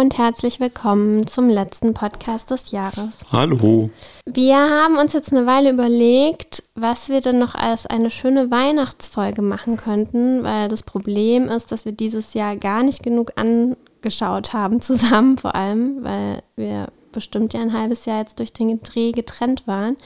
und 0.00 0.16
herzlich 0.16 0.60
willkommen 0.60 1.26
zum 1.26 1.50
letzten 1.50 1.92
Podcast 1.92 2.50
des 2.50 2.70
Jahres. 2.70 3.20
Hallo. 3.32 3.90
Wir 4.24 4.56
haben 4.56 4.96
uns 4.96 5.12
jetzt 5.12 5.30
eine 5.30 5.44
Weile 5.44 5.72
überlegt, 5.72 6.62
was 6.74 7.10
wir 7.10 7.20
denn 7.20 7.38
noch 7.38 7.54
als 7.54 7.84
eine 7.84 8.10
schöne 8.10 8.50
Weihnachtsfolge 8.50 9.42
machen 9.42 9.76
könnten, 9.76 10.42
weil 10.42 10.68
das 10.68 10.84
Problem 10.84 11.50
ist, 11.50 11.70
dass 11.70 11.84
wir 11.84 11.92
dieses 11.92 12.32
Jahr 12.32 12.56
gar 12.56 12.82
nicht 12.82 13.02
genug 13.02 13.32
angeschaut 13.36 14.54
haben, 14.54 14.80
zusammen 14.80 15.36
vor 15.36 15.54
allem, 15.54 16.02
weil 16.02 16.42
wir 16.56 16.86
bestimmt 17.12 17.52
ja 17.52 17.60
ein 17.60 17.74
halbes 17.74 18.06
Jahr 18.06 18.20
jetzt 18.20 18.38
durch 18.38 18.54
den 18.54 18.82
Dreh 18.82 19.12
getrennt 19.12 19.66
waren 19.66 19.98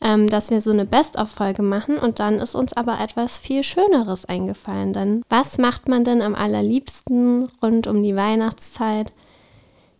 ähm, 0.00 0.28
dass 0.28 0.50
wir 0.50 0.60
so 0.60 0.70
eine 0.70 0.84
Best-of-Folge 0.84 1.62
machen 1.62 1.98
und 1.98 2.20
dann 2.20 2.38
ist 2.38 2.54
uns 2.54 2.74
aber 2.74 3.00
etwas 3.00 3.38
viel 3.38 3.62
Schöneres 3.62 4.26
eingefallen. 4.26 4.92
Denn 4.92 5.22
was 5.28 5.58
macht 5.58 5.88
man 5.88 6.04
denn 6.04 6.20
am 6.20 6.34
allerliebsten 6.34 7.48
rund 7.62 7.86
um 7.86 8.02
die 8.02 8.14
Weihnachtszeit? 8.14 9.12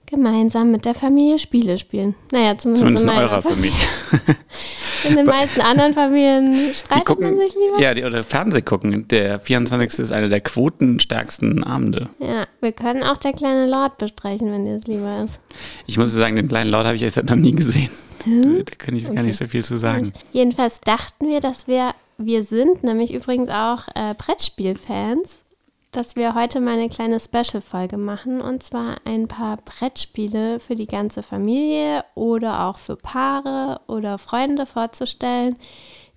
Gemeinsam 0.07 0.71
mit 0.71 0.85
der 0.85 0.95
Familie 0.95 1.39
Spiele 1.39 1.79
spielen. 1.79 2.15
Naja, 2.31 2.57
zumindest, 2.57 2.81
zumindest 2.81 3.05
in, 3.05 3.11
in 3.11 3.17
eurer 3.17 3.43
Familie. 3.43 3.77
in 5.09 5.17
den 5.17 5.27
meisten 5.27 5.61
anderen 5.61 5.95
Familien 5.95 6.73
streitet 6.75 7.07
gucken, 7.07 7.37
man 7.37 7.39
sich 7.39 7.55
lieber. 7.55 7.81
Ja, 7.81 7.93
die, 7.93 8.05
oder 8.05 8.23
Fernseh 8.23 8.63
gucken. 8.63 9.09
Der 9.09 9.41
24. 9.41 9.99
ist 9.99 10.13
einer 10.13 10.29
der 10.29 10.41
quotenstärksten 10.41 11.65
Abende. 11.65 12.09
Ja, 12.21 12.47
wir 12.61 12.73
können 12.73 13.03
auch 13.03 13.17
der 13.17 13.33
kleine 13.33 13.67
Lord 13.67 13.99
besprechen, 13.99 14.53
wenn 14.53 14.65
dir 14.65 14.77
es 14.77 14.87
lieber 14.87 15.25
ist. 15.25 15.41
Ich 15.87 15.99
muss 15.99 16.13
sagen, 16.13 16.37
den 16.37 16.49
kleinen 16.49 16.71
Lord 16.71 16.87
habe 16.87 16.97
ich 16.97 17.03
jetzt 17.03 17.17
noch 17.17 17.37
nie 17.37 17.53
gesehen. 17.53 17.91
Hm? 18.25 18.65
Da 18.65 18.75
kann 18.77 18.97
ich 18.97 19.07
okay. 19.07 19.15
gar 19.15 19.23
nicht 19.23 19.37
so 19.37 19.47
viel 19.47 19.65
zu 19.65 19.79
sagen. 19.79 20.13
Jedenfalls 20.33 20.81
dachten 20.81 21.29
wir, 21.29 21.41
dass 21.41 21.67
wir, 21.69 21.95
wir 22.19 22.45
sind 22.45 22.83
nämlich 22.83 23.13
übrigens 23.13 23.51
auch 23.51 23.89
äh, 23.95 24.15
Brettspielfans, 24.17 25.41
dass 25.97 26.15
wir 26.15 26.35
heute 26.35 26.61
mal 26.61 26.75
eine 26.75 26.91
kleine 26.91 27.19
Special-Folge 27.19 27.97
machen. 27.97 28.43
Und 28.43 28.63
zwar 28.63 28.99
ein 29.05 29.29
paar 29.29 29.57
Brettspiele 29.57 30.61
für 30.61 30.77
die 30.77 30.87
ganze 30.87 31.23
Familie 31.23 32.05
oder 32.15 32.67
auch 32.67 32.77
für 32.77 32.97
Paare 32.97 33.81
oder 33.87 34.19
Freunde 34.19 34.67
vorzustellen, 34.67 35.57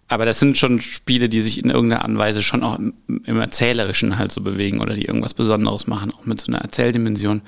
Aber 0.10 0.24
das 0.26 0.40
sind 0.40 0.58
schon 0.58 0.82
Spiele, 0.82 1.30
die 1.30 1.42
sich 1.42 1.62
in 1.62 1.70
irgendeiner 1.70 2.02
Art 2.02 2.10
und 2.10 2.18
Weise 2.18 2.42
schon 2.44 2.64
auch 2.64 2.80
im, 2.80 2.94
im 3.08 3.40
Erzählerischen 3.40 4.18
halt 4.18 4.32
so 4.32 4.42
bewegen 4.42 4.80
oder 4.80 4.94
die 4.94 5.06
irgendwas 5.06 5.34
Besonderes 5.34 5.88
machen, 5.88 6.14
auch 6.14 6.26
mit 6.26 6.42
so 6.42 6.48
einer 6.48 6.60
Erzähldimension. 6.60 7.42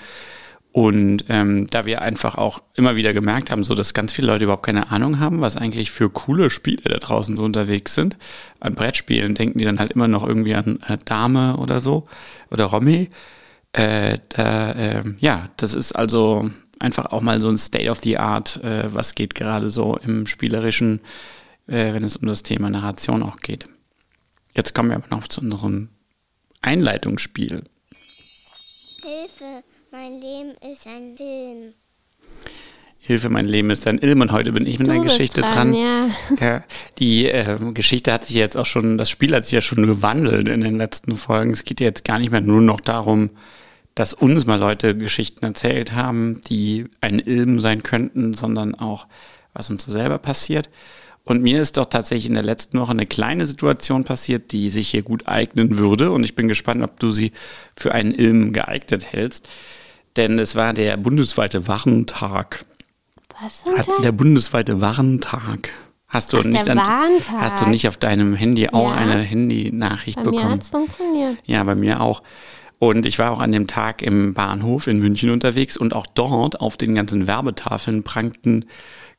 Und 0.72 1.25
ähm, 1.30 1.66
da 1.67 1.86
wir 1.86 2.03
einfach 2.03 2.36
auch 2.36 2.62
immer 2.75 2.95
wieder 2.95 3.14
gemerkt 3.14 3.50
haben, 3.50 3.64
so 3.64 3.73
dass 3.73 3.95
ganz 3.95 4.14
viele 4.14 4.28
Leute 4.28 4.44
überhaupt 4.44 4.66
keine 4.66 4.92
Ahnung 4.92 5.20
haben, 5.20 5.42
was 5.42 5.58
eigentlich 5.58 5.89
für 5.89 6.11
coole 6.11 6.52
Spiele 6.52 6.84
da 6.84 6.98
draußen 6.98 7.36
so 7.36 7.44
unterwegs 7.44 7.95
sind. 7.95 8.17
An 8.59 8.76
Brettspielen 8.76 9.34
denken 9.34 9.58
die 9.58 9.66
dann 9.66 9.80
halt 9.80 9.94
immer 9.94 10.08
noch 10.08 10.26
irgendwie 10.26 10.53
an 10.53 10.80
äh, 10.88 11.00
Dame 11.03 11.58
oder 11.58 11.80
so 11.80 12.08
oder 12.52 12.66
Romy. 12.66 13.09
Äh, 13.73 14.20
da, 14.30 14.71
äh, 14.73 15.04
ja, 15.20 15.49
das 15.58 15.73
ist 15.73 15.94
also 15.94 16.49
einfach 16.80 17.08
auch 17.08 17.21
mal 17.21 17.42
so 17.42 17.49
ein 17.49 17.58
State 17.58 17.89
of 17.89 17.99
the 18.04 18.17
Art, 18.17 18.64
äh, 18.64 18.94
was 18.94 19.15
geht 19.15 19.33
gerade 19.33 19.71
so 19.71 19.98
im 19.98 20.27
Spielerischen, 20.27 21.02
äh, 21.67 21.94
wenn 21.94 22.04
es 22.04 22.15
um 22.15 22.27
das 22.27 22.44
Thema 22.44 22.70
Narration 22.70 23.23
auch 23.23 23.38
geht. 23.38 23.67
Jetzt 24.55 24.76
kommen 24.76 24.89
wir 24.89 24.98
aber 24.98 25.15
noch 25.15 25.27
zu 25.27 25.42
unserem 25.42 25.89
Einleitungsspiel. 26.61 27.64
Hilfe! 29.02 29.64
Mein 29.92 30.20
Leben 30.22 30.52
ist 30.72 30.86
ein 30.86 31.17
Film. 31.17 31.73
Hilfe, 33.00 33.30
mein 33.30 33.48
Leben 33.48 33.72
ist 33.72 33.88
ein 33.88 33.98
Ilm 33.98 34.22
und 34.22 34.32
heute 34.32 34.52
bin 34.52 34.67
ich 34.67 34.77
mit 34.77 34.88
du 34.88 34.92
einer 34.92 35.04
Geschichte 35.04 35.42
dran. 35.42 35.72
dran. 35.72 35.73
Ja. 35.73 36.10
ja 36.39 36.64
die 37.00 37.26
äh, 37.26 37.58
Geschichte 37.73 38.14
hat 38.14 38.23
sich 38.26 38.36
jetzt 38.36 38.55
auch 38.55 38.67
schon, 38.67 39.00
das 39.00 39.10
Spiel 39.10 39.33
hat 39.33 39.45
sich 39.45 39.54
ja 39.54 39.61
schon 39.61 39.88
gewandelt 39.88 40.48
in 40.48 40.61
den 40.61 40.77
letzten 40.77 41.17
Folgen. 41.17 41.50
Es 41.52 41.64
geht 41.64 41.80
jetzt 41.80 42.05
gar 42.05 42.20
nicht 42.20 42.30
mehr 42.30 42.42
nur 42.42 42.61
noch 42.61 42.82
darum, 42.82 43.32
dass 43.95 44.14
uns 44.14 44.45
mal 44.45 44.60
Leute 44.60 44.95
Geschichten 44.95 45.44
erzählt 45.44 45.94
haben, 45.94 46.42
die 46.48 46.86
ein 47.02 47.17
Ilm 47.17 47.60
sein 47.60 47.82
könnten, 47.82 48.36
sondern 48.36 48.76
auch, 48.76 49.08
was 49.54 49.71
uns 49.71 49.86
so 49.86 49.92
selber 49.92 50.20
passiert. 50.20 50.70
Und 51.23 51.42
mir 51.42 51.61
ist 51.61 51.77
doch 51.77 51.88
tatsächlich 51.88 52.27
in 52.27 52.36
der 52.36 52.44
letzten 52.44 52.80
Woche 52.80 52.92
eine 52.92 53.08
kleine 53.08 53.48
Situation 53.48 54.04
passiert, 54.04 54.52
die 54.52 54.70
sich 54.70 54.89
hier 54.89 55.02
gut 55.02 55.27
eignen 55.27 55.80
würde. 55.80 56.11
Und 56.11 56.23
ich 56.23 56.36
bin 56.36 56.48
gespannt, 56.48 56.83
ob 56.83 57.00
du 57.00 57.10
sie 57.10 57.32
für 57.76 57.92
einen 57.92 58.14
Ilm 58.14 58.54
geeignet 58.54 59.11
hältst. 59.11 59.50
Denn 60.20 60.38
es 60.38 60.54
war 60.58 60.74
der 60.74 60.98
bundesweite 60.98 61.70
Warentag. 61.70 62.66
Was 63.42 63.62
für 63.62 63.70
ein 63.70 63.76
Tag? 63.78 64.02
Der 64.02 64.12
bundesweite 64.12 64.82
Warentag. 64.82 65.72
Hast 66.10 66.34
du, 66.34 66.40
Ach, 66.40 66.44
nicht 66.44 66.68
an, 66.68 66.82
hast 67.38 67.64
du 67.64 67.70
nicht 67.70 67.88
auf 67.88 67.96
deinem 67.96 68.36
Handy 68.36 68.68
auch 68.68 68.90
ja. 68.90 68.96
eine 68.96 69.22
Handy-Nachricht 69.22 70.18
bekommen? 70.18 70.36
Bei 70.36 70.44
mir 70.44 70.52
hat 70.52 70.62
es 70.64 70.70
funktioniert. 70.72 71.38
Ja, 71.46 71.64
bei 71.64 71.76
mir 71.76 72.02
auch. 72.02 72.22
Und 72.80 73.06
ich 73.06 73.18
war 73.18 73.32
auch 73.32 73.40
an 73.40 73.54
dem 73.54 73.68
Tag 73.68 74.02
im 74.02 74.34
Bahnhof 74.34 74.88
in 74.88 75.00
München 75.00 75.30
unterwegs 75.30 75.78
und 75.78 75.96
auch 75.96 76.06
dort 76.06 76.60
auf 76.60 76.76
den 76.76 76.96
ganzen 76.96 77.26
Werbetafeln 77.26 78.04
prangten 78.04 78.66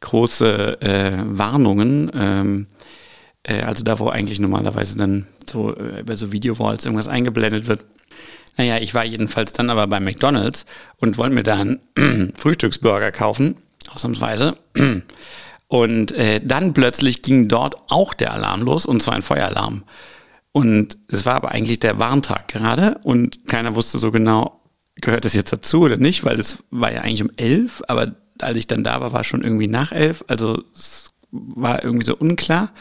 große 0.01 0.83
äh, 0.83 1.13
Warnungen. 1.25 2.11
Ähm, 2.15 2.67
äh, 3.43 3.63
also 3.63 3.85
da, 3.85 3.99
wo 4.01 4.11
eigentlich 4.11 4.39
normalerweise 4.39 4.99
dann 4.99 5.27
so 5.49 5.75
äh, 5.75 6.01
über 6.01 6.19
so 6.19 6.31
Videowalls 6.31 6.85
irgendwas 6.85 7.09
eingeblendet 7.09 7.69
wird. 7.69 7.87
Naja, 8.57 8.79
ich 8.79 8.95
war 8.95 9.05
jedenfalls 9.05 9.53
dann 9.53 9.71
aber 9.71 9.87
bei 9.87 10.01
McDonalds 10.01 10.67
und 10.97 11.19
wollte 11.19 11.35
mir 11.35 11.43
da 11.43 11.59
einen 11.59 11.81
Frühstücksburger 12.37 13.13
kaufen, 13.13 13.57
ausnahmsweise. 13.93 14.57
Und 15.69 16.11
äh, 16.11 16.41
dann 16.45 16.75
plötzlich 16.75 17.23
ging 17.23 17.47
dort 17.47 17.77
auch 17.91 18.13
der 18.13 18.33
Alarm 18.33 18.63
los, 18.63 18.87
und 18.87 19.01
zwar 19.01 19.15
ein 19.15 19.23
Feueralarm. 19.23 19.85
Und 20.51 20.97
es 21.07 21.27
war 21.27 21.37
aber 21.37 21.53
eigentlich 21.53 21.79
der 21.79 22.01
Warntag 22.01 22.49
gerade 22.49 22.99
und 23.05 23.47
keiner 23.47 23.77
wusste 23.77 23.99
so 23.99 24.11
genau, 24.11 24.61
gehört 24.97 25.25
das 25.25 25.35
jetzt 25.35 25.53
dazu 25.53 25.83
oder 25.83 25.97
nicht, 25.97 26.25
weil 26.25 26.41
es 26.41 26.59
war 26.73 26.93
ja 26.93 27.03
eigentlich 27.03 27.23
um 27.23 27.31
elf, 27.37 27.83
aber 27.87 28.17
als 28.41 28.57
ich 28.57 28.67
dann 28.67 28.83
da 28.83 29.01
war, 29.01 29.13
war 29.13 29.23
schon 29.23 29.43
irgendwie 29.43 29.69
nach 29.69 29.93
elf. 29.93 30.25
Also 30.27 30.65
es 30.75 31.11
war 31.31 31.85
irgendwie 31.85 32.07
so 32.07 32.17
unklar. 32.17 32.73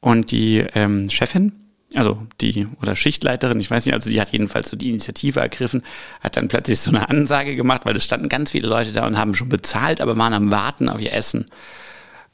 Und 0.00 0.30
die 0.30 0.58
ähm, 0.74 1.08
Chefin, 1.08 1.52
also 1.94 2.26
die 2.40 2.66
oder 2.82 2.96
Schichtleiterin, 2.96 3.60
ich 3.60 3.70
weiß 3.70 3.86
nicht, 3.86 3.94
also 3.94 4.10
die 4.10 4.20
hat 4.20 4.32
jedenfalls 4.32 4.68
so 4.68 4.76
die 4.76 4.90
Initiative 4.90 5.40
ergriffen, 5.40 5.82
hat 6.20 6.36
dann 6.36 6.48
plötzlich 6.48 6.80
so 6.80 6.90
eine 6.90 7.08
Ansage 7.08 7.56
gemacht, 7.56 7.82
weil 7.84 7.96
es 7.96 8.04
standen 8.04 8.28
ganz 8.28 8.50
viele 8.50 8.68
Leute 8.68 8.92
da 8.92 9.06
und 9.06 9.16
haben 9.16 9.34
schon 9.34 9.48
bezahlt, 9.48 10.00
aber 10.00 10.16
waren 10.16 10.34
am 10.34 10.50
Warten 10.50 10.88
auf 10.88 11.00
ihr 11.00 11.12
Essen. 11.12 11.46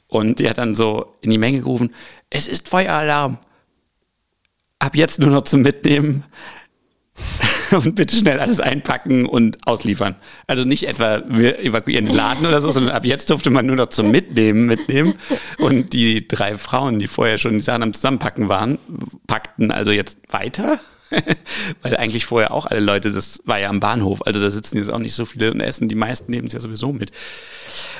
Und 0.07 0.39
die 0.39 0.49
hat 0.49 0.57
dann 0.57 0.75
so 0.75 1.15
in 1.21 1.29
die 1.29 1.37
Menge 1.37 1.59
gerufen, 1.59 1.93
es 2.29 2.47
ist 2.47 2.67
Feueralarm. 2.67 3.37
Ab 4.79 4.95
jetzt 4.95 5.19
nur 5.19 5.29
noch 5.29 5.43
zum 5.43 5.61
Mitnehmen. 5.61 6.23
und 7.83 7.95
bitte 7.95 8.15
schnell 8.15 8.39
alles 8.39 8.59
einpacken 8.59 9.25
und 9.25 9.65
ausliefern. 9.67 10.15
Also 10.47 10.63
nicht 10.63 10.87
etwa, 10.87 11.23
wir 11.27 11.59
evakuieren 11.59 12.05
den 12.05 12.15
Laden 12.15 12.45
oder 12.45 12.61
so, 12.61 12.71
sondern 12.71 12.93
ab 12.93 13.05
jetzt 13.05 13.29
durfte 13.29 13.49
man 13.49 13.65
nur 13.65 13.75
noch 13.75 13.89
zum 13.89 14.11
Mitnehmen 14.11 14.65
mitnehmen. 14.65 15.15
Und 15.57 15.93
die 15.93 16.27
drei 16.27 16.57
Frauen, 16.57 16.99
die 16.99 17.07
vorher 17.07 17.37
schon 17.37 17.53
die 17.53 17.61
Sachen 17.61 17.83
am 17.83 17.93
Zusammenpacken 17.93 18.49
waren, 18.49 18.77
packten 19.27 19.71
also 19.71 19.91
jetzt 19.91 20.17
weiter. 20.29 20.79
Weil 21.81 21.97
eigentlich 21.97 22.25
vorher 22.25 22.53
auch 22.53 22.65
alle 22.65 22.79
Leute, 22.79 23.11
das 23.11 23.41
war 23.45 23.59
ja 23.59 23.69
am 23.69 23.79
Bahnhof, 23.79 24.25
also 24.25 24.39
da 24.39 24.49
sitzen 24.49 24.77
jetzt 24.77 24.89
auch 24.89 24.99
nicht 24.99 25.13
so 25.13 25.25
viele 25.25 25.51
und 25.51 25.59
essen, 25.59 25.89
die 25.89 25.95
meisten 25.95 26.31
nehmen 26.31 26.47
es 26.47 26.53
ja 26.53 26.61
sowieso 26.61 26.93
mit. 26.93 27.11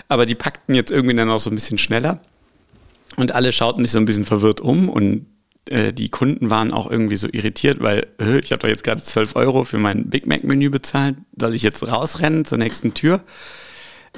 Aber 0.07 0.25
die 0.25 0.35
packten 0.35 0.75
jetzt 0.75 0.91
irgendwie 0.91 1.15
dann 1.15 1.29
auch 1.29 1.39
so 1.39 1.49
ein 1.49 1.55
bisschen 1.55 1.77
schneller. 1.77 2.19
Und 3.17 3.33
alle 3.33 3.51
schauten 3.51 3.83
sich 3.83 3.91
so 3.91 3.99
ein 3.99 4.05
bisschen 4.05 4.25
verwirrt 4.25 4.61
um 4.61 4.87
und 4.87 5.25
äh, 5.69 5.93
die 5.93 6.09
Kunden 6.09 6.49
waren 6.49 6.71
auch 6.71 6.89
irgendwie 6.89 7.15
so 7.15 7.27
irritiert, 7.31 7.79
weil 7.81 8.07
äh, 8.19 8.39
ich 8.39 8.51
habe 8.51 8.61
doch 8.61 8.69
jetzt 8.69 8.83
gerade 8.83 9.01
12 9.01 9.35
Euro 9.35 9.63
für 9.63 9.77
mein 9.77 10.09
Big 10.09 10.25
Mac-Menü 10.25 10.69
bezahlt. 10.69 11.15
Soll 11.39 11.55
ich 11.55 11.63
jetzt 11.63 11.85
rausrennen 11.87 12.45
zur 12.45 12.57
nächsten 12.57 12.93
Tür? 12.93 13.21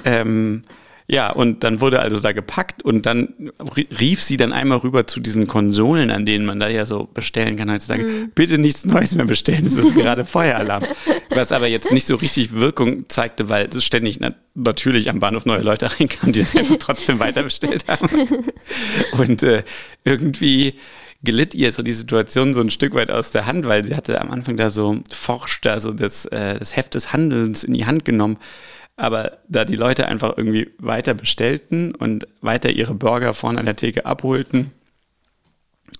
Ähm, 0.04 0.62
ja, 1.06 1.30
und 1.30 1.64
dann 1.64 1.82
wurde 1.82 2.00
also 2.00 2.18
da 2.18 2.32
gepackt 2.32 2.82
und 2.82 3.04
dann 3.04 3.52
rief 3.98 4.22
sie 4.22 4.38
dann 4.38 4.54
einmal 4.54 4.78
rüber 4.78 5.06
zu 5.06 5.20
diesen 5.20 5.46
Konsolen, 5.46 6.10
an 6.10 6.24
denen 6.24 6.46
man 6.46 6.58
da 6.58 6.68
ja 6.68 6.86
so 6.86 7.06
bestellen 7.12 7.56
kann, 7.58 7.70
heutzutage, 7.70 8.04
mhm. 8.04 8.30
bitte 8.34 8.56
nichts 8.56 8.86
Neues 8.86 9.14
mehr 9.14 9.26
bestellen, 9.26 9.66
es 9.66 9.76
ist 9.76 9.94
gerade 9.94 10.24
Feueralarm. 10.24 10.84
Was 11.28 11.52
aber 11.52 11.66
jetzt 11.66 11.92
nicht 11.92 12.06
so 12.06 12.16
richtig 12.16 12.52
Wirkung 12.52 13.06
zeigte, 13.10 13.50
weil 13.50 13.68
es 13.68 13.84
ständig 13.84 14.18
natürlich 14.54 15.10
am 15.10 15.20
Bahnhof 15.20 15.44
neue 15.44 15.60
Leute 15.60 15.90
reinkamen, 16.00 16.32
die 16.32 16.40
einfach 16.40 16.76
trotzdem 16.78 17.18
weiter 17.18 17.42
bestellt 17.42 17.84
haben. 17.86 18.08
Und 19.18 19.42
äh, 19.42 19.62
irgendwie 20.04 20.74
glitt 21.24 21.54
ihr 21.54 21.72
so 21.72 21.82
die 21.82 21.92
Situation 21.92 22.54
so 22.54 22.60
ein 22.60 22.70
Stück 22.70 22.94
weit 22.94 23.10
aus 23.10 23.30
der 23.30 23.46
Hand, 23.46 23.66
weil 23.66 23.84
sie 23.84 23.96
hatte 23.96 24.20
am 24.20 24.30
Anfang 24.30 24.56
da 24.56 24.70
so 24.70 25.00
forscht, 25.10 25.66
also 25.66 25.92
das, 25.92 26.26
äh, 26.26 26.58
das 26.58 26.76
Heft 26.76 26.94
des 26.94 27.12
Handelns 27.12 27.64
in 27.64 27.74
die 27.74 27.86
Hand 27.86 28.04
genommen. 28.04 28.38
Aber 28.96 29.38
da 29.48 29.64
die 29.64 29.76
Leute 29.76 30.06
einfach 30.06 30.34
irgendwie 30.36 30.70
weiter 30.78 31.14
bestellten 31.14 31.94
und 31.94 32.28
weiter 32.40 32.70
ihre 32.70 32.94
Burger 32.94 33.34
vorne 33.34 33.58
an 33.58 33.66
der 33.66 33.76
Theke 33.76 34.06
abholten 34.06 34.70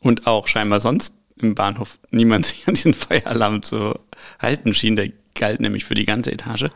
und 0.00 0.26
auch 0.26 0.47
scheinbar 0.47 0.79
sonst 0.79 1.15
im 1.41 1.55
Bahnhof 1.55 1.99
niemand 2.11 2.47
sich 2.47 2.69
an 2.69 2.75
diesen 2.75 2.94
Feueralarm 2.94 3.62
zu 3.62 3.99
halten 4.38 4.75
schien, 4.75 4.97
der 4.97 5.11
galt 5.35 5.61
nämlich 5.61 5.85
für 5.85 5.94
die 5.94 6.05
ganze 6.05 6.31
Etage. 6.31 6.67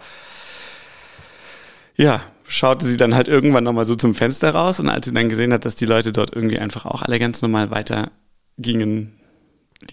Ja, 1.94 2.22
schaute 2.46 2.86
sie 2.86 2.96
dann 2.96 3.14
halt 3.14 3.28
irgendwann 3.28 3.64
nochmal 3.64 3.86
so 3.86 3.94
zum 3.94 4.14
Fenster 4.14 4.50
raus 4.50 4.80
und 4.80 4.88
als 4.88 5.06
sie 5.06 5.12
dann 5.12 5.28
gesehen 5.28 5.52
hat, 5.52 5.64
dass 5.64 5.76
die 5.76 5.86
Leute 5.86 6.12
dort 6.12 6.34
irgendwie 6.34 6.58
einfach 6.58 6.86
auch 6.86 7.02
alle 7.02 7.18
ganz 7.18 7.42
normal 7.42 7.70
weiter 7.70 8.10
gingen, 8.58 9.18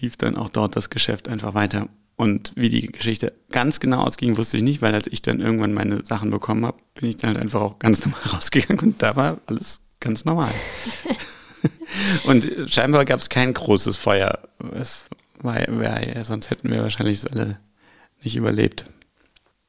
lief 0.00 0.16
dann 0.16 0.36
auch 0.36 0.48
dort 0.48 0.76
das 0.76 0.90
Geschäft 0.90 1.28
einfach 1.28 1.54
weiter. 1.54 1.88
Und 2.16 2.52
wie 2.56 2.70
die 2.70 2.86
Geschichte 2.86 3.34
ganz 3.50 3.78
genau 3.78 4.02
ausging, 4.02 4.36
wusste 4.36 4.56
ich 4.56 4.62
nicht, 4.62 4.80
weil 4.80 4.94
als 4.94 5.06
ich 5.06 5.20
dann 5.22 5.40
irgendwann 5.40 5.74
meine 5.74 6.04
Sachen 6.04 6.30
bekommen 6.30 6.64
habe, 6.64 6.78
bin 6.94 7.08
ich 7.08 7.16
dann 7.16 7.28
halt 7.28 7.38
einfach 7.38 7.60
auch 7.60 7.78
ganz 7.78 8.00
normal 8.06 8.22
rausgegangen 8.32 8.80
und 8.80 9.02
da 9.02 9.16
war 9.16 9.38
alles 9.46 9.82
ganz 10.00 10.24
normal. 10.24 10.52
und 12.26 12.48
scheinbar 12.66 13.04
gab 13.04 13.20
es 13.20 13.28
kein 13.28 13.52
großes 13.52 13.96
Feuer. 13.96 14.38
Es 14.74 15.04
war, 15.40 15.56
war, 15.68 16.24
sonst 16.24 16.50
hätten 16.50 16.70
wir 16.70 16.82
wahrscheinlich 16.82 17.30
alle 17.30 17.60
nicht 18.22 18.36
überlebt. 18.36 18.86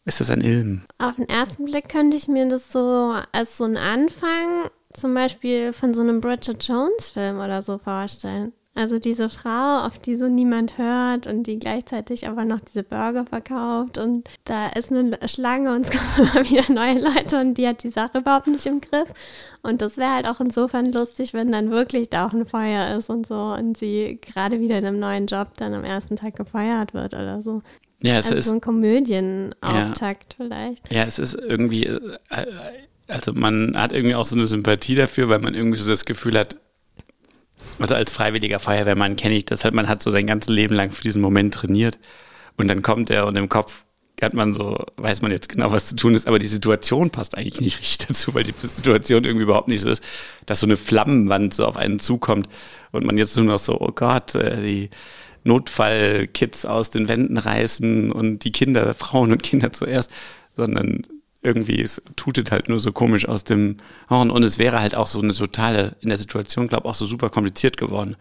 Ist 0.06 0.22
das 0.22 0.30
ein 0.30 0.40
Ilm? 0.40 0.84
Auf 1.00 1.16
den 1.16 1.28
ersten 1.28 1.66
Blick 1.66 1.90
könnte 1.90 2.16
ich 2.16 2.30
mir 2.30 2.48
das 2.48 2.72
so 2.72 3.14
als 3.34 3.58
so 3.58 3.66
einen 3.66 3.76
Anfang 3.76 4.70
zum 4.94 5.14
Beispiel 5.14 5.74
von 5.74 5.94
so 5.94 6.02
einem 6.02 6.22
Bridget 6.22 6.64
Jones 6.64 7.10
Film 7.10 7.40
oder 7.40 7.62
so 7.62 7.78
vorstellen. 7.78 8.54
Also 8.78 9.00
diese 9.00 9.28
Frau, 9.28 9.80
auf 9.88 9.98
die 9.98 10.16
so 10.18 10.28
niemand 10.28 10.78
hört 10.78 11.26
und 11.26 11.48
die 11.48 11.58
gleichzeitig 11.58 12.28
aber 12.28 12.46
noch 12.46 12.60
diese 12.60 12.84
Burger 12.84 13.26
verkauft 13.26 13.98
und 13.98 14.30
da 14.44 14.68
ist 14.68 14.92
eine 14.92 15.18
Schlange 15.28 15.74
und 15.74 15.88
es 15.88 15.92
kommen 16.16 16.30
immer 16.30 16.48
wieder 16.48 16.72
neue 16.72 17.00
Leute 17.00 17.40
und 17.40 17.56
die 17.56 17.68
hat 17.68 17.82
die 17.82 17.90
Sache 17.90 18.20
überhaupt 18.20 18.46
nicht 18.46 18.68
im 18.68 18.80
Griff. 18.80 19.12
Und 19.64 19.82
das 19.82 19.98
wäre 19.98 20.14
halt 20.14 20.28
auch 20.28 20.40
insofern 20.40 20.86
lustig, 20.92 21.34
wenn 21.34 21.52
dann 21.52 21.72
wirklich 21.72 22.12
da 22.12 22.28
auch 22.28 22.34
ein 22.34 22.46
Feuer 22.46 22.96
ist 22.96 23.10
und 23.10 23.26
so 23.26 23.56
und 23.58 23.78
sie 23.78 24.20
gerade 24.22 24.60
wieder 24.60 24.78
in 24.78 24.86
einem 24.86 25.00
neuen 25.00 25.26
Job 25.26 25.50
dann 25.58 25.74
am 25.74 25.84
ersten 25.84 26.16
Tag 26.16 26.36
gefeuert 26.36 26.94
wird 26.94 27.16
oder 27.16 27.42
so. 27.42 27.64
Ja, 28.04 28.20
es 28.20 28.28
also 28.28 28.36
ist 28.36 28.46
so 28.46 28.54
ein 28.54 28.62
Komödienauftakt 28.62 30.36
ja. 30.38 30.46
vielleicht. 30.46 30.94
Ja, 30.94 31.04
es 31.06 31.18
ist 31.18 31.34
irgendwie, 31.34 31.86
äh, 31.86 32.06
also 33.08 33.34
man 33.34 33.76
hat 33.76 33.92
irgendwie 33.92 34.14
auch 34.14 34.26
so 34.26 34.36
eine 34.36 34.46
Sympathie 34.46 34.94
dafür, 34.94 35.30
weil 35.30 35.40
man 35.40 35.56
irgendwie 35.56 35.80
so 35.80 35.90
das 35.90 36.06
Gefühl 36.06 36.38
hat, 36.38 36.58
also 37.80 37.96
als 37.96 38.12
freiwilliger 38.12 38.60
Feuerwehrmann 38.60 39.16
kenne 39.16 39.36
ich 39.36 39.46
das 39.46 39.64
halt, 39.64 39.74
man 39.74 39.88
hat 39.88 40.02
so 40.02 40.12
sein 40.12 40.28
ganzes 40.28 40.50
Leben 40.50 40.76
lang 40.76 40.90
für 40.90 41.04
diesen 41.04 41.22
Moment 41.22 41.54
trainiert. 41.54 41.98
Und 42.58 42.68
dann 42.68 42.82
kommt 42.82 43.10
er 43.10 43.28
und 43.28 43.36
im 43.36 43.50
Kopf 43.50 43.86
hat 44.22 44.34
man 44.34 44.54
so, 44.54 44.84
weiß 44.96 45.22
man 45.22 45.32
jetzt 45.32 45.50
genau, 45.50 45.72
was 45.72 45.88
zu 45.88 45.96
tun 45.96 46.16
ist, 46.16 46.28
aber 46.28 46.40
die 46.40 46.48
Situation 46.48 47.12
passt 47.12 47.38
eigentlich 47.38 47.62
nicht 47.62 47.80
richtig 47.82 48.08
dazu, 48.08 48.34
weil 48.34 48.44
die 48.44 48.54
Situation 48.64 49.24
irgendwie 49.24 49.44
überhaupt 49.44 49.68
nicht 49.68 49.82
so 49.82 49.90
ist, 49.90 50.04
dass 50.46 50.60
so 50.60 50.66
eine 50.66 50.78
Flammenwand 50.78 51.54
so 51.54 51.66
auf 51.66 51.78
einen 51.78 52.00
zukommt 52.00 52.50
und 52.92 53.06
man 53.06 53.18
jetzt 53.18 53.36
nur 53.38 53.46
noch 53.46 53.60
so, 53.60 53.80
oh 53.80 53.92
Gott, 53.94 54.34
äh, 54.36 54.60
die 54.62 54.90
Notfallkits 55.44 56.66
aus 56.66 56.90
den 56.90 57.08
Wänden 57.08 57.38
reißen 57.38 58.12
und 58.12 58.44
die 58.44 58.52
Kinder, 58.52 58.94
Frauen 58.96 59.32
und 59.32 59.44
Kinder 59.44 59.72
zuerst, 59.72 60.12
sondern 60.56 61.06
irgendwie, 61.42 61.82
es 61.82 62.02
tutet 62.16 62.52
halt 62.52 62.70
nur 62.70 62.80
so 62.80 62.92
komisch 62.92 63.28
aus 63.28 63.44
dem 63.44 63.78
Horn 64.10 64.32
und 64.32 64.44
es 64.44 64.58
wäre 64.58 64.80
halt 64.80 64.96
auch 64.96 65.08
so 65.08 65.22
eine 65.22 65.34
totale, 65.34 65.96
in 66.02 66.10
der 66.10 66.18
Situation, 66.18 66.68
glaube 66.68 66.84
ich, 66.86 66.90
auch 66.90 66.96
so 66.96 67.06
super 67.06 67.30
kompliziert 67.30 67.78
geworden. 67.78 68.16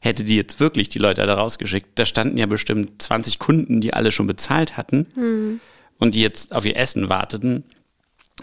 Hätte 0.00 0.24
die 0.24 0.36
jetzt 0.36 0.60
wirklich 0.60 0.88
die 0.88 0.98
Leute 0.98 1.26
da 1.26 1.34
rausgeschickt, 1.34 1.98
da 1.98 2.06
standen 2.06 2.36
ja 2.36 2.46
bestimmt 2.46 3.00
20 3.02 3.38
Kunden, 3.38 3.80
die 3.80 3.94
alle 3.94 4.12
schon 4.12 4.26
bezahlt 4.26 4.76
hatten 4.76 5.06
hm. 5.14 5.60
und 5.98 6.14
die 6.14 6.20
jetzt 6.20 6.54
auf 6.54 6.64
ihr 6.64 6.76
Essen 6.76 7.08
warteten 7.08 7.64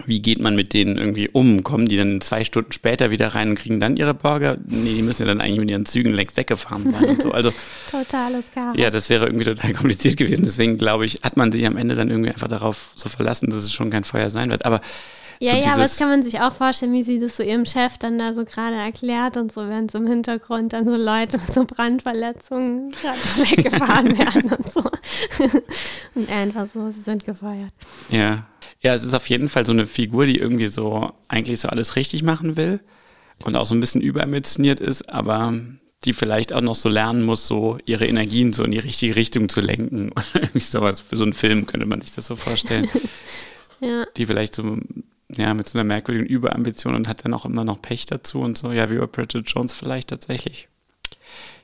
wie 0.05 0.21
geht 0.21 0.39
man 0.39 0.55
mit 0.55 0.73
denen 0.73 0.97
irgendwie 0.97 1.29
um? 1.29 1.63
Kommen 1.63 1.87
die 1.87 1.97
dann 1.97 2.21
zwei 2.21 2.45
Stunden 2.45 2.71
später 2.71 3.11
wieder 3.11 3.29
rein 3.35 3.49
und 3.49 3.55
kriegen 3.55 3.79
dann 3.81 3.97
ihre 3.97 4.13
Burger? 4.13 4.57
Nee, 4.65 4.95
die 4.95 5.01
müssen 5.01 5.23
ja 5.23 5.27
dann 5.27 5.41
eigentlich 5.41 5.59
mit 5.59 5.69
ihren 5.69 5.85
Zügen 5.85 6.13
längst 6.13 6.37
weggefahren 6.37 6.89
sein 6.89 7.09
und 7.09 7.21
so. 7.21 7.31
Also, 7.31 7.51
Totales 7.91 8.45
Chaos. 8.53 8.75
Ja, 8.77 8.89
das 8.89 9.09
wäre 9.09 9.25
irgendwie 9.25 9.45
total 9.45 9.73
kompliziert 9.73 10.15
gewesen. 10.15 10.45
Deswegen 10.45 10.77
glaube 10.77 11.05
ich, 11.05 11.19
hat 11.23 11.35
man 11.35 11.51
sich 11.51 11.65
am 11.65 11.75
Ende 11.75 11.95
dann 11.95 12.09
irgendwie 12.09 12.29
einfach 12.29 12.47
darauf 12.47 12.91
so 12.95 13.09
verlassen, 13.09 13.49
dass 13.49 13.63
es 13.63 13.73
schon 13.73 13.89
kein 13.89 14.05
Feuer 14.05 14.29
sein 14.29 14.49
wird. 14.49 14.65
Aber 14.65 14.79
ja, 15.41 15.53
so 15.53 15.59
ja, 15.59 15.73
aber 15.73 15.81
das 15.83 15.97
kann 15.97 16.09
man 16.09 16.23
sich 16.23 16.39
auch 16.39 16.53
vorstellen, 16.53 16.93
wie 16.93 17.03
sie 17.03 17.19
das 17.19 17.37
so 17.37 17.43
ihrem 17.43 17.65
Chef 17.65 17.97
dann 17.97 18.17
da 18.17 18.33
so 18.33 18.45
gerade 18.45 18.75
erklärt 18.75 19.37
und 19.37 19.51
so, 19.51 19.67
während 19.67 19.91
so 19.91 19.97
im 19.97 20.07
Hintergrund 20.07 20.73
dann 20.73 20.85
so 20.85 20.95
Leute 20.95 21.37
mit 21.37 21.53
so 21.53 21.65
Brandverletzungen 21.65 22.91
gerade 22.91 23.19
weggefahren 23.37 24.17
werden 24.17 24.51
und 24.51 24.71
so. 24.71 24.81
und 26.15 26.29
einfach 26.29 26.67
so, 26.73 26.91
sie 26.91 27.01
sind 27.01 27.25
gefeuert. 27.25 27.71
Ja. 28.09 28.45
Ja, 28.81 28.95
es 28.95 29.03
ist 29.03 29.13
auf 29.13 29.27
jeden 29.27 29.49
Fall 29.49 29.65
so 29.65 29.71
eine 29.71 29.85
Figur, 29.85 30.25
die 30.25 30.37
irgendwie 30.37 30.67
so 30.67 31.11
eigentlich 31.27 31.59
so 31.59 31.69
alles 31.69 31.95
richtig 31.95 32.23
machen 32.23 32.55
will 32.55 32.79
und 33.43 33.55
auch 33.55 33.65
so 33.65 33.75
ein 33.75 33.79
bisschen 33.79 34.01
überambitioniert 34.01 34.79
ist, 34.79 35.09
aber 35.09 35.53
die 36.03 36.13
vielleicht 36.13 36.53
auch 36.53 36.61
noch 36.61 36.75
so 36.75 36.89
lernen 36.89 37.23
muss, 37.23 37.45
so 37.45 37.77
ihre 37.85 38.07
Energien 38.07 38.53
so 38.53 38.63
in 38.63 38.71
die 38.71 38.79
richtige 38.79 39.15
Richtung 39.15 39.49
zu 39.49 39.61
lenken. 39.61 40.11
Irgendwie 40.33 40.59
sowas 40.59 40.99
für 40.99 41.17
so 41.17 41.23
einen 41.23 41.33
Film 41.33 41.67
könnte 41.67 41.85
man 41.85 42.01
sich 42.01 42.11
das 42.11 42.25
so 42.25 42.35
vorstellen. 42.35 42.89
ja. 43.79 44.05
Die 44.17 44.25
vielleicht 44.25 44.55
so 44.55 44.77
ja, 45.37 45.53
mit 45.53 45.67
so 45.67 45.77
einer 45.77 45.83
merkwürdigen 45.85 46.27
Überambition 46.27 46.95
und 46.95 47.07
hat 47.07 47.25
dann 47.25 47.33
auch 47.33 47.45
immer 47.45 47.63
noch 47.63 47.81
Pech 47.81 48.05
dazu 48.05 48.39
und 48.41 48.57
so. 48.57 48.71
Ja, 48.71 48.89
wie 48.89 48.97
bei 48.97 49.07
Bridget 49.07 49.49
Jones 49.49 49.73
vielleicht 49.73 50.09
tatsächlich. 50.09 50.67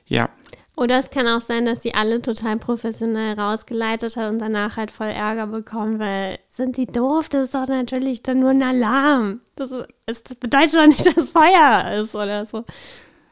Ja. 0.06 0.30
Oder 0.76 1.00
es 1.00 1.10
kann 1.10 1.26
auch 1.26 1.40
sein, 1.40 1.64
dass 1.64 1.82
sie 1.82 1.94
alle 1.94 2.22
total 2.22 2.56
professionell 2.56 3.34
rausgeleitet 3.34 4.16
hat 4.16 4.30
und 4.30 4.38
danach 4.38 4.76
halt 4.76 4.92
voll 4.92 5.08
Ärger 5.08 5.48
bekommen, 5.48 5.98
weil 5.98 6.38
sind 6.48 6.76
die 6.76 6.86
doof? 6.86 7.28
Das 7.28 7.46
ist 7.46 7.54
doch 7.54 7.66
natürlich 7.66 8.22
dann 8.22 8.38
nur 8.38 8.50
ein 8.50 8.62
Alarm. 8.62 9.40
Das, 9.56 9.72
ist, 9.72 10.30
das 10.30 10.36
bedeutet 10.36 10.74
doch 10.76 10.86
nicht, 10.86 11.04
dass 11.04 11.30
Feuer 11.30 12.00
ist 12.00 12.14
oder 12.14 12.46
so. 12.46 12.64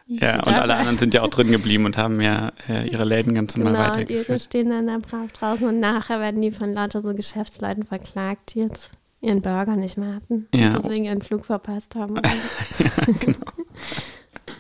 Ja, 0.09 0.37
und 0.45 0.59
alle 0.59 0.75
anderen 0.75 0.99
sind 0.99 1.15
ja 1.15 1.23
auch 1.23 1.29
drin 1.29 1.51
geblieben 1.51 1.85
und 1.85 1.97
haben 1.97 2.21
ja 2.21 2.53
äh, 2.69 2.89
ihre 2.89 3.05
Läden 3.05 3.35
ganz 3.35 3.57
normal 3.57 3.75
genau, 3.75 3.87
weitergeführt. 3.87 4.29
Ihre 4.29 4.39
stehen 4.39 4.71
dann 4.71 4.87
da 4.87 4.99
brav 4.99 5.33
draußen 5.33 5.67
und 5.67 5.81
nachher 5.81 6.21
werden 6.21 6.43
die 6.43 6.53
von 6.53 6.73
lauter 6.73 7.01
so 7.01 7.13
Geschäftsleuten 7.15 7.85
verklagt, 7.85 8.55
jetzt 8.55 8.91
ihren 9.27 9.43
Burger 9.43 9.77
nicht 9.77 9.97
mehr 9.97 10.15
hatten 10.15 10.49
ja. 10.55 10.69
und 10.69 10.79
deswegen 10.85 11.05
ihren 11.05 11.23
Flug 11.23 11.47
verpasst 11.47 11.95
haben. 11.95 12.17
ja, 12.79 13.13
genau. 13.21 13.39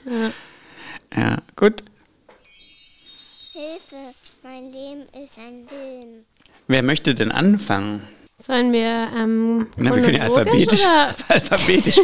ja. 1.15 1.21
ja, 1.21 1.39
gut. 1.57 1.83
Hilfe, 3.53 4.15
mein 4.43 4.65
Leben 4.73 5.03
ist 5.25 5.39
ein 5.39 5.67
Film. 5.67 6.25
Wer 6.69 6.83
möchte 6.83 7.15
denn 7.15 7.33
anfangen? 7.33 8.03
Sollen 8.39 8.71
wir 8.71 9.09
ähm, 9.17 9.67
Na, 9.79 9.95
wir 9.95 10.03
können 10.03 10.17
ja 10.17 10.25
alphabetisch, 10.25 10.83
alphabetisch 11.29 11.99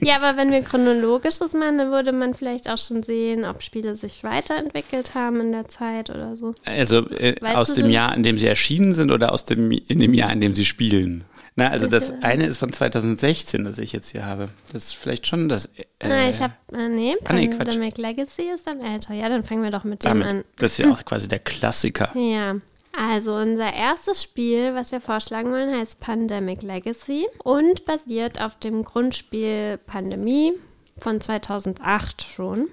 Ja, 0.00 0.16
aber 0.16 0.36
wenn 0.36 0.50
wir 0.50 0.62
chronologisch 0.62 1.38
das 1.38 1.52
machen, 1.52 1.78
dann 1.78 1.92
würde 1.92 2.10
man 2.10 2.34
vielleicht 2.34 2.68
auch 2.68 2.78
schon 2.78 3.04
sehen, 3.04 3.44
ob 3.44 3.62
Spiele 3.62 3.94
sich 3.94 4.24
weiterentwickelt 4.24 5.14
haben 5.14 5.40
in 5.40 5.52
der 5.52 5.68
Zeit 5.68 6.10
oder 6.10 6.34
so. 6.34 6.54
Also 6.64 7.08
äh, 7.10 7.36
aus 7.40 7.72
dem 7.74 7.88
Jahr, 7.88 8.16
in 8.16 8.24
dem 8.24 8.36
sie 8.36 8.48
erschienen 8.48 8.94
sind 8.94 9.12
oder 9.12 9.32
aus 9.32 9.44
dem, 9.44 9.70
in 9.70 10.00
dem 10.00 10.12
Jahr, 10.12 10.32
in 10.32 10.40
dem 10.40 10.56
sie 10.56 10.64
spielen? 10.64 11.24
Na, 11.58 11.70
also 11.70 11.86
das 11.86 12.12
eine 12.22 12.44
ist 12.44 12.58
von 12.58 12.70
2016, 12.70 13.64
das 13.64 13.78
ich 13.78 13.92
jetzt 13.92 14.10
hier 14.10 14.26
habe. 14.26 14.50
Das 14.72 14.84
ist 14.84 14.94
vielleicht 14.94 15.26
schon 15.26 15.48
das. 15.48 15.64
Äh, 15.76 15.84
Na, 16.02 16.28
ich 16.28 16.40
habe. 16.42 16.52
Äh, 16.72 16.88
nee, 16.90 17.16
ah, 17.24 17.32
nee 17.32 17.48
Pandemic 17.48 17.96
Legacy 17.96 18.50
ist 18.54 18.66
dann 18.66 18.80
älter. 18.80 19.14
Ja, 19.14 19.30
dann 19.30 19.42
fangen 19.42 19.62
wir 19.62 19.70
doch 19.70 19.84
mit 19.84 20.04
dem 20.04 20.22
an. 20.22 20.44
Das 20.58 20.72
ist 20.72 20.78
ja 20.78 20.92
auch 20.92 21.02
quasi 21.04 21.28
der 21.28 21.40
Klassiker. 21.40 22.10
Ja. 22.16 22.56
Also 22.98 23.34
unser 23.34 23.74
erstes 23.74 24.22
Spiel, 24.22 24.74
was 24.74 24.90
wir 24.90 25.02
vorschlagen 25.02 25.50
wollen, 25.50 25.74
heißt 25.74 26.00
Pandemic 26.00 26.62
Legacy 26.62 27.26
und 27.44 27.84
basiert 27.84 28.40
auf 28.40 28.58
dem 28.58 28.84
Grundspiel 28.84 29.78
Pandemie 29.86 30.54
von 30.96 31.20
2008 31.20 32.22
schon. 32.22 32.68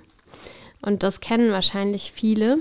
Und 0.82 1.04
das 1.04 1.20
kennen 1.20 1.52
wahrscheinlich 1.52 2.14
viele. 2.14 2.60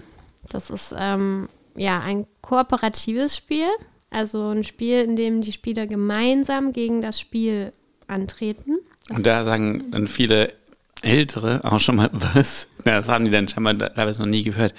Das 0.49 0.71
ist 0.71 0.93
ähm, 0.99 1.49
ja 1.77 2.01
ein 2.01 2.27
kooperatives 2.41 3.37
Spiel 3.37 3.69
also 4.13 4.49
ein 4.51 4.65
Spiel, 4.65 5.03
in 5.03 5.17
dem 5.17 5.41
die 5.41 5.53
Spieler 5.53 5.87
gemeinsam 5.87 6.73
gegen 6.73 7.01
das 7.01 7.19
Spiel 7.19 7.73
antreten. 8.07 8.79
Und 9.09 9.27
da 9.27 9.45
sagen 9.45 9.91
dann 9.91 10.07
viele 10.07 10.53
Ältere 11.03 11.61
auch 11.65 11.81
schon 11.81 11.97
mal 11.97 12.11
was. 12.13 12.69
Das 12.85 13.09
haben 13.09 13.25
die 13.25 13.31
dann 13.31 13.49
scheinbar 13.49 13.77
teilweise 13.79 14.21
noch 14.21 14.29
nie 14.29 14.45
gehört. 14.45 14.75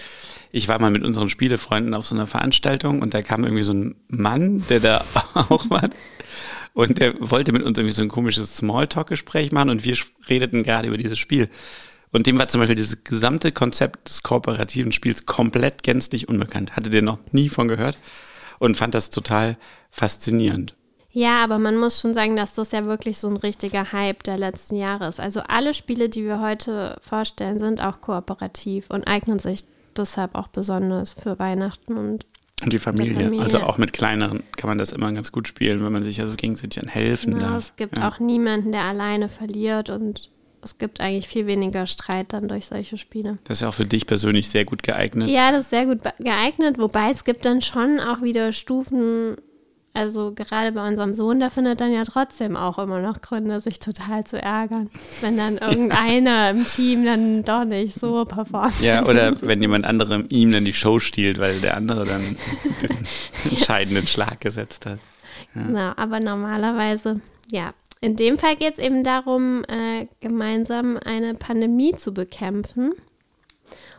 Ich 0.51 0.67
war 0.67 0.79
mal 0.79 0.91
mit 0.91 1.03
unseren 1.03 1.29
Spielefreunden 1.29 1.93
auf 1.93 2.05
so 2.05 2.15
einer 2.15 2.27
Veranstaltung 2.27 3.01
und 3.01 3.13
da 3.13 3.21
kam 3.21 3.43
irgendwie 3.43 3.63
so 3.63 3.73
ein 3.73 3.95
Mann, 4.07 4.63
der 4.69 4.79
da 4.79 5.05
auch 5.33 5.69
war. 5.69 5.89
Und 6.73 6.99
der 6.99 7.13
wollte 7.19 7.51
mit 7.51 7.63
uns 7.63 7.77
irgendwie 7.77 7.93
so 7.93 8.01
ein 8.01 8.09
komisches 8.09 8.57
Smalltalk-Gespräch 8.57 9.51
machen 9.51 9.69
und 9.69 9.83
wir 9.83 9.95
redeten 10.27 10.63
gerade 10.63 10.87
über 10.87 10.97
dieses 10.97 11.19
Spiel. 11.19 11.49
Und 12.11 12.27
dem 12.27 12.37
war 12.37 12.47
zum 12.47 12.61
Beispiel 12.61 12.75
dieses 12.75 13.03
gesamte 13.03 13.51
Konzept 13.51 14.09
des 14.09 14.21
kooperativen 14.21 14.91
Spiels 14.91 15.25
komplett 15.25 15.81
gänzlich 15.81 16.29
unbekannt. 16.29 16.75
Hatte 16.75 16.91
der 16.91 17.01
noch 17.01 17.19
nie 17.31 17.49
von 17.49 17.67
gehört 17.67 17.97
und 18.63 18.77
fand 18.77 18.95
das 18.95 19.09
total 19.09 19.57
faszinierend. 19.91 20.73
Ja, 21.11 21.43
aber 21.43 21.59
man 21.59 21.77
muss 21.77 21.99
schon 21.99 22.13
sagen, 22.13 22.35
dass 22.35 22.55
das 22.55 22.71
ja 22.71 22.85
wirklich 22.85 23.19
so 23.19 23.27
ein 23.27 23.37
richtiger 23.37 23.91
Hype 23.91 24.23
der 24.23 24.37
letzten 24.37 24.77
Jahre 24.77 25.07
ist. 25.07 25.19
Also 25.19 25.41
alle 25.41 25.73
Spiele, 25.73 26.09
die 26.09 26.23
wir 26.23 26.39
heute 26.39 26.97
vorstellen, 27.01 27.59
sind 27.59 27.81
auch 27.81 28.01
kooperativ 28.01 28.89
und 28.89 29.07
eignen 29.07 29.37
sich 29.37 29.65
deshalb 29.95 30.33
auch 30.33 30.47
besonders 30.47 31.13
für 31.13 31.37
Weihnachten 31.37 31.97
und 31.97 32.25
und 32.63 32.71
die 32.71 32.79
Familie. 32.79 33.15
Familie. 33.15 33.43
Also 33.43 33.59
auch 33.59 33.77
mit 33.77 33.91
kleineren 33.91 34.43
kann 34.55 34.69
man 34.69 34.77
das 34.77 34.93
immer 34.93 35.11
ganz 35.11 35.33
gut 35.33 35.49
spielen, 35.49 35.83
wenn 35.83 35.91
man 35.91 36.03
sich 36.03 36.17
ja 36.17 36.25
so 36.25 36.35
gegenseitig 36.35 36.81
helfen 36.87 37.33
genau, 37.33 37.53
darf. 37.53 37.57
es 37.57 37.75
gibt 37.75 37.97
ja. 37.97 38.07
auch 38.07 38.19
niemanden, 38.19 38.71
der 38.71 38.83
alleine 38.83 39.27
verliert 39.27 39.89
und 39.89 40.31
es 40.63 40.77
gibt 40.77 41.01
eigentlich 41.01 41.27
viel 41.27 41.47
weniger 41.47 41.85
Streit 41.85 42.33
dann 42.33 42.47
durch 42.47 42.65
solche 42.65 42.97
Spiele. 42.97 43.37
Das 43.43 43.57
ist 43.57 43.61
ja 43.61 43.69
auch 43.69 43.73
für 43.73 43.85
dich 43.85 44.07
persönlich 44.07 44.49
sehr 44.49 44.65
gut 44.65 44.83
geeignet. 44.83 45.29
Ja, 45.29 45.51
das 45.51 45.65
ist 45.65 45.69
sehr 45.69 45.85
gut 45.85 45.99
geeignet, 46.19 46.77
wobei 46.77 47.11
es 47.11 47.23
gibt 47.23 47.45
dann 47.45 47.61
schon 47.61 47.99
auch 47.99 48.21
wieder 48.21 48.51
Stufen, 48.53 49.35
also 49.93 50.33
gerade 50.33 50.71
bei 50.71 50.87
unserem 50.87 51.13
Sohn, 51.13 51.39
der 51.39 51.51
findet 51.51 51.79
dann 51.79 51.93
ja 51.93 52.03
trotzdem 52.03 52.55
auch 52.55 52.79
immer 52.79 52.99
noch 52.99 53.21
Gründe, 53.21 53.61
sich 53.61 53.79
total 53.79 54.23
zu 54.23 54.41
ärgern, 54.41 54.89
wenn 55.21 55.37
dann 55.37 55.57
irgendeiner 55.61 56.49
im 56.49 56.65
Team 56.65 57.05
dann 57.05 57.43
doch 57.43 57.63
nicht 57.63 57.93
so 57.93 58.25
performt. 58.25 58.81
Ja, 58.81 59.05
oder 59.07 59.39
wenn 59.41 59.61
jemand 59.61 59.85
anderem 59.85 60.25
ihm 60.29 60.51
dann 60.51 60.65
die 60.65 60.73
Show 60.73 60.99
stiehlt, 60.99 61.37
weil 61.37 61.59
der 61.59 61.77
andere 61.77 62.05
dann 62.05 62.21
den 62.81 62.97
entscheidenden 63.51 64.07
Schlag 64.07 64.41
gesetzt 64.41 64.85
hat. 64.85 64.99
Genau, 65.53 65.93
aber 65.95 66.19
normalerweise, 66.19 67.21
ja. 67.51 67.69
In 68.03 68.17
dem 68.17 68.37
Fall 68.37 68.57
geht 68.57 68.73
es 68.73 68.79
eben 68.79 69.05
darum, 69.05 69.63
äh, 69.69 70.07
gemeinsam 70.19 70.97
eine 70.97 71.35
Pandemie 71.35 71.93
zu 71.93 72.13
bekämpfen. 72.13 72.91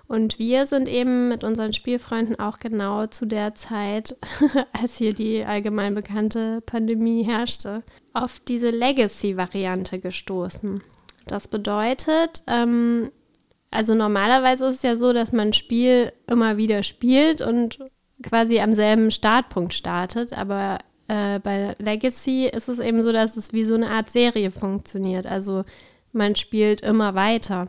Und 0.08 0.38
wir 0.38 0.66
sind 0.66 0.90
eben 0.90 1.30
mit 1.30 1.42
unseren 1.42 1.72
Spielfreunden 1.72 2.38
auch 2.38 2.58
genau 2.58 3.06
zu 3.06 3.24
der 3.24 3.54
Zeit, 3.54 4.18
als 4.78 4.98
hier 4.98 5.14
die 5.14 5.42
allgemein 5.42 5.94
bekannte 5.94 6.60
Pandemie 6.60 7.22
herrschte, 7.22 7.82
auf 8.12 8.40
diese 8.46 8.68
Legacy-Variante 8.68 9.98
gestoßen. 10.00 10.82
Das 11.24 11.48
bedeutet, 11.48 12.42
ähm, 12.46 13.10
also 13.70 13.94
normalerweise 13.94 14.66
ist 14.66 14.74
es 14.76 14.82
ja 14.82 14.96
so, 14.96 15.14
dass 15.14 15.32
man 15.32 15.48
ein 15.48 15.52
Spiel 15.54 16.12
immer 16.26 16.58
wieder 16.58 16.82
spielt 16.82 17.40
und 17.40 17.78
quasi 18.22 18.60
am 18.60 18.74
selben 18.74 19.10
Startpunkt 19.10 19.72
startet, 19.72 20.34
aber 20.34 20.80
äh, 21.08 21.38
bei 21.40 21.74
Legacy 21.78 22.46
ist 22.46 22.68
es 22.68 22.78
eben 22.78 23.02
so, 23.02 23.12
dass 23.12 23.36
es 23.36 23.52
wie 23.52 23.64
so 23.64 23.74
eine 23.74 23.90
Art 23.90 24.10
Serie 24.10 24.50
funktioniert. 24.50 25.26
Also 25.26 25.64
man 26.12 26.36
spielt 26.36 26.80
immer 26.80 27.14
weiter. 27.14 27.68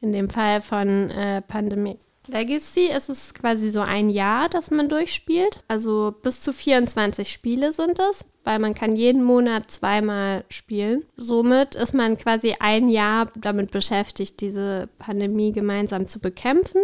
In 0.00 0.12
dem 0.12 0.30
Fall 0.30 0.60
von 0.60 1.10
äh, 1.10 1.42
Pandemic 1.42 1.98
Legacy 2.26 2.86
ist 2.86 3.10
es 3.10 3.34
quasi 3.34 3.70
so 3.70 3.80
ein 3.80 4.08
Jahr, 4.08 4.48
das 4.48 4.70
man 4.70 4.88
durchspielt. 4.88 5.62
Also 5.68 6.14
bis 6.22 6.40
zu 6.40 6.52
24 6.52 7.30
Spiele 7.30 7.72
sind 7.72 7.98
es, 7.98 8.24
weil 8.44 8.58
man 8.58 8.74
kann 8.74 8.96
jeden 8.96 9.22
Monat 9.22 9.70
zweimal 9.70 10.44
spielen. 10.48 11.04
Somit 11.16 11.74
ist 11.74 11.94
man 11.94 12.16
quasi 12.16 12.54
ein 12.58 12.88
Jahr 12.88 13.28
damit 13.36 13.72
beschäftigt, 13.72 14.40
diese 14.40 14.88
Pandemie 14.98 15.52
gemeinsam 15.52 16.06
zu 16.06 16.18
bekämpfen. 16.18 16.80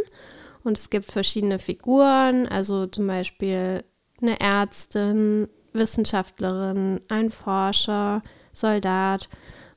Und 0.62 0.76
es 0.76 0.90
gibt 0.90 1.06
verschiedene 1.06 1.58
Figuren, 1.58 2.46
also 2.46 2.86
zum 2.86 3.06
Beispiel 3.06 3.82
eine 4.20 4.38
Ärztin, 4.40 5.48
Wissenschaftlerin, 5.72 7.00
ein 7.08 7.30
Forscher, 7.30 8.22
Soldat 8.52 9.28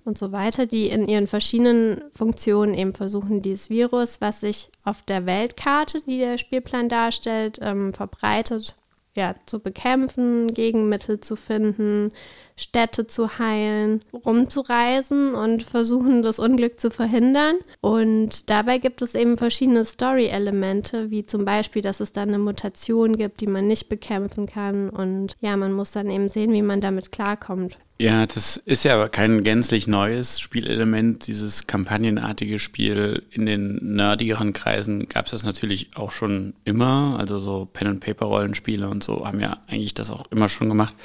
und 0.05 0.17
so 0.17 0.31
weiter, 0.31 0.65
die 0.65 0.87
in 0.87 1.07
ihren 1.07 1.27
verschiedenen 1.27 2.01
Funktionen 2.11 2.73
eben 2.73 2.93
versuchen, 2.93 3.41
dieses 3.41 3.69
Virus, 3.69 4.19
was 4.19 4.41
sich 4.41 4.69
auf 4.83 5.01
der 5.01 5.25
Weltkarte, 5.25 6.01
die 6.01 6.19
der 6.19 6.37
Spielplan 6.37 6.89
darstellt, 6.89 7.59
ähm, 7.61 7.93
verbreitet, 7.93 8.75
ja, 9.15 9.35
zu 9.45 9.59
bekämpfen, 9.59 10.53
Gegenmittel 10.53 11.19
zu 11.19 11.35
finden, 11.35 12.11
Städte 12.55 13.07
zu 13.07 13.39
heilen, 13.39 14.03
rumzureisen 14.13 15.35
und 15.35 15.63
versuchen, 15.63 16.21
das 16.21 16.39
Unglück 16.39 16.79
zu 16.79 16.91
verhindern. 16.91 17.55
Und 17.81 18.49
dabei 18.49 18.77
gibt 18.77 19.01
es 19.01 19.15
eben 19.15 19.37
verschiedene 19.37 19.85
Story-Elemente, 19.85 21.09
wie 21.09 21.25
zum 21.25 21.45
Beispiel, 21.45 21.81
dass 21.81 21.99
es 21.99 22.11
dann 22.11 22.29
eine 22.29 22.39
Mutation 22.39 23.17
gibt, 23.17 23.41
die 23.41 23.47
man 23.47 23.67
nicht 23.67 23.89
bekämpfen 23.89 24.45
kann. 24.45 24.89
Und 24.89 25.35
ja, 25.41 25.57
man 25.57 25.73
muss 25.73 25.91
dann 25.91 26.09
eben 26.09 26.27
sehen, 26.27 26.53
wie 26.53 26.61
man 26.61 26.81
damit 26.81 27.11
klarkommt. 27.11 27.77
Ja, 27.99 28.25
das 28.25 28.57
ist 28.57 28.83
ja 28.83 28.95
aber 28.95 29.07
kein 29.07 29.43
gänzlich 29.43 29.87
neues 29.87 30.39
Spielelement. 30.39 31.27
Dieses 31.27 31.67
kampagnenartige 31.67 32.59
Spiel 32.59 33.23
in 33.31 33.45
den 33.45 33.95
nerdigeren 33.95 34.51
Kreisen 34.51 35.07
gab 35.07 35.25
es 35.25 35.31
das 35.31 35.43
natürlich 35.43 35.91
auch 35.95 36.11
schon 36.11 36.53
immer. 36.65 37.17
Also 37.19 37.39
so 37.39 37.65
Pen-and-Paper-Rollenspiele 37.71 38.89
und 38.89 39.03
so 39.03 39.25
haben 39.25 39.39
ja 39.39 39.57
eigentlich 39.67 39.93
das 39.93 40.09
auch 40.09 40.29
immer 40.31 40.49
schon 40.49 40.69
gemacht. 40.69 40.95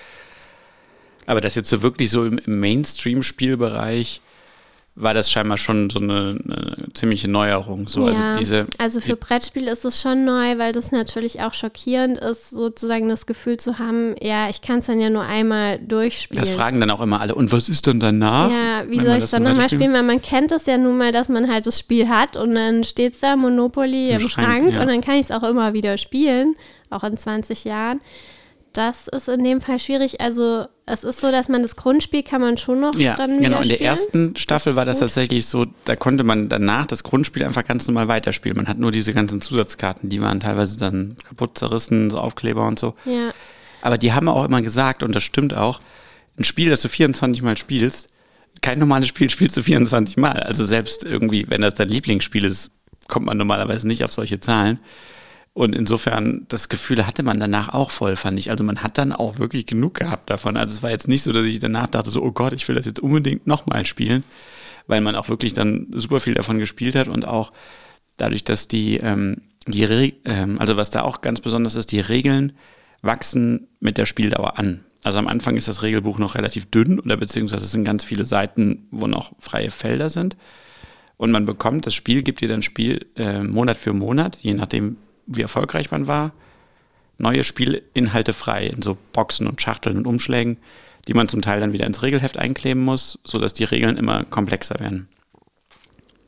Aber 1.28 1.42
das 1.42 1.54
jetzt 1.56 1.68
so 1.68 1.82
wirklich 1.82 2.11
so 2.11 2.25
im, 2.25 2.38
im 2.38 2.58
Mainstream-Spielbereich 2.58 4.23
war 4.94 5.12
das 5.12 5.30
scheinbar 5.30 5.58
schon 5.58 5.90
so 5.90 6.00
eine, 6.00 6.38
eine 6.42 6.87
ziemliche 6.94 7.28
Neuerung. 7.28 7.87
So, 7.87 8.08
ja, 8.08 8.14
also 8.14 8.38
diese, 8.40 8.66
also 8.78 9.00
für 9.02 9.14
Brettspiel 9.14 9.68
ist 9.68 9.85
es 9.85 10.00
schon 10.00 10.25
neu, 10.25 10.56
weil 10.56 10.73
das 10.73 10.90
natürlich 10.90 11.42
auch 11.42 11.52
schockierend 11.52 12.16
ist, 12.16 12.49
sozusagen 12.49 13.11
das 13.11 13.26
Gefühl 13.26 13.58
zu 13.58 13.78
haben, 13.78 14.14
ja, 14.23 14.49
ich 14.49 14.62
kann 14.62 14.78
es 14.78 14.87
dann 14.87 15.00
ja 15.00 15.11
nur 15.11 15.23
einmal 15.23 15.78
durchspielen. 15.80 16.42
das 16.42 16.50
fragen 16.50 16.80
dann 16.80 16.90
auch 16.90 17.02
immer 17.02 17.20
alle. 17.20 17.35
Und 17.35 17.52
was 17.52 17.68
ist 17.68 17.87
dann 17.87 18.00
danach? 18.00 18.50
Ja, 18.50 18.85
wie 18.88 18.99
soll 18.99 19.18
ich 19.18 19.25
es 19.25 19.30
dann 19.30 19.42
nochmal 19.42 19.68
spielen? 19.68 19.92
Weil 19.92 20.04
man 20.04 20.23
kennt 20.23 20.50
es 20.50 20.64
ja 20.64 20.78
nun 20.78 20.97
mal, 20.97 21.12
dass 21.12 21.28
man 21.28 21.52
halt 21.52 21.66
das 21.66 21.78
Spiel 21.78 22.08
hat 22.08 22.38
und 22.38 22.54
dann 22.54 22.85
steht 22.85 23.12
es 23.12 23.20
da 23.20 23.37
Monopoly 23.37 24.12
im, 24.12 24.23
Im 24.23 24.28
Schrank, 24.30 24.47
Schrank, 24.47 24.73
ja. 24.73 24.80
und 24.80 24.88
dann 24.88 25.02
kann 25.02 25.16
ich 25.16 25.26
es 25.26 25.30
auch 25.30 25.42
immer 25.42 25.75
wieder 25.75 25.99
spielen, 25.99 26.56
auch 26.88 27.04
in 27.04 27.18
20 27.18 27.64
Jahren. 27.64 28.00
Das 28.78 29.08
ist 29.08 29.28
in 29.28 29.42
dem 29.42 29.61
Fall 29.61 29.80
schwierig. 29.80 30.20
Also 30.20 30.66
es 30.87 31.02
ist 31.02 31.20
so, 31.20 31.32
dass 31.32 31.49
man 31.49 31.62
das 31.62 31.75
Grundspiel 31.75 32.23
kann 32.23 32.40
man 32.40 32.58
schon 32.58 32.78
noch 32.78 32.94
Ja, 32.94 33.16
dann 33.16 33.40
wieder 33.40 33.49
genau. 33.49 33.61
In 33.61 33.66
der 33.68 33.75
spielen. 33.75 33.90
ersten 33.90 34.37
Staffel 34.37 34.70
ist 34.70 34.76
war 34.76 34.85
das 34.85 34.99
gut. 34.99 35.08
tatsächlich 35.08 35.47
so, 35.47 35.66
da 35.85 35.97
konnte 35.97 36.23
man 36.23 36.49
danach 36.49 36.87
das 36.87 37.02
Grundspiel 37.02 37.42
einfach 37.44 37.64
ganz 37.64 37.88
normal 37.88 38.06
weiterspielen. 38.06 38.56
Man 38.56 38.68
hat 38.68 38.78
nur 38.78 38.92
diese 38.92 39.12
ganzen 39.12 39.40
Zusatzkarten, 39.40 40.11
die 40.11 40.23
waren 40.23 40.38
teilweise 40.38 40.78
dann 40.78 41.16
kaputt 41.26 41.58
zerrissen, 41.58 42.08
so 42.11 42.18
Aufkleber 42.18 42.68
und 42.68 42.78
so. 42.78 42.94
Ja, 43.04 43.32
Aber 43.82 43.99
die 43.99 44.12
haben 44.12 44.28
auch 44.28 44.44
immer 44.44 44.62
gesagt, 44.62 45.02
und 45.02 45.12
das 45.12 45.25
stimmt 45.25 45.54
auch, 45.54 45.80
ein 46.38 46.44
Spiel, 46.44 46.70
das 46.70 46.80
du 46.80 46.88
24 46.88 47.42
Mal 47.42 47.56
spielst, 47.56 48.06
kein 48.62 48.78
normales 48.78 49.08
Spiel 49.08 49.28
spielst 49.28 49.56
du 49.56 49.64
24 49.64 50.18
Mal. 50.18 50.38
Also 50.38 50.64
selbst 50.64 51.02
irgendwie, 51.02 51.47
wenn 51.49 51.62
das 51.62 51.75
dein 51.75 51.88
Lieblingsspiel 51.88 52.44
ist, 52.44 52.70
kommt 53.08 53.26
man 53.26 53.38
normalerweise 53.38 53.88
nicht 53.88 54.04
auf 54.04 54.12
solche 54.12 54.38
Zahlen. 54.38 54.78
Und 55.58 55.74
insofern, 55.74 56.46
das 56.46 56.68
Gefühl 56.68 57.04
hatte 57.04 57.24
man 57.24 57.40
danach 57.40 57.70
auch 57.70 57.90
voll, 57.90 58.14
fand 58.14 58.38
ich. 58.38 58.52
Also 58.52 58.62
man 58.62 58.80
hat 58.84 58.96
dann 58.96 59.12
auch 59.12 59.40
wirklich 59.40 59.66
genug 59.66 59.94
gehabt 59.94 60.30
davon. 60.30 60.56
Also 60.56 60.76
es 60.76 60.84
war 60.84 60.90
jetzt 60.90 61.08
nicht 61.08 61.24
so, 61.24 61.32
dass 61.32 61.44
ich 61.46 61.58
danach 61.58 61.88
dachte, 61.88 62.10
so, 62.10 62.22
oh 62.22 62.30
Gott, 62.30 62.52
ich 62.52 62.68
will 62.68 62.76
das 62.76 62.86
jetzt 62.86 63.00
unbedingt 63.00 63.48
nochmal 63.48 63.84
spielen, 63.84 64.22
weil 64.86 65.00
man 65.00 65.16
auch 65.16 65.28
wirklich 65.28 65.54
dann 65.54 65.88
super 65.90 66.20
viel 66.20 66.34
davon 66.34 66.60
gespielt 66.60 66.94
hat 66.94 67.08
und 67.08 67.26
auch 67.26 67.52
dadurch, 68.18 68.44
dass 68.44 68.68
die, 68.68 68.98
ähm, 68.98 69.38
die 69.66 69.82
Re 69.82 70.12
ähm, 70.24 70.60
also 70.60 70.76
was 70.76 70.90
da 70.90 71.02
auch 71.02 71.22
ganz 71.22 71.40
besonders 71.40 71.74
ist, 71.74 71.90
die 71.90 71.98
Regeln 71.98 72.52
wachsen 73.02 73.66
mit 73.80 73.98
der 73.98 74.06
Spieldauer 74.06 74.60
an. 74.60 74.84
Also 75.02 75.18
am 75.18 75.26
Anfang 75.26 75.56
ist 75.56 75.66
das 75.66 75.82
Regelbuch 75.82 76.20
noch 76.20 76.36
relativ 76.36 76.70
dünn 76.70 77.00
oder 77.00 77.16
beziehungsweise 77.16 77.64
es 77.64 77.72
sind 77.72 77.82
ganz 77.82 78.04
viele 78.04 78.26
Seiten, 78.26 78.86
wo 78.92 79.08
noch 79.08 79.32
freie 79.40 79.72
Felder 79.72 80.08
sind. 80.08 80.36
Und 81.16 81.32
man 81.32 81.46
bekommt, 81.46 81.84
das 81.84 81.96
Spiel 81.96 82.22
gibt 82.22 82.42
dir 82.42 82.48
dann 82.48 82.62
Spiel 82.62 83.06
äh, 83.16 83.42
Monat 83.42 83.76
für 83.76 83.92
Monat, 83.92 84.38
je 84.40 84.54
nachdem, 84.54 84.98
wie 85.28 85.42
erfolgreich 85.42 85.90
man 85.90 86.06
war, 86.06 86.32
neue 87.18 87.44
Spielinhalte 87.44 88.32
frei 88.32 88.66
in 88.66 88.82
so 88.82 88.97
Boxen 89.12 89.47
und 89.47 89.62
Schachteln 89.62 89.99
und 89.99 90.06
Umschlägen, 90.06 90.56
die 91.06 91.14
man 91.14 91.28
zum 91.28 91.42
Teil 91.42 91.61
dann 91.61 91.73
wieder 91.73 91.87
ins 91.87 92.02
Regelheft 92.02 92.38
einkleben 92.38 92.82
muss, 92.85 93.18
sodass 93.25 93.52
die 93.52 93.64
Regeln 93.64 93.97
immer 93.97 94.25
komplexer 94.25 94.80
werden. 94.80 95.08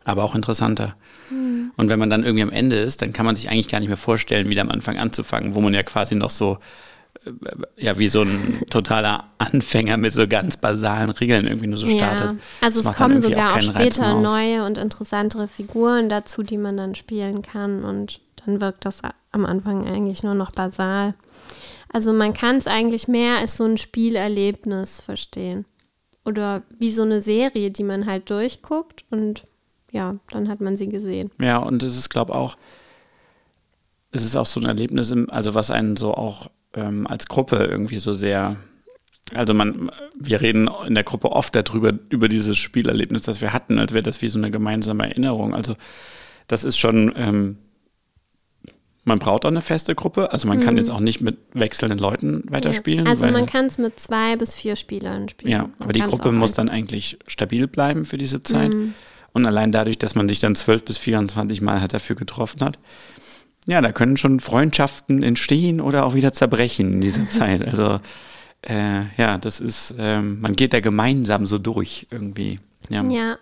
Aber 0.05 0.25
auch 0.25 0.35
interessanter. 0.35 0.97
Und 1.77 1.89
wenn 1.89 1.99
man 1.99 2.11
dann 2.11 2.25
irgendwie 2.25 2.43
am 2.43 2.51
Ende 2.51 2.77
ist, 2.77 3.03
dann 3.03 3.13
kann 3.13 3.25
man 3.25 3.37
sich 3.37 3.49
eigentlich 3.51 3.69
gar 3.69 3.79
nicht 3.79 3.89
mehr 3.89 3.97
vorstellen, 3.97 4.51
wieder 4.51 4.63
am 4.63 4.71
Anfang 4.71 4.99
anzufangen, 4.99 5.55
wo 5.55 5.61
man 5.61 5.73
ja 5.75 5.83
quasi 5.83 6.15
noch 6.17 6.31
so, 6.31 6.59
äh, 7.25 7.31
ja, 7.77 7.99
wie 7.99 8.09
so 8.09 8.23
ein 8.23 8.63
totaler 8.71 9.31
Anfänger 9.39 9.97
mit 9.97 10.13
so 10.13 10.27
ganz 10.27 10.57
basalen 10.57 11.11
Regeln 11.11 11.47
irgendwie 11.47 11.69
nur 11.69 11.79
so 11.79 11.87
startet. 11.87 12.33
Ja, 12.33 12.39
also 12.61 12.83
Das 12.83 12.91
es 12.91 12.97
kommen 12.97 13.23
sogar 13.23 13.51
auch, 13.51 13.55
mehr 13.55 13.63
später 13.63 14.21
neue 14.21 14.65
und 14.65 14.77
interessantere 14.77 15.47
Figuren 15.47 16.09
dazu, 16.09 16.43
die 16.43 16.59
man 16.59 16.77
dann 16.77 16.95
spielen 16.97 17.43
kann 17.43 17.85
und 17.85 18.21
dann 18.45 18.61
wirkt 18.61 18.85
das 18.85 19.03
am 19.33 19.47
Anfang 19.47 19.87
eigentlich 19.87 20.23
nur 20.23 20.35
noch 20.35 20.51
basal. 20.53 21.15
Also 21.93 22.13
man 22.13 22.33
kann 22.35 22.57
es 22.57 22.67
eigentlich 22.67 23.09
mehr 23.09 23.39
als 23.39 23.57
so 23.57 23.65
ein 23.65 23.77
Spielerlebnis 23.77 25.01
verstehen. 25.01 25.65
Oder 26.25 26.63
wie 26.79 26.91
so 26.91 27.03
eine 27.03 27.23
Serie, 27.23 27.71
die 27.71 27.83
man 27.83 28.07
halt 28.07 28.31
durchguckt 28.31 29.05
und 29.11 29.45
ja, 29.91 30.17
dann 30.31 30.49
hat 30.49 30.61
man 30.61 30.77
sie 30.77 30.89
gesehen. 30.89 31.31
Ja, 31.41 31.59
und 31.59 31.83
es 31.83 31.97
ist, 31.97 32.11
glaube 32.11 32.35
auch, 32.35 32.57
es 34.13 34.25
ist 34.25 34.37
auch 34.37 34.47
so 34.47 34.61
ein 34.61 34.67
Erlebnis, 34.67 35.11
im, 35.11 35.31
also 35.31 35.55
was 35.55 35.71
einen 35.71 35.97
so 35.97 36.15
auch 36.15 36.51
ähm, 36.75 37.07
als 37.07 37.27
Gruppe 37.27 37.57
irgendwie 37.57 37.99
so 37.99 38.13
sehr, 38.13 38.57
also 39.35 39.55
man, 39.55 39.91
wir 40.15 40.41
reden 40.41 40.69
in 40.87 40.95
der 40.95 41.05
Gruppe 41.05 41.33
oft 41.33 41.55
darüber, 41.55 41.93
über 42.11 42.29
dieses 42.29 42.59
Spielerlebnis, 42.59 43.23
das 43.23 43.41
wir 43.41 43.53
hatten, 43.53 43.79
als 43.79 43.93
wäre 43.93 44.03
das 44.03 44.23
wie 44.23 44.29
so 44.29 44.39
eine 44.39 44.51
gemeinsame 44.51 45.09
Erinnerung. 45.09 45.55
Also 45.55 45.75
das 46.47 46.63
ist 46.65 46.79
schon, 46.79 47.13
ähm, 47.17 47.59
man 49.11 49.19
braucht 49.19 49.45
auch 49.45 49.51
eine 49.51 49.61
feste 49.61 49.97
Gruppe. 49.97 50.33
Also 50.33 50.47
man 50.47 50.61
kann 50.61 50.77
jetzt 50.77 50.91
auch 50.91 51.01
nicht 51.01 51.21
mit 51.21 51.37
wechselnden 51.53 51.99
Leuten 51.99 52.45
weiterspielen. 52.49 53.05
Mhm. 53.05 53.11
Also 53.11 53.27
man 53.27 53.45
kann 53.45 53.67
es 53.67 53.77
mit 53.77 53.99
zwei 53.99 54.37
bis 54.37 54.55
vier 54.55 54.77
Spielern 54.77 55.29
spielen. 55.29 55.51
Ja, 55.51 55.63
Man 55.63 55.73
aber 55.81 55.93
die 55.93 56.01
Gruppe 56.01 56.31
muss 56.31 56.55
dann 56.55 56.69
eigentlich 56.69 57.19
stabil 57.27 57.67
bleiben 57.67 58.05
für 58.05 58.19
diese 58.19 58.43
Zeit. 58.45 58.73
Mhm. 58.73 58.95
Und 59.33 59.47
allein 59.47 59.73
dadurch, 59.73 59.99
dass 59.99 60.15
man 60.15 60.29
sich 60.29 60.39
dann 60.39 60.55
12 60.55 60.85
bis 60.85 60.99
24 60.99 61.61
Mal 61.61 61.81
halt 61.81 61.93
dafür 61.93 62.15
getroffen 62.15 62.61
hat, 62.61 62.79
ja, 63.67 63.81
da 63.81 63.93
können 63.93 64.17
schon 64.17 64.41
Freundschaften 64.41 65.23
entstehen 65.23 65.81
oder 65.81 66.07
auch 66.07 66.15
wieder 66.15 66.33
zerbrechen 66.33 66.95
in 66.95 67.01
dieser 67.01 67.27
Zeit. 67.29 67.67
Also 67.67 67.99
äh, 68.63 69.03
ja, 69.17 69.39
das 69.39 69.59
ist, 69.59 69.95
ähm, 69.99 70.41
man 70.41 70.55
geht 70.55 70.73
da 70.73 70.81
gemeinsam 70.81 71.47
so 71.47 71.59
durch 71.59 72.07
irgendwie. 72.11 72.61
Ja, 72.89 73.03
Ja, 73.05 73.39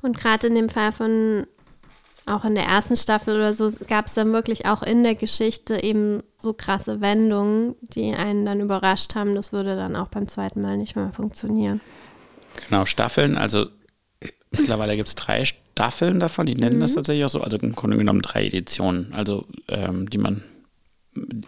und 0.00 0.16
gerade 0.16 0.46
in 0.46 0.54
dem 0.54 0.68
Fall 0.68 0.92
von, 0.92 1.46
auch 2.30 2.44
in 2.44 2.54
der 2.54 2.64
ersten 2.64 2.96
Staffel 2.96 3.36
oder 3.36 3.54
so, 3.54 3.72
gab 3.88 4.06
es 4.06 4.14
dann 4.14 4.32
wirklich 4.32 4.66
auch 4.66 4.82
in 4.82 5.02
der 5.02 5.14
Geschichte 5.14 5.82
eben 5.82 6.22
so 6.38 6.52
krasse 6.52 7.00
Wendungen, 7.00 7.74
die 7.82 8.14
einen 8.14 8.46
dann 8.46 8.60
überrascht 8.60 9.14
haben. 9.14 9.34
Das 9.34 9.52
würde 9.52 9.76
dann 9.76 9.96
auch 9.96 10.08
beim 10.08 10.28
zweiten 10.28 10.60
Mal 10.62 10.76
nicht 10.76 10.96
mehr 10.96 11.12
funktionieren. 11.12 11.80
genau, 12.68 12.86
Staffeln, 12.86 13.36
also 13.36 13.66
mittlerweile 14.50 14.96
gibt 14.96 15.08
es 15.08 15.14
drei 15.14 15.44
Staffeln 15.44 16.20
davon, 16.20 16.46
die 16.46 16.54
nennen 16.56 16.80
das 16.80 16.94
tatsächlich 16.94 17.24
auch 17.24 17.30
so, 17.30 17.40
also 17.40 17.56
im 17.58 17.74
Grunde 17.74 17.96
genommen 17.96 18.22
drei 18.22 18.46
Editionen, 18.46 19.12
also 19.12 19.46
ähm, 19.68 20.08
die 20.10 20.18
man 20.18 20.42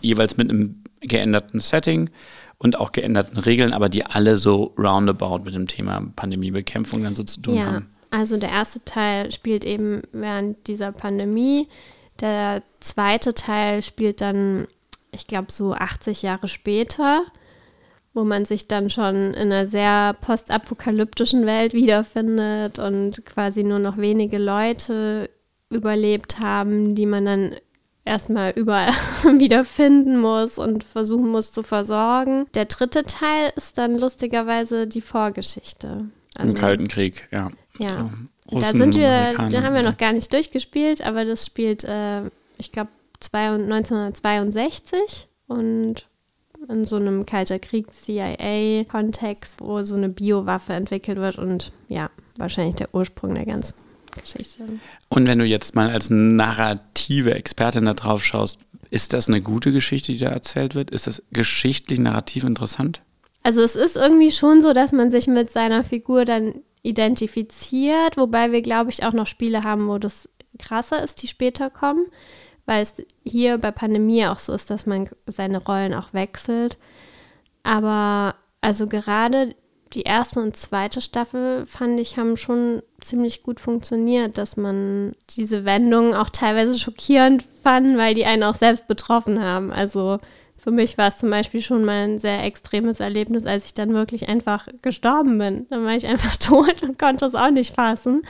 jeweils 0.01 0.37
mit 0.37 0.51
einem 0.51 0.83
geänderten 1.01 1.61
Setting 1.61 2.11
und 2.59 2.79
auch 2.79 2.93
geänderten 2.93 3.39
Regeln, 3.39 3.73
aber 3.73 3.89
die 3.89 4.07
alle 4.07 4.37
so 4.37 4.75
roundabout 4.79 5.45
mit 5.45 5.55
dem 5.55 5.67
Thema 5.67 6.03
Pandemiebekämpfung 6.15 7.03
dann 7.03 7.15
so 7.15 7.25
zu 7.25 7.41
tun 7.41 7.55
Ja, 7.57 7.67
haben. 7.67 7.89
Also 8.12 8.37
der 8.37 8.50
erste 8.50 8.85
Teil 8.85 9.33
spielt 9.33 9.64
eben 9.64 10.02
während 10.12 10.66
dieser 10.66 10.92
Pandemie. 10.92 11.66
Der 12.21 12.62
zweite 12.78 13.33
Teil 13.33 13.81
spielt 13.81 14.21
dann, 14.21 14.69
ich 15.12 15.26
glaube, 15.26 15.50
so 15.50 15.73
80 15.73 16.21
Jahre 16.21 16.47
später, 16.47 17.23
wo 18.12 18.23
man 18.25 18.45
sich 18.45 18.69
dann 18.69 18.90
schon 18.90 19.33
in 19.33 19.50
einer 19.50 19.64
sehr 19.64 20.14
postapokalyptischen 20.21 21.47
Welt 21.47 21.73
wiederfindet 21.73 22.78
und 22.78 23.25
quasi 23.25 23.64
nur 23.64 23.78
noch 23.78 23.97
wenige 23.97 24.37
Leute 24.37 25.31
überlebt 25.71 26.38
haben, 26.38 26.95
die 26.95 27.07
man 27.07 27.25
dann 27.25 27.57
erstmal 28.04 28.52
überall 28.54 28.92
wieder 29.38 29.64
finden 29.64 30.21
muss 30.21 30.59
und 30.59 30.85
versuchen 30.85 31.31
muss 31.31 31.50
zu 31.50 31.62
versorgen. 31.62 32.45
Der 32.52 32.66
dritte 32.66 33.04
Teil 33.04 33.54
ist 33.57 33.78
dann 33.78 33.97
lustigerweise 33.97 34.87
die 34.87 35.00
Vorgeschichte. 35.00 36.11
Im 36.38 36.52
Kalten 36.52 36.88
Krieg, 36.88 37.26
ja. 37.31 37.50
Ja. 37.83 38.11
So, 38.51 38.61
da 38.61 38.71
sind 38.71 38.95
wir, 38.95 39.35
da 39.51 39.62
haben 39.62 39.75
wir 39.75 39.83
noch 39.83 39.97
gar 39.97 40.12
nicht 40.12 40.33
durchgespielt, 40.33 41.01
aber 41.01 41.25
das 41.25 41.47
spielt, 41.47 41.85
äh, 41.85 42.27
ich 42.59 42.73
glaube, 42.73 42.91
1962 43.33 45.29
und 45.47 46.07
in 46.69 46.85
so 46.85 46.97
einem 46.97 47.27
Kalter 47.27 47.59
Krieg 47.59 47.93
CIA-Kontext, 47.93 49.61
wo 49.61 49.83
so 49.83 49.95
eine 49.95 50.09
Biowaffe 50.09 50.73
entwickelt 50.73 51.19
wird 51.19 51.39
und 51.39 51.73
ja, 51.89 52.11
wahrscheinlich 52.39 52.77
der 52.77 52.95
Ursprung 52.95 53.35
der 53.35 53.47
ganzen 53.47 53.75
Geschichte. 54.21 54.65
Und 55.09 55.27
wenn 55.27 55.39
du 55.39 55.45
jetzt 55.45 55.75
mal 55.75 55.91
als 55.91 56.11
narrative 56.11 57.35
Expertin 57.35 57.87
da 57.87 57.95
drauf 57.95 58.25
schaust, 58.25 58.59
ist 58.91 59.12
das 59.12 59.29
eine 59.29 59.41
gute 59.41 59.73
Geschichte, 59.73 60.12
die 60.12 60.19
da 60.19 60.29
erzählt 60.29 60.75
wird? 60.75 60.91
Ist 60.91 61.07
das 61.07 61.23
geschichtlich 61.33 61.99
narrativ 61.99 62.45
interessant? 62.45 63.01
Also 63.43 63.62
es 63.62 63.75
ist 63.75 63.97
irgendwie 63.97 64.31
schon 64.31 64.61
so, 64.62 64.73
dass 64.73 64.93
man 64.93 65.11
sich 65.11 65.27
mit 65.27 65.51
seiner 65.51 65.83
Figur 65.83 66.25
dann 66.25 66.55
identifiziert, 66.83 68.17
wobei 68.17 68.53
wir, 68.53 68.62
glaube 68.62 68.91
ich, 68.91 69.05
auch 69.05 69.12
noch 69.12 69.27
Spiele 69.27 69.62
haben, 69.62 69.89
wo 69.89 69.99
das 69.99 70.29
krasser 70.59 71.03
ist, 71.03 71.23
die 71.23 71.29
später 71.29 71.71
kommen, 71.71 72.07
weil 72.67 72.83
es 72.83 72.95
hier 73.25 73.59
bei 73.59 73.71
Pandemie 73.71 74.27
auch 74.27 74.39
so 74.39 74.53
ist, 74.53 74.71
dass 74.71 74.87
man 74.87 75.09
seine 75.27 75.62
Rollen 75.62 75.95
auch 75.95 76.12
wechselt. 76.12 76.79
Aber 77.62 78.35
also 78.61 78.87
gerade 78.87 79.55
die 79.95 80.03
erste 80.03 80.41
und 80.41 80.57
zweite 80.57 81.01
Staffel, 81.01 81.67
fand 81.67 82.01
ich, 82.01 82.17
haben 82.17 82.37
schon 82.37 82.83
ziemlich 83.01 83.43
gut 83.43 83.61
funktioniert, 83.61 84.39
dass 84.39 84.57
man 84.57 85.15
diese 85.31 85.65
Wendungen 85.65 86.15
auch 86.15 86.31
teilweise 86.31 86.79
schockierend 86.79 87.45
fand, 87.62 87.99
weil 87.99 88.15
die 88.15 88.25
einen 88.25 88.43
auch 88.43 88.55
selbst 88.55 88.87
betroffen 88.87 89.42
haben. 89.42 89.71
Also 89.71 90.18
für 90.62 90.70
mich 90.70 90.96
war 90.96 91.09
es 91.09 91.18
zum 91.18 91.29
Beispiel 91.29 91.61
schon 91.61 91.85
mal 91.85 92.05
ein 92.05 92.18
sehr 92.20 92.44
extremes 92.44 93.01
Erlebnis, 93.01 93.46
als 93.46 93.64
ich 93.64 93.75
dann 93.75 93.94
wirklich 93.94 94.29
einfach 94.29 94.68
gestorben 94.81 95.37
bin. 95.37 95.66
Dann 95.70 95.85
war 95.85 95.96
ich 95.96 96.07
einfach 96.07 96.37
tot 96.40 96.83
und 96.83 97.01
konnte 97.01 97.27
es 97.27 97.35
auch 97.35 97.51
nicht 97.51 97.75
fassen. 97.75 98.22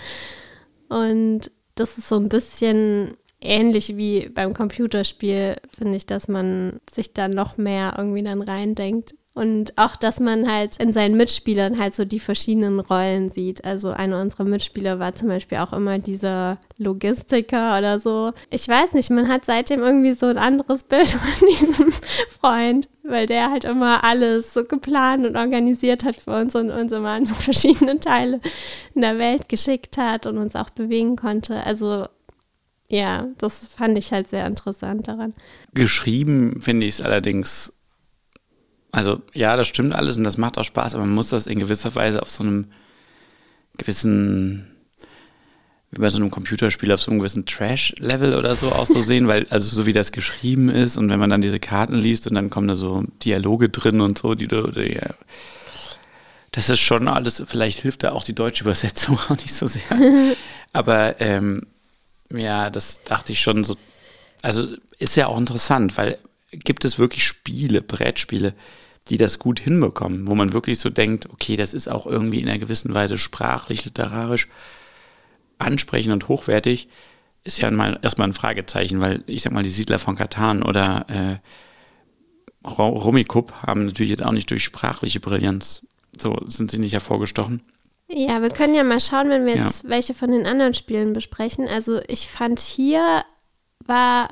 Und 0.88 1.51
das 1.75 1.99
ist 1.99 2.09
so 2.09 2.16
ein 2.16 2.31
bisschen 2.31 3.18
ähnlich 3.38 3.99
wie 3.99 4.31
beim 4.31 4.55
Computerspiel, 4.55 5.57
finde 5.77 5.97
ich, 5.97 6.07
dass 6.07 6.27
man 6.27 6.81
sich 6.90 7.12
da 7.12 7.29
noch 7.29 7.59
mehr 7.59 7.97
irgendwie 7.99 8.23
dann 8.23 8.40
reindenkt. 8.40 9.14
Und 9.35 9.79
auch, 9.79 9.97
dass 9.97 10.21
man 10.21 10.51
halt 10.51 10.77
in 10.77 10.92
seinen 10.92 11.16
Mitspielern 11.16 11.79
halt 11.79 11.95
so 11.95 12.05
die 12.05 12.21
verschiedenen 12.21 12.81
Rollen 12.81 13.31
sieht. 13.31 13.64
Also 13.64 13.90
einer 13.90 14.21
unserer 14.21 14.45
Mitspieler 14.45 14.99
war 14.99 15.14
zum 15.14 15.29
Beispiel 15.29 15.57
auch 15.59 15.73
immer 15.73 15.99
dieser 15.99 16.59
Logistiker 16.77 17.79
oder 17.79 17.99
so. 17.99 18.33
Ich 18.51 18.68
weiß 18.68 18.92
nicht, 18.92 19.09
man 19.09 19.29
hat 19.29 19.47
seitdem 19.47 19.81
irgendwie 19.81 20.12
so 20.12 20.27
ein 20.27 20.37
anderes 20.37 20.85
Bild 20.88 21.09
von 21.09 21.49
diesem 21.49 21.92
Freund, 22.40 22.90
weil 23.05 23.27
der 23.27 23.51
halt 23.51 23.64
immer 23.64 24.05
alles 24.05 24.53
so 24.53 24.64
geplant 24.64 25.25
und 25.27 25.37
organisiert 25.37 26.05
hat 26.05 26.16
für 26.16 26.37
uns 26.37 26.55
und 26.55 26.71
uns 26.71 26.92
immer 26.92 27.12
an 27.12 27.25
so 27.25 27.35
verschiedene 27.35 27.99
Teile 28.01 28.38
in 28.95 29.01
der 29.01 29.16
Welt 29.16 29.49
geschickt 29.49 29.97
hat 29.97 30.27
und 30.27 30.37
uns 30.37 30.57
auch 30.57 30.68
bewegen 30.68 31.16
konnte. 31.16 31.64
Also 31.64 32.07
ja, 32.90 33.29
das 33.38 33.66
fand 33.68 33.97
ich 33.97 34.12
halt 34.12 34.29
sehr 34.29 34.47
interessant 34.47 35.09
daran. 35.09 35.33
Geschrieben 35.73 36.61
finde 36.61 36.87
ich 36.87 36.97
es 36.97 37.01
allerdings, 37.01 37.73
also 38.92 39.22
ja, 39.33 39.57
das 39.57 39.68
stimmt 39.68 39.94
alles 39.94 40.18
und 40.18 40.24
das 40.24 40.37
macht 40.37 40.59
auch 40.59 40.64
Spaß, 40.64 40.94
aber 40.94 41.05
man 41.05 41.14
muss 41.14 41.31
das 41.31 41.46
in 41.46 41.59
gewisser 41.59 41.94
Weise 41.94 42.20
auf 42.20 42.31
so 42.31 42.44
einem 42.44 42.66
gewissen, 43.78 44.70
wie 45.90 46.00
bei 46.00 46.11
so 46.11 46.18
einem 46.18 46.31
Computerspiel, 46.31 46.92
auf 46.92 47.00
so 47.00 47.11
einem 47.11 47.20
gewissen 47.20 47.46
Trash-Level 47.46 48.35
oder 48.35 48.55
so 48.55 48.70
auch 48.70 48.87
so 48.87 49.00
sehen, 49.02 49.28
weil, 49.28 49.46
also 49.48 49.74
so 49.74 49.87
wie 49.87 49.94
das 49.94 50.12
geschrieben 50.12 50.68
ist 50.68 50.98
und 50.98 51.09
wenn 51.09 51.18
man 51.18 51.31
dann 51.31 51.40
diese 51.40 51.59
Karten 51.59 51.94
liest 51.94 52.26
und 52.26 52.35
dann 52.35 52.50
kommen 52.50 52.68
da 52.68 52.74
so 52.74 53.05
Dialoge 53.24 53.70
drin 53.70 54.02
und 54.02 54.18
so, 54.18 54.35
die 54.35 54.46
du, 54.46 54.70
ja, 54.76 55.14
das 56.52 56.68
ist 56.68 56.81
schon 56.81 57.09
alles, 57.09 57.42
vielleicht 57.46 57.81
hilft 57.81 58.02
da 58.02 58.12
auch 58.12 58.24
die 58.24 58.35
deutsche 58.35 58.64
Übersetzung 58.64 59.18
auch 59.28 59.31
nicht 59.31 59.55
so 59.55 59.66
sehr. 59.66 59.83
Aber 60.74 61.18
ähm, 61.18 61.66
ja, 62.31 62.68
das 62.68 63.02
dachte 63.05 63.33
ich 63.33 63.40
schon 63.40 63.64
so. 63.64 63.76
Also 64.42 64.68
ist 64.98 65.16
ja 65.16 65.28
auch 65.28 65.38
interessant, 65.38 65.96
weil 65.96 66.18
gibt 66.53 66.85
es 66.85 66.99
wirklich 66.99 67.25
Spiele, 67.27 67.83
Brettspiele, 67.83 68.55
die 69.09 69.17
das 69.17 69.38
gut 69.38 69.59
hinbekommen, 69.59 70.27
wo 70.29 70.35
man 70.35 70.53
wirklich 70.53 70.79
so 70.79 70.88
denkt, 70.91 71.29
okay, 71.31 71.57
das 71.57 71.75
ist 71.75 71.88
auch 71.88 72.07
irgendwie 72.07 72.41
in 72.41 72.49
einer 72.49 72.59
gewissen 72.59 72.95
Weise 72.95 73.19
sprachlich, 73.19 73.85
literarisch 73.85 74.49
ansprechend 75.59 76.12
und 76.12 76.29
hochwertig, 76.29 76.88
ist 77.45 77.59
ja 77.59 77.71
mal 77.71 77.99
erstmal 78.03 78.29
ein 78.29 78.35
Fragezeichen, 78.35 79.01
weil 79.01 79.25
ich 79.27 79.43
sag 79.43 79.53
mal, 79.53 79.62
die 79.65 79.69
Siedler 79.69 79.99
von 79.99 80.15
Katan 80.17 80.62
oder 80.62 81.07
äh, 81.09 82.69
Rummikub 82.69 83.53
haben 83.62 83.87
natürlich 83.87 84.11
jetzt 84.11 84.23
auch 84.25 84.33
nicht 84.33 84.51
durch 84.51 84.62
sprachliche 84.65 85.21
Brillanz, 85.21 85.87
so 86.17 86.38
sind 86.47 86.71
sie 86.71 86.79
nicht 86.79 86.93
hervorgestochen. 86.93 87.62
Ja, 88.09 88.43
wir 88.43 88.51
können 88.51 88.75
ja 88.75 88.85
mal 88.85 89.01
schauen, 89.01 89.31
wenn 89.31 89.47
wir 89.47 89.57
Ja. 89.57 89.67
jetzt 89.67 89.88
welche 89.88 90.15
von 90.15 90.31
den 90.31 90.47
anderen 90.47 90.75
Spielen 90.75 91.12
besprechen. 91.12 91.67
Also 91.67 92.01
ich 92.09 92.29
fand 92.29 92.61
hier 92.61 93.25
war 93.87 94.29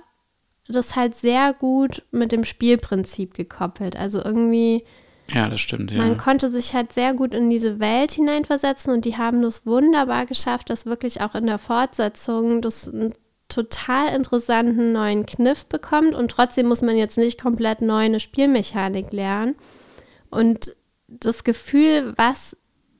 das 0.70 0.96
halt 0.96 1.14
sehr 1.14 1.52
gut 1.52 2.02
mit 2.10 2.32
dem 2.32 2.44
Spielprinzip 2.44 3.34
gekoppelt. 3.34 3.96
Also 3.96 4.22
irgendwie, 4.24 4.84
Ja, 5.32 5.48
das 5.48 5.60
stimmt, 5.60 5.90
ja. 5.90 5.98
man 5.98 6.16
konnte 6.16 6.50
sich 6.50 6.74
halt 6.74 6.92
sehr 6.92 7.14
gut 7.14 7.32
in 7.34 7.50
diese 7.50 7.80
Welt 7.80 8.12
hineinversetzen 8.12 8.92
und 8.92 9.04
die 9.04 9.16
haben 9.16 9.42
das 9.42 9.66
wunderbar 9.66 10.26
geschafft, 10.26 10.70
dass 10.70 10.86
wirklich 10.86 11.20
auch 11.20 11.34
in 11.34 11.46
der 11.46 11.58
Fortsetzung 11.58 12.62
das 12.62 12.88
einen 12.88 13.12
total 13.48 14.14
interessanten 14.14 14.92
neuen 14.92 15.26
Kniff 15.26 15.66
bekommt 15.66 16.14
und 16.14 16.30
trotzdem 16.30 16.66
muss 16.68 16.82
man 16.82 16.96
jetzt 16.96 17.18
nicht 17.18 17.40
komplett 17.40 17.80
neu 17.82 18.04
eine 18.04 18.20
Spielmechanik 18.20 19.12
lernen. 19.12 19.56
Und 20.30 20.74
das 21.08 21.42
Gefühl, 21.42 22.12
was 22.16 22.56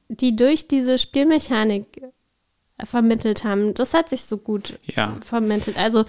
die 0.09 0.35
durch 0.35 0.67
diese 0.67 0.99
Spielmechanik 0.99 2.03
vermittelt 2.83 3.45
haben, 3.45 3.75
das 3.75 3.95
hat 3.95 4.09
sich 4.09 4.23
so 4.25 4.39
gut 4.39 4.79
Ja. 4.87 5.17
vermittelt. 5.21 5.77
Also 5.79 6.05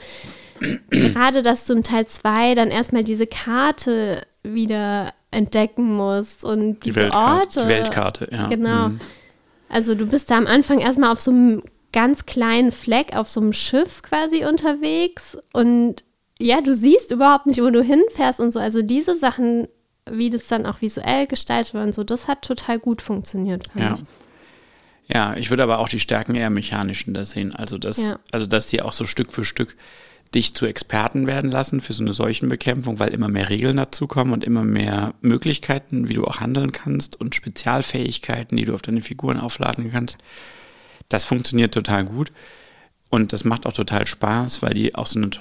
gerade, 0.89 1.41
dass 1.41 1.65
du 1.65 1.73
in 1.73 1.83
Teil 1.83 2.05
2 2.07 2.55
dann 2.55 2.69
erstmal 2.69 3.03
diese 3.03 3.27
Karte 3.27 4.25
wieder 4.43 5.13
entdecken 5.31 5.95
musst 5.95 6.43
und 6.43 6.75
die, 6.83 6.89
diese 6.89 6.95
Weltkarte, 7.01 7.59
Orte. 7.59 7.61
die 7.63 7.67
Weltkarte, 7.67 8.29
ja. 8.31 8.47
Genau. 8.47 8.89
Mhm. 8.89 8.99
Also 9.69 9.95
du 9.95 10.05
bist 10.05 10.29
da 10.29 10.37
am 10.37 10.47
Anfang 10.47 10.79
erstmal 10.79 11.11
auf 11.11 11.21
so 11.21 11.31
einem 11.31 11.63
ganz 11.93 12.25
kleinen 12.25 12.71
Fleck, 12.71 13.15
auf 13.15 13.29
so 13.29 13.39
einem 13.41 13.53
Schiff 13.53 14.01
quasi 14.01 14.45
unterwegs 14.45 15.37
und 15.53 16.03
ja, 16.39 16.61
du 16.61 16.73
siehst 16.73 17.11
überhaupt 17.11 17.45
nicht, 17.47 17.61
wo 17.61 17.69
du 17.69 17.81
hinfährst 17.83 18.39
und 18.39 18.51
so. 18.51 18.59
Also 18.59 18.81
diese 18.81 19.15
Sachen, 19.15 19.67
wie 20.09 20.29
das 20.31 20.47
dann 20.47 20.65
auch 20.65 20.81
visuell 20.81 21.27
gestaltet 21.27 21.73
war 21.75 21.83
und 21.83 21.93
so, 21.93 22.03
das 22.03 22.27
hat 22.27 22.41
total 22.41 22.79
gut 22.79 23.01
funktioniert, 23.01 23.67
fand 23.67 23.83
Ja. 23.85 23.93
ich. 23.95 24.03
Ja, 25.13 25.35
ich 25.35 25.49
würde 25.49 25.63
aber 25.63 25.79
auch 25.79 25.89
die 25.89 25.99
Stärken 25.99 26.35
eher 26.35 26.49
mechanischen 26.49 27.13
da 27.13 27.25
sehen. 27.25 27.53
Also 27.53 27.77
dass, 27.77 27.97
Ja. 27.97 28.19
also 28.31 28.47
dass 28.47 28.67
die 28.67 28.81
auch 28.81 28.93
so 28.93 29.05
Stück 29.05 29.31
für 29.31 29.43
Stück 29.43 29.75
dich 30.33 30.53
zu 30.53 30.65
Experten 30.65 31.27
werden 31.27 31.51
lassen 31.51 31.81
für 31.81 31.93
so 31.93 32.03
eine 32.03 32.13
Seuchenbekämpfung, 32.13 32.99
weil 32.99 33.13
immer 33.13 33.27
mehr 33.27 33.49
Regeln 33.49 33.77
dazukommen 33.77 34.33
und 34.33 34.43
immer 34.43 34.63
mehr 34.63 35.13
Möglichkeiten, 35.21 36.07
wie 36.07 36.13
du 36.13 36.25
auch 36.25 36.39
handeln 36.39 36.71
kannst 36.71 37.19
und 37.19 37.35
Spezialfähigkeiten, 37.35 38.55
die 38.55 38.65
du 38.65 38.73
auf 38.73 38.81
deine 38.81 39.01
Figuren 39.01 39.39
aufladen 39.39 39.91
kannst. 39.91 40.17
Das 41.09 41.25
funktioniert 41.25 41.73
total 41.73 42.05
gut. 42.05 42.31
Und 43.09 43.33
das 43.33 43.43
macht 43.43 43.67
auch 43.67 43.73
total 43.73 44.07
Spaß, 44.07 44.61
weil 44.61 44.73
die 44.73 44.95
auch 44.95 45.05
so 45.05 45.19
ein 45.19 45.31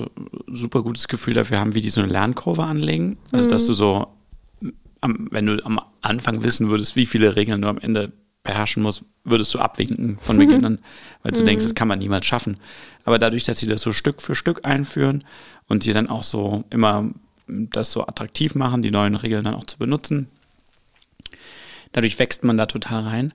super 0.49 0.83
gutes 0.83 1.07
Gefühl 1.07 1.35
dafür 1.35 1.61
haben, 1.61 1.77
wie 1.77 1.81
die 1.81 1.91
so 1.91 2.01
eine 2.01 2.11
Lernkurve 2.11 2.65
anlegen. 2.65 3.17
Also, 3.31 3.49
dass 3.49 3.67
du 3.67 3.75
so, 3.75 4.09
wenn 5.01 5.47
du 5.47 5.65
am 5.65 5.81
Anfang 6.03 6.43
wissen 6.43 6.69
würdest, 6.69 6.97
wie 6.97 7.07
viele 7.07 7.37
Regeln 7.37 7.63
du 7.63 7.69
am 7.69 7.79
Ende 7.79 8.11
beherrschen 8.43 8.83
musst, 8.83 9.05
würdest 9.25 9.53
du 9.55 9.59
abwinken 9.59 10.19
von 10.19 10.39
Beginn 10.39 10.65
an, 10.65 10.79
weil 11.23 11.33
du 11.33 11.45
denkst, 11.45 11.65
das 11.65 11.75
kann 11.75 11.89
man 11.89 11.99
niemals 11.99 12.27
schaffen. 12.27 12.57
Aber 13.05 13.19
dadurch, 13.19 13.45
dass 13.45 13.59
sie 13.59 13.67
das 13.67 13.83
so 13.83 13.93
Stück 13.93 14.23
für 14.23 14.35
Stück 14.35 14.65
einführen 14.65 15.25
und 15.69 15.85
die 15.85 15.93
dann 15.93 16.09
auch 16.09 16.23
so 16.23 16.65
immer 16.71 17.11
das 17.47 17.93
so 17.93 18.07
attraktiv 18.07 18.55
machen, 18.55 18.83
die 18.83 18.91
neuen 18.91 19.15
Regeln 19.15 19.45
dann 19.45 19.55
auch 19.55 19.67
zu 19.67 19.79
benutzen, 19.79 20.29
dadurch 21.93 22.19
wächst 22.19 22.45
man 22.45 22.57
da 22.57 22.67
total 22.67 23.03
rein. 23.03 23.35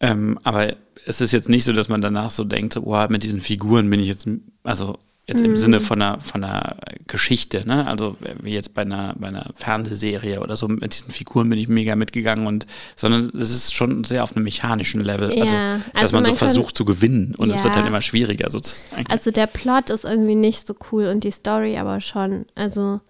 Ähm, 0.00 0.38
aber 0.42 0.76
es 1.06 1.20
ist 1.20 1.32
jetzt 1.32 1.48
nicht 1.48 1.64
so, 1.64 1.72
dass 1.72 1.88
man 1.88 2.00
danach 2.00 2.30
so 2.30 2.44
denkt, 2.44 2.72
so, 2.72 2.82
oh, 2.84 3.06
mit 3.08 3.22
diesen 3.22 3.40
Figuren 3.40 3.90
bin 3.90 4.00
ich 4.00 4.08
jetzt, 4.08 4.26
also 4.62 4.98
jetzt 5.26 5.40
im 5.40 5.56
Sinne 5.56 5.80
von 5.80 6.02
einer, 6.02 6.20
von 6.20 6.42
einer 6.42 6.76
Geschichte, 7.06 7.66
ne? 7.66 7.86
Also 7.86 8.16
wie 8.40 8.52
jetzt 8.52 8.74
bei 8.74 8.82
einer, 8.82 9.14
bei 9.16 9.28
einer 9.28 9.52
Fernsehserie 9.54 10.40
oder 10.40 10.56
so, 10.56 10.66
mit 10.68 10.94
diesen 10.94 11.12
Figuren 11.12 11.48
bin 11.48 11.58
ich 11.58 11.68
mega 11.68 11.94
mitgegangen 11.94 12.46
und, 12.46 12.66
sondern 12.96 13.30
es 13.40 13.50
ist 13.52 13.72
schon 13.72 14.02
sehr 14.04 14.24
auf 14.24 14.34
einem 14.34 14.44
mechanischen 14.44 15.00
Level. 15.00 15.32
Ja, 15.36 15.42
also, 15.42 15.54
dass 15.54 16.02
also 16.02 16.16
man, 16.16 16.22
man 16.24 16.32
so 16.32 16.36
versucht 16.36 16.76
zu 16.76 16.84
gewinnen 16.84 17.34
und 17.36 17.50
es 17.50 17.58
Ja. 17.58 17.64
wird 17.64 17.76
dann 17.76 17.86
immer 17.86 18.02
schwieriger 18.02 18.50
sozusagen. 18.50 19.06
Also 19.08 19.30
der 19.30 19.46
Plot 19.46 19.90
ist 19.90 20.04
irgendwie 20.04 20.34
nicht 20.34 20.66
so 20.66 20.74
cool 20.90 21.06
und 21.06 21.22
die 21.22 21.30
Story 21.30 21.76
aber 21.78 22.00
schon. 22.00 22.46
Also 22.56 23.00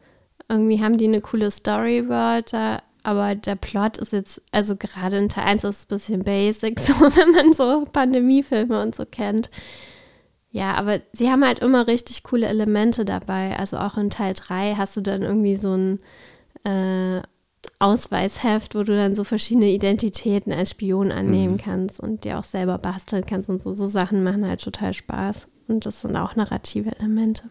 irgendwie 0.48 0.83
haben 0.83 0.98
die 0.98 1.07
eine 1.07 1.22
coole 1.22 1.51
Story-World 1.51 2.53
da, 2.53 2.83
aber 3.05 3.35
der 3.35 3.57
Plot 3.57 3.96
ist 3.96 4.12
jetzt, 4.12 4.42
also 4.53 4.77
gerade 4.77 5.16
in 5.16 5.29
Teil 5.31 5.44
1 5.44 5.64
ist 5.64 5.70
es 5.70 5.85
ein 5.85 5.88
bisschen 5.88 6.25
basic, 6.25 6.79
so 6.81 6.92
wenn 6.92 7.31
man 7.31 7.53
so 7.55 7.85
Pandemiefilme 7.90 8.81
und 8.83 8.94
so 8.94 9.07
kennt. 9.07 9.51
Ja, 10.53 10.75
aber 10.75 11.01
sie 11.12 11.31
haben 11.31 11.45
halt 11.45 11.61
immer 11.61 11.87
richtig 11.87 12.23
coole 12.23 12.47
Elemente 12.47 13.05
dabei. 13.07 13.59
Also 13.59 13.79
auch 13.79 13.97
in 13.97 14.11
Teil 14.11 14.35
3 14.35 14.75
hast 14.77 14.97
du 14.97 15.01
dann 15.01 15.23
irgendwie 15.23 15.57
so 15.57 15.75
ein 15.75 15.99
äh, 16.65 17.23
Ausweisheft, 17.79 18.75
wo 18.75 18.83
du 18.83 18.95
dann 18.95 19.15
so 19.15 19.25
verschiedene 19.25 19.71
Identitäten 19.71 20.53
als 20.53 20.71
Spion 20.71 21.11
annehmen 21.11 21.57
kannst 21.57 22.01
und 22.01 22.25
dir 22.25 22.38
auch 22.38 22.45
selber 22.45 22.77
basteln 22.77 23.25
kannst 23.25 23.49
und 23.49 23.62
so. 23.62 23.75
So 23.75 23.87
Sachen 23.87 24.23
machen 24.23 24.47
halt 24.47 24.62
total 24.62 24.93
Spaß. 24.93 25.49
Und 25.69 25.87
das 25.87 26.03
sind 26.03 26.17
auch 26.17 26.37
narrative 26.37 26.91
Elemente. 26.99 27.45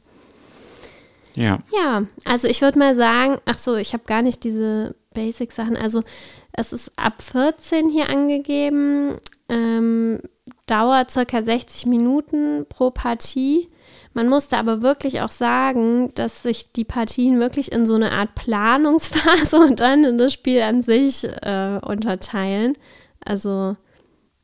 Ja. 1.33 1.59
Ja, 1.73 2.03
also 2.25 2.47
ich 2.47 2.61
würde 2.61 2.77
mal 2.77 2.95
sagen, 2.95 3.37
ach 3.45 3.57
so, 3.57 3.75
ich 3.75 3.93
habe 3.93 4.03
gar 4.05 4.21
nicht 4.21 4.43
diese 4.43 4.95
Basic-Sachen. 5.13 5.75
Also 5.75 6.03
es 6.51 6.73
ist 6.73 6.91
ab 6.97 7.21
14 7.21 7.89
hier 7.89 8.09
angegeben, 8.09 9.15
ähm, 9.49 10.19
Dauer 10.65 11.05
circa 11.09 11.43
60 11.43 11.85
Minuten 11.85 12.65
pro 12.67 12.91
Partie. 12.91 13.69
Man 14.13 14.29
musste 14.29 14.57
aber 14.57 14.81
wirklich 14.81 15.21
auch 15.21 15.31
sagen, 15.31 16.13
dass 16.15 16.43
sich 16.43 16.71
die 16.73 16.83
Partien 16.83 17.39
wirklich 17.39 17.71
in 17.71 17.85
so 17.85 17.95
eine 17.95 18.11
Art 18.11 18.35
Planungsphase 18.35 19.57
und 19.67 19.79
dann 19.79 20.03
in 20.03 20.17
das 20.17 20.33
Spiel 20.33 20.61
an 20.61 20.81
sich 20.81 21.23
äh, 21.23 21.79
unterteilen. 21.81 22.77
Also 23.23 23.75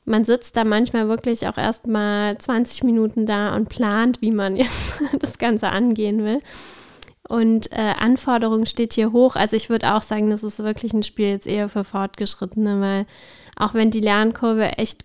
man 0.06 0.24
sitzt 0.24 0.56
da 0.56 0.64
manchmal 0.64 1.10
wirklich 1.10 1.48
auch 1.48 1.58
erst 1.58 1.86
mal 1.86 2.38
20 2.38 2.84
Minuten 2.84 3.26
da 3.26 3.56
und 3.56 3.68
plant, 3.68 4.22
wie 4.22 4.32
man 4.32 4.56
jetzt 4.58 5.02
das 5.20 5.38
Ganze 5.38 5.70
angehen 5.70 6.24
will. 6.24 6.40
Und 7.28 7.74
äh, 7.74 7.94
Anforderung 8.00 8.66
steht 8.66 8.94
hier 8.94 9.12
hoch. 9.12 9.36
Also 9.36 9.58
ich 9.58 9.70
würde 9.70 9.94
auch 9.94 10.02
sagen, 10.02 10.30
das 10.30 10.44
ist 10.44 10.60
wirklich 10.60 10.94
ein 10.94 11.04
Spiel 11.04 11.28
jetzt 11.28 11.46
eher 11.46 11.68
für 11.68 11.84
Fortgeschrittene, 11.84 12.80
weil 12.80 13.06
auch 13.58 13.74
wenn 13.74 13.92
die 13.92 14.00
Lernkurve 14.00 14.78
echt 14.78 15.04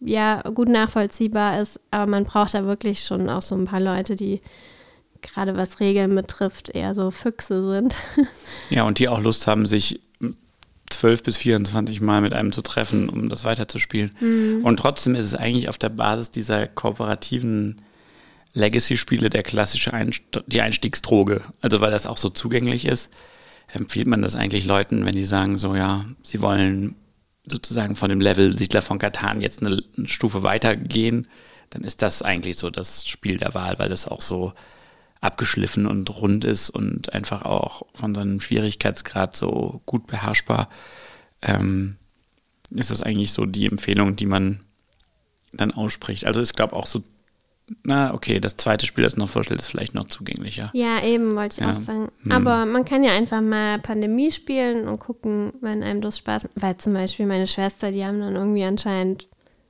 ja 0.00 0.42
gut 0.42 0.68
nachvollziehbar 0.68 1.60
ist, 1.60 1.80
aber 1.90 2.06
man 2.06 2.24
braucht 2.24 2.54
da 2.54 2.64
wirklich 2.64 3.04
schon 3.04 3.28
auch 3.28 3.42
so 3.42 3.54
ein 3.54 3.64
paar 3.64 3.80
Leute, 3.80 4.16
die 4.16 4.40
gerade 5.22 5.56
was 5.56 5.80
Regeln 5.80 6.14
betrifft, 6.14 6.68
eher 6.68 6.94
so 6.94 7.10
Füchse 7.10 7.70
sind. 7.70 7.96
Ja, 8.70 8.84
und 8.84 8.98
die 8.98 9.08
auch 9.08 9.20
Lust 9.20 9.46
haben, 9.46 9.66
sich 9.66 10.00
12 10.90 11.22
bis 11.22 11.36
24 11.36 12.00
Mal 12.00 12.20
mit 12.20 12.32
einem 12.32 12.52
zu 12.52 12.62
treffen, 12.62 13.08
um 13.08 13.28
das 13.28 13.44
weiterzuspielen. 13.44 14.60
Und 14.62 14.78
trotzdem 14.78 15.14
ist 15.14 15.26
es 15.26 15.34
eigentlich 15.34 15.68
auf 15.68 15.78
der 15.78 15.88
Basis 15.90 16.30
dieser 16.30 16.66
kooperativen 16.66 17.82
Legacy-Spiele 18.54 19.30
der 19.30 19.42
klassische 19.42 19.92
Einst 19.92 20.22
die 20.46 20.60
Einstiegsdroge. 20.60 21.42
Also 21.60 21.80
weil 21.80 21.90
das 21.90 22.06
auch 22.06 22.18
so 22.18 22.30
zugänglich 22.30 22.86
ist, 22.86 23.10
empfiehlt 23.72 24.06
man 24.06 24.22
das 24.22 24.34
eigentlich 24.34 24.64
Leuten, 24.64 25.04
wenn 25.04 25.14
die 25.14 25.24
sagen, 25.24 25.58
so 25.58 25.74
ja, 25.74 26.04
sie 26.22 26.40
wollen 26.40 26.94
sozusagen 27.46 27.96
von 27.96 28.08
dem 28.08 28.20
Level 28.20 28.56
Siedler 28.56 28.82
von 28.82 28.98
Katan 28.98 29.40
jetzt 29.40 29.62
eine, 29.62 29.82
eine 29.96 30.08
Stufe 30.08 30.42
weitergehen, 30.42 31.28
dann 31.70 31.84
ist 31.84 32.02
das 32.02 32.22
eigentlich 32.22 32.56
so 32.56 32.70
das 32.70 33.06
Spiel 33.06 33.36
der 33.36 33.54
Wahl, 33.54 33.78
weil 33.78 33.88
das 33.88 34.08
auch 34.08 34.20
so 34.20 34.52
abgeschliffen 35.20 35.86
und 35.86 36.10
rund 36.10 36.44
ist 36.44 36.70
und 36.70 37.12
einfach 37.14 37.42
auch 37.42 37.86
von 37.94 38.14
seinem 38.14 38.40
Schwierigkeitsgrad 38.40 39.34
so 39.34 39.80
gut 39.86 40.06
beherrschbar, 40.06 40.68
ähm, 41.42 41.96
ist 42.70 42.90
das 42.90 43.02
eigentlich 43.02 43.32
so 43.32 43.46
die 43.46 43.66
Empfehlung, 43.66 44.16
die 44.16 44.26
man 44.26 44.60
dann 45.52 45.70
ausspricht. 45.70 46.26
Also 46.26 46.40
ich 46.40 46.52
glaube 46.52 46.74
auch 46.74 46.86
so, 46.86 47.02
na 47.82 48.12
okay, 48.12 48.40
das 48.40 48.56
zweite 48.56 48.84
Spiel, 48.86 49.04
das 49.04 49.16
noch 49.16 49.28
vorstellt, 49.28 49.60
ist 49.60 49.68
vielleicht 49.68 49.94
noch 49.94 50.06
zugänglicher. 50.08 50.70
Ja, 50.74 51.02
eben, 51.02 51.34
wollte 51.34 51.60
ich 51.60 51.64
Ja. 51.66 51.72
auch 51.72 51.76
sagen. 51.76 52.08
Hm. 52.24 52.32
Aber 52.32 52.66
man 52.66 52.84
kann 52.84 53.02
ja 53.04 53.12
einfach 53.12 53.40
mal 53.40 53.78
Pandemie 53.78 54.30
spielen 54.30 54.86
und 54.86 54.98
gucken, 55.00 55.52
wenn 55.60 55.82
einem 55.82 56.00
das 56.02 56.18
Spaß 56.18 56.44
macht. 56.44 56.52
Weil 56.56 56.76
zum 56.76 56.92
Beispiel 56.92 57.26
meine 57.26 57.46
Schwester, 57.46 57.90
die 57.90 58.04
haben 58.04 58.20
dann 58.20 58.34
irgendwie 58.36 58.64
anscheinend 58.64 59.28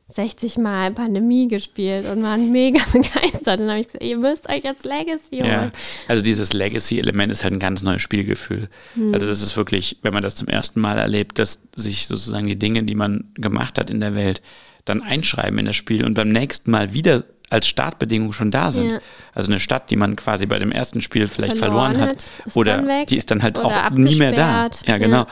60 0.08 0.58
Mal 0.58 0.90
Pandemie 0.92 1.48
gespielt 1.48 2.04
und 2.10 2.22
waren 2.22 2.50
mega 2.52 2.80
begeistert. 2.92 3.60
Und 3.60 3.66
dann 3.66 3.70
habe 3.70 3.80
ich 3.80 3.86
gesagt, 3.86 4.04
ihr 4.04 4.18
müsst 4.18 4.48
euch 4.50 4.62
jetzt 4.64 4.84
Legacy 4.84 5.38
Ja, 5.38 5.60
holen. 5.60 5.72
also 6.08 6.22
dieses 6.22 6.52
Legacy-Element 6.52 7.32
ist 7.32 7.42
halt 7.42 7.54
ein 7.54 7.58
ganz 7.60 7.82
neues 7.82 8.02
Spielgefühl. 8.02 8.68
Also 9.12 9.26
das 9.26 9.40
ist 9.40 9.56
wirklich, 9.56 9.98
wenn 10.02 10.12
man 10.12 10.22
das 10.22 10.34
zum 10.34 10.48
ersten 10.48 10.80
Mal 10.80 10.98
erlebt, 10.98 11.38
dass 11.38 11.62
sich 11.74 12.06
sozusagen 12.06 12.46
die 12.48 12.58
Dinge, 12.58 12.82
die 12.82 12.94
man 12.96 13.30
gemacht 13.34 13.78
hat 13.78 13.88
in 13.88 14.00
der 14.00 14.14
Welt, 14.14 14.42
dann 14.84 15.00
einschreiben 15.02 15.58
in 15.58 15.64
das 15.66 15.76
Spiel 15.76 16.04
und 16.04 16.12
beim 16.14 16.28
nächsten 16.28 16.70
Mal 16.70 16.92
wieder 16.92 17.24
als 17.54 17.66
Startbedingung 17.68 18.32
schon 18.32 18.50
da 18.50 18.70
sind. 18.70 18.90
Ja. 18.90 18.98
Also 19.34 19.50
eine 19.50 19.60
Stadt, 19.60 19.90
die 19.90 19.96
man 19.96 20.16
quasi 20.16 20.46
bei 20.46 20.58
dem 20.58 20.72
ersten 20.72 21.00
Spiel 21.00 21.28
vielleicht 21.28 21.56
Verloren 21.56 21.92
verloren, 21.94 22.10
hat, 22.10 22.26
hat, 22.44 22.56
oder 22.56 22.86
weg 22.86 23.06
die 23.06 23.16
ist 23.16 23.30
dann 23.30 23.42
halt 23.42 23.58
oder 23.58 23.86
auch 23.86 23.90
nie 23.90 24.16
mehr 24.16 24.32
da. 24.32 24.68
Ja, 24.86 24.98
genau. 24.98 25.18
Ja. 25.18 25.26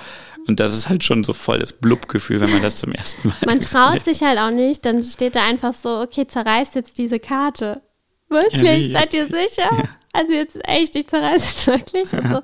Und 0.46 0.58
das 0.58 0.74
ist 0.74 0.88
halt 0.88 1.04
schon 1.04 1.22
so 1.22 1.32
voll 1.32 1.58
das 1.58 1.72
Blub-Gefühl, 1.72 2.40
wenn 2.40 2.50
man 2.50 2.62
das 2.62 2.76
zum 2.76 2.92
ersten 2.92 3.28
Mal 3.28 3.37
Man 3.46 3.61
traut 3.61 4.02
sich 4.02 4.22
halt 4.22 4.38
auch 4.38 4.50
nicht, 4.50 4.85
dann 4.85 5.02
steht 5.02 5.37
da 5.37 5.44
einfach 5.44 5.72
so, 5.72 6.00
okay, 6.00 6.26
zerreißt 6.26 6.74
jetzt 6.74 6.98
diese 6.98 7.20
Karte. 7.20 7.82
Wirklich? 8.28 8.87
Ja? 8.88 9.00
Seid 9.00 9.14
ihr 9.14 9.26
sicher? 9.26 9.70
Also 10.12 10.32
jetzt 10.32 10.58
echt, 10.68 10.94
ich 10.96 11.06
zerreiße 11.08 11.46
jetzt 11.46 11.66
wirklich. 11.66 12.12
Also, 12.12 12.42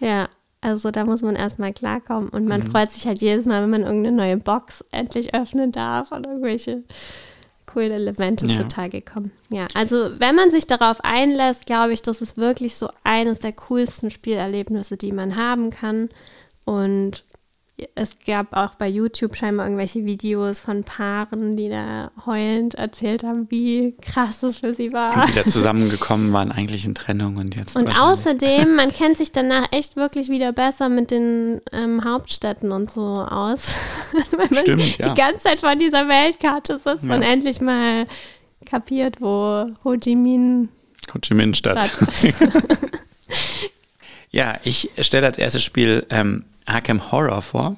ja, 0.00 0.28
also 0.60 0.90
da 0.90 1.04
muss 1.04 1.22
man 1.22 1.36
erstmal 1.36 1.72
klarkommen. 1.72 2.28
Und 2.28 2.42
Mhm. 2.44 2.48
man 2.48 2.62
freut 2.62 2.90
sich 2.90 3.06
halt 3.06 3.20
jedes 3.20 3.46
Mal, 3.46 3.62
wenn 3.62 3.70
man 3.70 3.82
irgendeine 3.82 4.16
neue 4.16 4.36
Box 4.36 4.84
endlich 4.92 5.34
öffnen 5.34 5.72
darf 5.72 6.12
und 6.12 6.26
irgendwelche 6.26 6.84
coolen 7.76 7.92
Elemente 7.92 8.46
Ja. 8.46 8.60
zutage 8.60 9.02
kommen. 9.02 9.30
Ja, 9.50 9.66
also 9.74 10.10
wenn 10.18 10.34
man 10.34 10.50
sich 10.50 10.66
darauf 10.66 11.04
einlässt, 11.04 11.66
glaube 11.66 11.92
ich, 11.92 12.00
das 12.00 12.22
ist 12.22 12.38
wirklich 12.38 12.74
so 12.76 12.88
eines 13.04 13.40
der 13.40 13.52
coolsten 13.52 14.10
Spielerlebnisse, 14.10 14.96
die 14.96 15.12
man 15.12 15.36
haben 15.36 15.68
kann. 15.70 16.08
Und 16.64 17.22
es 17.94 18.16
gab 18.26 18.54
auch 18.56 18.74
bei 18.76 18.88
YouTube 18.88 19.36
scheinbar 19.36 19.66
irgendwelche 19.66 20.04
Videos 20.06 20.58
von 20.58 20.82
Paaren, 20.82 21.56
die 21.56 21.68
da 21.68 22.10
heulend 22.24 22.74
erzählt 22.74 23.22
haben, 23.22 23.50
wie 23.50 23.94
krass 24.00 24.40
das 24.40 24.56
für 24.56 24.74
sie 24.74 24.92
war. 24.94 25.28
wieder 25.28 25.44
zusammengekommen 25.44 26.32
waren, 26.32 26.52
eigentlich 26.52 26.86
in 26.86 26.94
Trennung 26.94 27.36
und 27.36 27.54
jetzt. 27.58 27.76
Und 27.76 27.88
außerdem, 27.88 28.76
man 28.76 28.90
kennt 28.94 29.18
sich 29.18 29.30
danach 29.32 29.66
echt 29.72 29.96
wirklich 29.96 30.30
wieder 30.30 30.52
besser 30.52 30.88
mit 30.88 31.10
den 31.10 31.60
ähm, 31.72 32.02
Hauptstädten 32.02 32.72
und 32.72 32.90
so 32.90 33.02
aus. 33.02 33.74
Weil 34.36 34.48
man 34.48 34.58
Stimmt, 34.58 34.98
ja. 34.98 35.10
die 35.10 35.20
ganze 35.20 35.40
Zeit 35.44 35.60
vor 35.60 35.76
dieser 35.76 36.08
Weltkarte 36.08 36.78
sitzt 36.82 37.04
Ja. 37.04 37.14
und 37.14 37.22
endlich 37.22 37.60
mal 37.60 38.06
kapiert, 38.64 39.20
wo 39.20 39.66
Ho 39.84 39.96
Chi 39.98 40.16
Minh 40.16 40.70
Ho 41.12 41.18
Chi 41.18 41.34
Minh 41.34 41.52
Stadt. 41.54 41.78
Stadt 41.88 42.08
ist. 42.08 42.34
Ja, 44.30 44.58
ich 44.64 44.90
stelle 45.00 45.26
als 45.26 45.38
erstes 45.38 45.64
Spiel 45.64 46.06
ähm, 46.10 46.44
Arkham 46.66 47.10
Horror 47.12 47.42
vor. 47.42 47.76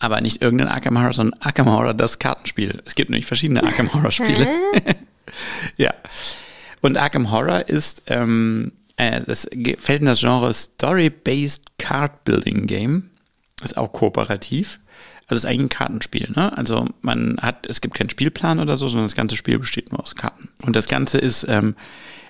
Aber 0.00 0.20
nicht 0.20 0.42
irgendein 0.42 0.68
Arkham 0.68 0.98
Horror, 0.98 1.12
sondern 1.12 1.40
Arkham 1.40 1.70
Horror, 1.70 1.94
das 1.94 2.18
Kartenspiel. 2.18 2.82
Es 2.84 2.94
gibt 2.94 3.10
nämlich 3.10 3.26
verschiedene 3.26 3.62
Arkham 3.62 3.92
Horror 3.94 4.10
Spiele. 4.10 4.48
ja. 5.76 5.94
Und 6.82 6.98
Arkham 6.98 7.30
Horror 7.30 7.68
ist, 7.68 8.02
ähm, 8.08 8.72
äh, 8.96 9.22
das 9.22 9.48
fällt 9.78 10.00
in 10.00 10.06
das 10.06 10.20
Genre 10.20 10.52
Story-Based 10.52 11.78
Card 11.78 12.24
Building 12.24 12.66
Game. 12.66 13.10
Ist 13.62 13.78
auch 13.78 13.92
kooperativ. 13.92 14.80
Also 15.26 15.36
ist 15.36 15.46
eigentlich 15.46 15.66
ein 15.66 15.68
Kartenspiel, 15.70 16.30
ne? 16.36 16.56
Also 16.56 16.86
man 17.00 17.38
hat, 17.40 17.66
es 17.66 17.80
gibt 17.80 17.94
keinen 17.94 18.10
Spielplan 18.10 18.60
oder 18.60 18.76
so, 18.76 18.88
sondern 18.88 19.06
das 19.06 19.14
ganze 19.14 19.36
Spiel 19.36 19.58
besteht 19.58 19.90
nur 19.90 20.02
aus 20.02 20.14
Karten. 20.14 20.50
Und 20.60 20.76
das 20.76 20.86
Ganze 20.86 21.16
ist 21.16 21.46
ähm, 21.48 21.76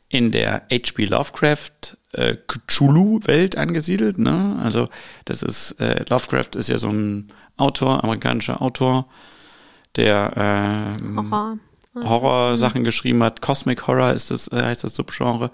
in 0.09 0.31
der 0.31 0.63
H.P. 0.71 1.07
Lovecraft 1.07 1.97
äh, 2.15 2.37
Cthulhu-Welt 2.47 3.57
angesiedelt. 3.57 4.19
Ne? 4.19 4.59
Also 4.63 4.89
das 5.25 5.43
ist, 5.43 5.73
äh, 5.81 6.05
Lovecraft 6.09 6.57
ist 6.57 6.69
ja 6.69 6.79
so 6.79 6.89
ein 6.89 7.29
Autor, 7.57 8.03
amerikanischer 8.03 8.61
Autor, 8.61 9.07
der 9.97 10.97
Horror. 11.17 11.59
Horror-Sachen 11.95 12.85
geschrieben 12.85 13.23
hat. 13.23 13.41
Cosmic 13.41 13.87
Horror 13.87 14.13
ist 14.13 14.31
das, 14.31 14.49
äh, 14.49 14.63
heißt 14.63 14.85
das 14.85 14.95
Subgenre. 14.95 15.51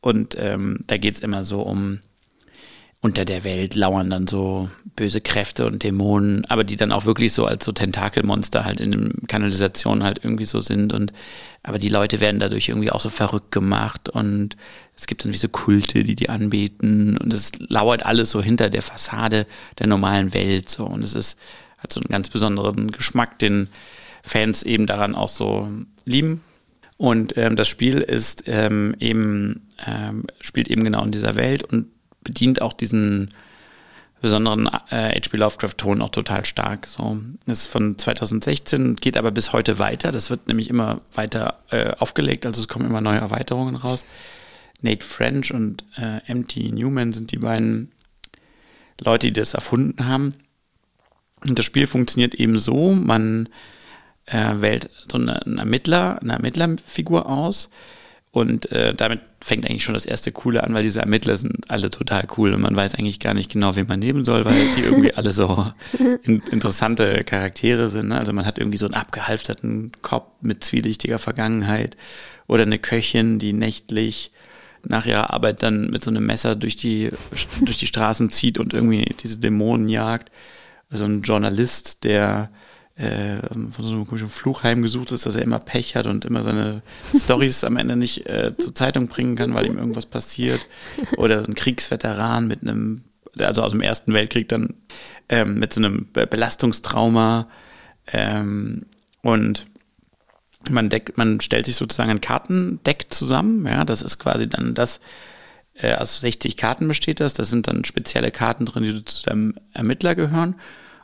Und 0.00 0.36
ähm, 0.38 0.80
da 0.86 0.96
geht 0.96 1.14
es 1.14 1.20
immer 1.20 1.44
so 1.44 1.62
um 1.62 2.00
unter 3.02 3.24
der 3.24 3.44
Welt 3.44 3.74
lauern 3.74 4.10
dann 4.10 4.26
so 4.26 4.68
böse 4.96 5.20
Kräfte 5.20 5.66
und 5.66 5.82
Dämonen, 5.82 6.44
aber 6.46 6.64
die 6.64 6.76
dann 6.76 6.92
auch 6.92 7.04
wirklich 7.04 7.32
so 7.32 7.46
als 7.46 7.64
so 7.64 7.70
Tentakelmonster 7.70 8.64
halt 8.64 8.80
in 8.80 8.90
den 8.90 9.12
Kanalisationen 9.28 10.02
halt 10.02 10.24
irgendwie 10.24 10.44
so 10.44 10.60
sind 10.60 10.92
und 10.92 11.12
aber 11.62 11.78
die 11.78 11.90
Leute 11.90 12.20
werden 12.20 12.40
dadurch 12.40 12.68
irgendwie 12.68 12.90
auch 12.90 13.00
so 13.00 13.10
verrückt 13.10 13.52
gemacht 13.52 14.08
und 14.08 14.56
es 14.98 15.06
gibt 15.06 15.24
dann 15.24 15.32
wie 15.32 15.38
so 15.38 15.48
Kulte, 15.48 16.04
die 16.04 16.16
die 16.16 16.30
anbeten 16.30 17.16
und 17.18 17.32
es 17.32 17.52
lauert 17.58 18.04
alles 18.04 18.30
so 18.30 18.42
hinter 18.42 18.70
der 18.70 18.82
Fassade 18.82 19.46
der 19.78 19.86
normalen 19.86 20.32
Welt 20.32 20.70
so 20.70 20.84
und 20.86 21.02
es 21.02 21.14
ist 21.14 21.38
hat 21.78 21.92
so 21.92 22.00
einen 22.00 22.08
ganz 22.08 22.28
besonderen 22.28 22.90
Geschmack, 22.90 23.38
den 23.38 23.68
Fans 24.22 24.62
eben 24.62 24.86
daran 24.86 25.14
auch 25.14 25.28
so 25.28 25.68
lieben. 26.04 26.42
Und 26.96 27.36
ähm, 27.36 27.56
das 27.56 27.68
Spiel 27.68 27.98
ist 27.98 28.44
ähm, 28.46 28.94
eben, 28.98 29.68
ähm, 29.86 30.24
spielt 30.40 30.68
eben 30.68 30.84
genau 30.84 31.04
in 31.04 31.12
dieser 31.12 31.36
Welt 31.36 31.62
und 31.62 31.88
bedient 32.24 32.62
auch 32.62 32.72
diesen 32.72 33.28
besonderen 34.22 34.66
äh, 34.90 35.14
H.P. 35.14 35.36
Lovecraft-Ton 35.36 36.00
auch 36.00 36.10
total 36.10 36.44
stark. 36.46 36.86
So, 36.86 37.18
ist 37.44 37.66
von 37.68 37.98
2016, 37.98 38.96
geht 38.96 39.16
aber 39.18 39.30
bis 39.30 39.52
heute 39.52 39.78
weiter. 39.78 40.10
Das 40.10 40.30
wird 40.30 40.48
nämlich 40.48 40.70
immer 40.70 41.02
weiter 41.14 41.58
äh, 41.70 41.90
aufgelegt, 41.98 42.46
also 42.46 42.62
es 42.62 42.68
kommen 42.68 42.86
immer 42.86 43.02
neue 43.02 43.18
Erweiterungen 43.18 43.76
raus. 43.76 44.04
Nate 44.82 45.04
French 45.04 45.52
und 45.52 45.84
äh, 45.96 46.20
M.T. 46.26 46.60
Newman 46.70 47.12
sind 47.12 47.32
die 47.32 47.38
beiden 47.38 47.92
Leute, 49.00 49.28
die 49.28 49.32
das 49.32 49.54
erfunden 49.54 50.06
haben. 50.06 50.34
Und 51.46 51.58
das 51.58 51.66
Spiel 51.66 51.86
funktioniert 51.86 52.34
eben 52.34 52.58
so, 52.58 52.92
man 52.92 53.48
äh, 54.26 54.54
wählt 54.56 54.90
so 55.10 55.18
eine, 55.18 55.44
einen 55.44 55.58
Ermittler, 55.58 56.20
eine 56.20 56.34
Ermittlerfigur 56.34 57.28
aus 57.28 57.70
und 58.36 58.70
äh, 58.70 58.92
damit 58.92 59.20
fängt 59.40 59.64
eigentlich 59.64 59.82
schon 59.82 59.94
das 59.94 60.04
erste 60.04 60.30
Coole 60.30 60.62
an, 60.62 60.74
weil 60.74 60.82
diese 60.82 61.00
Ermittler 61.00 61.38
sind 61.38 61.70
alle 61.70 61.88
total 61.88 62.26
cool 62.36 62.52
und 62.52 62.60
man 62.60 62.76
weiß 62.76 62.94
eigentlich 62.94 63.18
gar 63.18 63.32
nicht 63.32 63.50
genau, 63.50 63.76
wen 63.76 63.86
man 63.86 64.00
nehmen 64.00 64.26
soll, 64.26 64.44
weil 64.44 64.54
die 64.76 64.82
irgendwie 64.82 65.14
alle 65.14 65.30
so 65.30 65.72
in, 66.22 66.42
interessante 66.50 67.24
Charaktere 67.24 67.88
sind. 67.88 68.08
Ne? 68.08 68.18
Also 68.18 68.34
man 68.34 68.44
hat 68.44 68.58
irgendwie 68.58 68.76
so 68.76 68.84
einen 68.84 68.94
abgehalfterten 68.94 69.92
Kopf 70.02 70.32
mit 70.42 70.62
zwielichtiger 70.64 71.18
Vergangenheit 71.18 71.96
oder 72.46 72.64
eine 72.64 72.78
Köchin, 72.78 73.38
die 73.38 73.54
nächtlich 73.54 74.32
nach 74.88 75.06
ihrer 75.06 75.32
Arbeit 75.32 75.62
dann 75.62 75.90
mit 75.90 76.04
so 76.04 76.10
einem 76.10 76.26
Messer 76.26 76.56
durch 76.56 76.76
die, 76.76 77.10
durch 77.60 77.76
die 77.76 77.86
Straßen 77.86 78.30
zieht 78.30 78.58
und 78.58 78.74
irgendwie 78.74 79.04
diese 79.22 79.38
Dämonen 79.38 79.88
jagt. 79.88 80.30
Also 80.90 81.04
ein 81.04 81.22
Journalist, 81.22 82.04
der 82.04 82.50
äh, 82.96 83.40
von 83.48 83.84
so 83.84 83.92
einem 83.92 84.06
komischen 84.06 84.30
Fluch 84.30 84.62
heimgesucht 84.62 85.12
ist, 85.12 85.26
dass 85.26 85.36
er 85.36 85.42
immer 85.42 85.58
Pech 85.58 85.96
hat 85.96 86.06
und 86.06 86.24
immer 86.24 86.42
seine 86.42 86.82
Stories 87.14 87.64
am 87.64 87.76
Ende 87.76 87.96
nicht 87.96 88.26
äh, 88.26 88.56
zur 88.56 88.74
Zeitung 88.74 89.08
bringen 89.08 89.36
kann, 89.36 89.54
weil 89.54 89.66
ihm 89.66 89.78
irgendwas 89.78 90.06
passiert. 90.06 90.66
Oder 91.16 91.44
ein 91.46 91.54
Kriegsveteran 91.54 92.48
mit 92.48 92.62
einem, 92.62 93.02
also 93.38 93.62
aus 93.62 93.72
dem 93.72 93.82
Ersten 93.82 94.14
Weltkrieg 94.14 94.48
dann 94.48 94.74
ähm, 95.28 95.58
mit 95.58 95.72
so 95.72 95.80
einem 95.80 96.08
Belastungstrauma. 96.12 97.48
Ähm, 98.06 98.86
und 99.22 99.66
man, 100.70 100.88
deckt, 100.88 101.16
man 101.18 101.40
stellt 101.40 101.66
sich 101.66 101.76
sozusagen 101.76 102.10
ein 102.10 102.20
Kartendeck 102.20 103.06
zusammen. 103.10 103.66
Ja, 103.66 103.84
das 103.84 104.02
ist 104.02 104.18
quasi 104.18 104.48
dann 104.48 104.74
das, 104.74 105.00
äh, 105.74 105.94
aus 105.94 106.20
60 106.20 106.56
Karten 106.56 106.88
besteht 106.88 107.20
das. 107.20 107.34
Das 107.34 107.50
sind 107.50 107.68
dann 107.68 107.84
spezielle 107.84 108.30
Karten 108.30 108.66
drin, 108.66 108.84
die 108.84 109.04
zu 109.04 109.24
dem 109.24 109.54
Ermittler 109.72 110.14
gehören. 110.14 110.56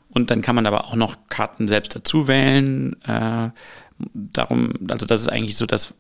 Und 0.09 0.31
dann 0.31 0.43
kann 0.43 0.55
man 0.55 0.67
aber 0.67 0.87
auch 0.87 0.95
noch 0.95 1.17
Karten 1.29 1.69
selbst 1.69 1.97
dazu 1.97 2.29
wählen. 2.29 3.01
Äh, 3.03 3.51
darum, 4.15 4.73
also 4.89 5.07
das 5.07 5.23
ist 5.23 5.29
eigentlich 5.29 5.57
so 5.57 5.67
das, 5.67 5.95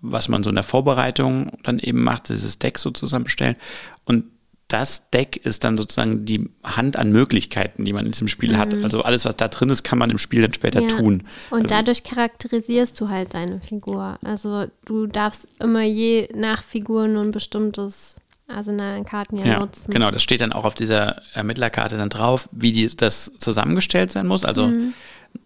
was 0.00 0.28
man 0.28 0.42
so 0.42 0.50
in 0.50 0.56
der 0.56 0.64
Vorbereitung 0.64 1.52
dann 1.62 1.78
eben 1.78 2.02
macht, 2.02 2.28
dieses 2.28 2.58
Deck 2.58 2.78
so 2.78 2.90
zusammenstellen. 2.90 3.56
Und 4.04 4.24
das 4.72 5.10
Deck 5.10 5.36
ist 5.44 5.64
dann 5.64 5.76
sozusagen 5.76 6.24
die 6.24 6.48
Hand 6.62 6.96
an 6.96 7.10
Möglichkeiten, 7.10 7.84
die 7.84 7.92
man 7.92 8.06
in 8.06 8.12
diesem 8.12 8.28
Spiel 8.28 8.52
mhm. 8.52 8.58
hat. 8.58 8.74
Also 8.74 9.02
alles, 9.02 9.24
was 9.24 9.36
da 9.36 9.48
drin 9.48 9.68
ist, 9.68 9.82
kann 9.82 9.98
man 9.98 10.10
im 10.10 10.18
Spiel 10.18 10.42
dann 10.42 10.54
später 10.54 10.82
ja. 10.82 10.86
tun. 10.86 11.24
Und 11.50 11.62
also, 11.62 11.74
dadurch 11.74 12.04
charakterisierst 12.04 12.98
du 13.00 13.08
halt 13.08 13.34
deine 13.34 13.60
Figur. 13.60 14.18
Also 14.22 14.66
du 14.84 15.06
darfst 15.06 15.48
immer 15.58 15.82
je 15.82 16.28
nach 16.34 16.62
Figur 16.62 17.08
nur 17.08 17.24
ein 17.24 17.32
bestimmtes 17.32 18.16
Arsenal-Karten 18.48 19.36
ja, 19.36 19.44
ja 19.44 19.58
nutzen. 19.58 19.90
Genau, 19.90 20.10
das 20.10 20.22
steht 20.22 20.40
dann 20.40 20.52
auch 20.52 20.64
auf 20.64 20.74
dieser 20.74 21.22
Ermittlerkarte 21.34 21.96
dann 21.96 22.08
drauf, 22.08 22.48
wie 22.52 22.72
die, 22.72 22.88
das 22.96 23.32
zusammengestellt 23.38 24.12
sein 24.12 24.26
muss. 24.26 24.44
Also 24.44 24.68
mhm. 24.68 24.94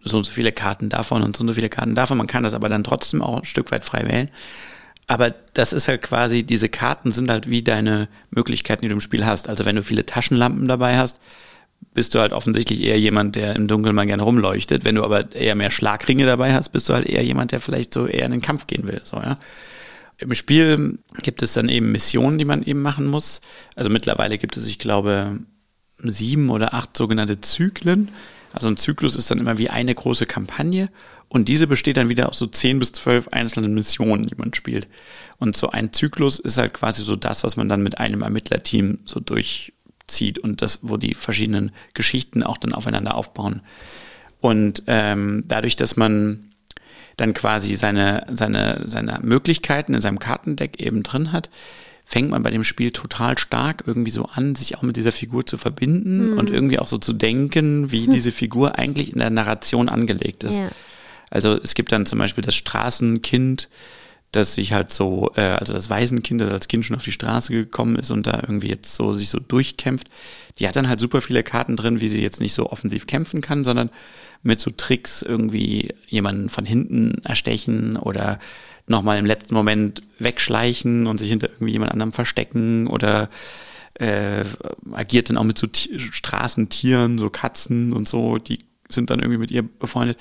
so 0.03 0.19
und 0.19 0.25
so 0.25 0.33
viele 0.33 0.53
Karten 0.53 0.91
davon 0.91 1.23
und 1.23 1.37
so 1.37 1.43
und 1.43 1.49
so 1.49 1.55
viele 1.55 1.71
Karten 1.71 1.95
davon. 1.95 2.19
Man 2.19 2.27
kann 2.27 2.43
das 2.43 2.55
aber 2.55 2.69
dann 2.69 2.85
trotzdem 2.85 3.23
auch 3.23 3.39
ein 3.39 3.45
Stück 3.45 3.71
weit 3.73 3.85
frei 3.85 4.07
wählen. 4.07 4.31
Aber 5.07 5.31
das 5.53 5.73
ist 5.73 5.89
halt 5.89 6.03
quasi, 6.03 6.45
diese 6.45 6.69
Karten 6.69 7.13
sind 7.13 7.31
halt 7.31 7.49
wie 7.51 7.63
deine 7.63 8.09
Möglichkeiten, 8.31 8.83
die 8.83 8.89
du 8.89 8.95
im 8.95 9.01
Spiel 9.01 9.27
hast. 9.27 9.49
Also 9.49 9.65
wenn 9.65 9.77
du 9.77 9.83
viele 9.83 10.07
Taschenlampen 10.07 10.67
dabei 10.67 10.97
hast, 10.97 11.21
bist 11.93 12.15
du 12.15 12.21
halt 12.21 12.33
offensichtlich 12.33 12.83
eher 12.83 12.99
jemand, 12.99 13.37
der 13.37 13.55
im 13.55 13.69
Dunkeln 13.69 13.95
mal 13.95 14.07
gerne 14.07 14.23
rumleuchtet. 14.23 14.85
Wenn 14.85 14.95
du 14.95 15.05
aber 15.05 15.35
eher 15.35 15.55
mehr 15.55 15.71
Schlagringe 15.71 16.25
dabei 16.25 16.55
hast, 16.55 16.71
bist 16.71 16.89
du 16.89 16.95
halt 16.95 17.07
eher 17.07 17.23
jemand, 17.23 17.53
der 17.53 17.61
vielleicht 17.61 17.93
so 17.93 18.07
eher 18.07 18.25
in 18.25 18.33
den 18.33 18.43
Kampf 18.43 18.67
gehen 18.67 18.89
will. 18.89 19.03
So, 19.05 19.17
ja. 19.19 19.39
Im 20.17 20.35
Spiel 20.35 20.99
gibt 21.23 21.43
es 21.43 21.53
dann 21.53 21.69
eben 21.69 21.93
Missionen, 21.93 22.39
die 22.39 22.45
man 22.45 22.63
eben 22.63 22.81
machen 22.81 23.07
muss. 23.07 23.41
Also 23.77 23.91
mittlerweile 23.91 24.39
gibt 24.39 24.57
es, 24.57 24.67
ich 24.67 24.79
glaube, 24.79 25.41
sieben 25.99 26.51
oder 26.51 26.73
acht 26.73 26.97
sogenannte 26.97 27.41
Zyklen. 27.41 28.09
Also 28.53 28.69
ein 28.69 28.77
Zyklus 28.77 29.17
ist 29.17 29.31
dann 29.31 29.39
immer 29.39 29.59
wie 29.59 29.71
eine 29.71 29.95
große 29.95 30.27
Kampagne 30.27 30.89
und 31.35 31.49
diese 31.49 31.67
besteht 31.67 31.97
dann 31.97 32.09
wieder 32.09 32.29
aus 32.29 32.39
so 32.39 32.47
zehn 32.47 32.79
bis 32.79 32.93
zwölf 32.93 33.27
einzelnen 33.27 33.75
Missionen, 33.75 34.29
die 34.29 34.37
man 34.37 34.55
spielt. 34.55 34.87
Und 35.39 35.57
so 35.57 35.69
ein 35.69 35.93
Zyklus 35.93 36.39
ist 36.39 36.59
halt 36.59 36.75
quasi 36.75 37.03
so 37.03 37.17
das, 37.17 37.43
was 37.43 37.57
man 37.57 37.69
dann 37.69 37.83
mit 37.83 37.99
einem 37.99 38.23
Ermittlerteam 38.23 39.01
so 39.05 39.19
durchzieht 39.19 40.39
und 40.39 40.63
das, 40.63 40.79
wo 40.83 40.97
die 40.97 41.15
verschiedenen 41.15 41.73
Geschichten 41.93 42.45
auch 42.45 42.57
dann 42.57 42.73
aufeinander 42.73 43.17
aufbauen. 43.17 43.63
Und 44.41 44.85
ähm, 44.87 45.43
dadurch, 45.49 45.75
dass 45.75 45.97
man 45.97 46.51
dann 47.17 47.35
quasi 47.35 47.75
seine, 47.75 48.29
seine, 48.33 48.83
seine 48.85 49.19
Möglichkeiten 49.21 49.93
in 49.95 50.03
seinem 50.03 50.21
Kartendeck 50.21 50.81
eben 50.81 51.03
drin 51.03 51.33
hat, 51.33 51.51
fängt 52.05 52.31
man 52.31 52.45
bei 52.45 52.51
dem 52.53 52.63
Spiel 52.63 52.93
total 52.93 53.39
stark 53.39 53.83
irgendwie 53.89 54.13
so 54.13 54.27
an, 54.27 54.55
sich 54.55 54.79
auch 54.79 54.83
mit 54.83 54.95
dieser 54.95 55.11
Figur 55.11 55.45
zu 55.45 55.59
verbinden 55.59 56.31
mhm. 56.31 56.39
und 56.39 56.49
irgendwie 56.49 56.79
auch 56.79 56.87
so 56.87 56.99
zu 56.99 57.13
denken, 57.13 57.91
wie 57.91 58.07
diese 58.09 58.31
Figur 58.31 58.79
eigentlich 58.79 59.13
in 59.13 59.19
der 59.19 59.31
Narration 59.31 59.89
angelegt 59.89 60.45
ist. 60.45 60.59
Ja. 60.59 60.71
Also 61.35 61.59
es 61.61 61.75
gibt 61.75 61.91
dann 61.91 62.07
zum 62.07 62.21
Beispiel 62.21 62.45
das 62.45 62.55
Straßenkind, 62.55 63.69
das 64.31 64.55
sich 64.55 64.73
halt 64.73 64.93
so, 64.93 65.33
äh, 65.35 65.41
also 65.41 65.73
das 65.73 65.91
Waisenkind, 65.91 66.41
das 66.41 66.53
als 66.53 66.69
Kind 66.69 66.87
schon 66.87 66.95
auf 66.95 67.03
die 67.03 67.11
Straße 67.11 67.53
gekommen 67.53 67.97
ist 67.97 68.13
und 68.13 68.29
da 68.29 68.39
irgendwie 68.41 68.69
jetzt 68.69 68.95
so 68.95 69.13
sich 69.13 69.31
so 69.31 69.41
durchkämpft, 69.41 70.09
die 70.59 70.69
hat 70.69 70.77
dann 70.77 70.89
halt 70.89 71.01
super 71.01 71.21
viele 71.21 71.43
Karten 71.43 71.75
drin, 71.75 72.01
wie 72.01 72.09
sie 72.09 72.23
jetzt 72.23 72.41
nicht 72.41 72.55
so 72.55 72.71
offensiv 72.71 73.09
kämpfen 73.09 73.41
kann, 73.41 73.65
sondern 73.65 73.91
mit 74.45 74.61
so 74.61 74.71
Tricks 74.71 75.23
irgendwie 75.23 75.93
jemanden 76.07 76.49
von 76.49 76.65
hinten 76.65 77.21
erstechen 77.25 77.97
oder 77.97 78.39
nochmal 78.87 79.19
im 79.19 79.27
letzten 79.27 79.55
Moment 79.55 80.03
wegschleichen 80.21 81.09
und 81.09 81.19
sich 81.19 81.31
hinter 81.31 81.49
irgendwie 81.49 81.73
jemand 81.73 81.91
anderem 81.91 82.13
verstecken 82.13 82.87
oder 82.87 83.29
äh, 83.95 84.45
agiert 84.93 85.31
dann 85.31 85.37
auch 85.37 85.45
mit 85.45 85.59
so 85.59 85.67
T 85.67 85.99
Straßentieren, 85.99 87.19
so 87.19 87.29
Katzen 87.29 87.93
und 87.93 88.07
so, 88.07 88.39
die 88.39 88.61
sind 88.89 89.11
dann 89.11 89.21
irgendwie 89.21 89.39
mit 89.39 89.51
ihr 89.51 89.63
befreundet. 89.63 90.19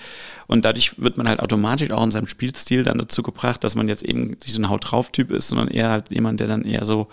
Und 0.47 0.65
dadurch 0.65 1.01
wird 1.01 1.17
man 1.17 1.27
halt 1.27 1.39
automatisch 1.39 1.91
auch 1.91 2.03
in 2.03 2.11
seinem 2.11 2.27
Spielstil 2.27 2.83
dann 2.83 2.97
dazu 2.97 3.23
gebracht, 3.23 3.63
dass 3.63 3.75
man 3.75 3.87
jetzt 3.87 4.03
eben 4.03 4.31
nicht 4.31 4.53
so 4.53 4.61
ein 4.61 4.69
Haut 4.69 4.91
drauf 4.91 5.11
Typ 5.11 5.31
ist, 5.31 5.49
sondern 5.49 5.67
eher 5.67 5.89
halt 5.89 6.11
jemand, 6.11 6.39
der 6.39 6.47
dann 6.47 6.63
eher 6.63 6.85
so 6.85 7.07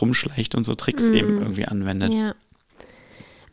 rumschleicht 0.00 0.54
und 0.54 0.64
so 0.64 0.74
Tricks 0.74 1.08
mm. 1.08 1.14
eben 1.14 1.38
irgendwie 1.38 1.66
anwendet. 1.66 2.12
Ja. 2.12 2.34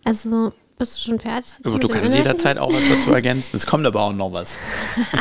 Also 0.04 0.54
bist 0.84 0.98
du 0.98 1.02
schon 1.02 1.20
fertig? 1.20 1.54
Aber 1.64 1.80
du 1.80 1.88
kannst 1.88 2.14
jederzeit 2.14 2.58
auch 2.58 2.74
was 2.74 2.84
dazu 2.90 3.14
ergänzen. 3.14 3.56
Es 3.56 3.66
kommt 3.66 3.86
aber 3.86 4.02
auch 4.02 4.12
noch 4.12 4.34
was. 4.34 4.58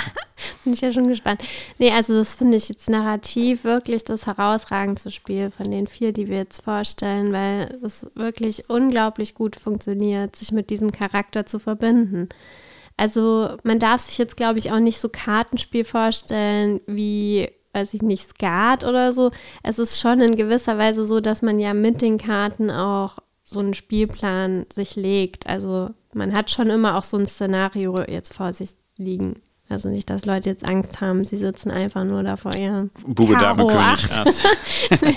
Bin 0.65 0.73
ich 0.73 0.81
ja 0.81 0.93
schon 0.93 1.07
gespannt. 1.07 1.41
Nee, 1.79 1.93
also 1.93 2.15
das 2.15 2.35
finde 2.35 2.57
ich 2.57 2.69
jetzt 2.69 2.91
narrativ 2.91 3.63
wirklich 3.63 4.03
das 4.03 4.27
herausragendste 4.27 5.13
Spiel 5.13 5.53
von 5.53 5.71
den 5.71 5.87
vier, 5.87 6.13
die 6.13 6.27
wir 6.27 6.39
jetzt 6.39 6.65
vorstellen, 6.65 7.33
weil 7.33 7.79
es 7.85 8.09
wirklich 8.17 8.69
unglaublich 8.69 9.37
gut 9.37 9.55
funktioniert, 9.55 10.35
sich 10.35 10.51
mit 10.51 10.69
diesem 10.71 10.91
Charakter 10.91 11.47
zu 11.47 11.61
verbinden. 11.61 12.29
Also 12.97 13.57
man 13.63 13.79
darf 13.79 14.01
sich 14.01 14.19
jetzt, 14.19 14.37
glaube 14.37 14.59
ich, 14.59 14.73
auch 14.73 14.81
nicht 14.81 14.99
so 14.99 15.09
Kartenspiel 15.09 15.85
vorstellen 15.85 16.81
wie 16.89 17.49
weiß 17.75 17.95
ich 17.95 18.03
nicht, 18.03 18.29
Skat 18.29 18.85
oder 18.85 19.15
so. 19.15 19.31
Es 19.63 19.79
ist 19.79 19.99
schon 19.99 20.21
in 20.21 20.37
gewisser 20.37 20.77
Weise 20.77 21.07
so, 21.07 21.21
dass 21.21 21.41
man 21.41 21.59
ja 21.59 21.73
mit 21.73 22.03
den 22.03 22.19
Karten 22.19 22.71
auch 22.71 23.19
so 23.53 23.61
einen 23.61 23.75
Spielplan 23.75 24.67
sich 24.75 24.97
legt. 24.97 25.47
Also 25.47 25.91
man 26.15 26.33
hat 26.33 26.51
schon 26.51 26.69
immer 26.71 26.97
auch 26.99 27.05
so 27.05 27.17
ein 27.17 27.27
Szenario 27.27 28.01
jetzt 28.03 28.35
vor 28.35 28.53
sich 28.53 28.71
liegen. 28.97 29.37
Also 29.69 29.89
nicht, 29.89 30.11
dass 30.11 30.27
Leute 30.27 30.51
jetzt 30.51 30.65
Angst 30.65 31.01
haben, 31.01 31.25
sie 31.25 31.39
sitzen 31.39 31.71
einfach 31.71 32.05
nur 32.05 32.23
da 32.23 32.37
vor 32.37 32.55
ihrem 32.55 32.91
Bube, 33.07 33.35
Dame, 33.37 33.67
König. 33.67 35.17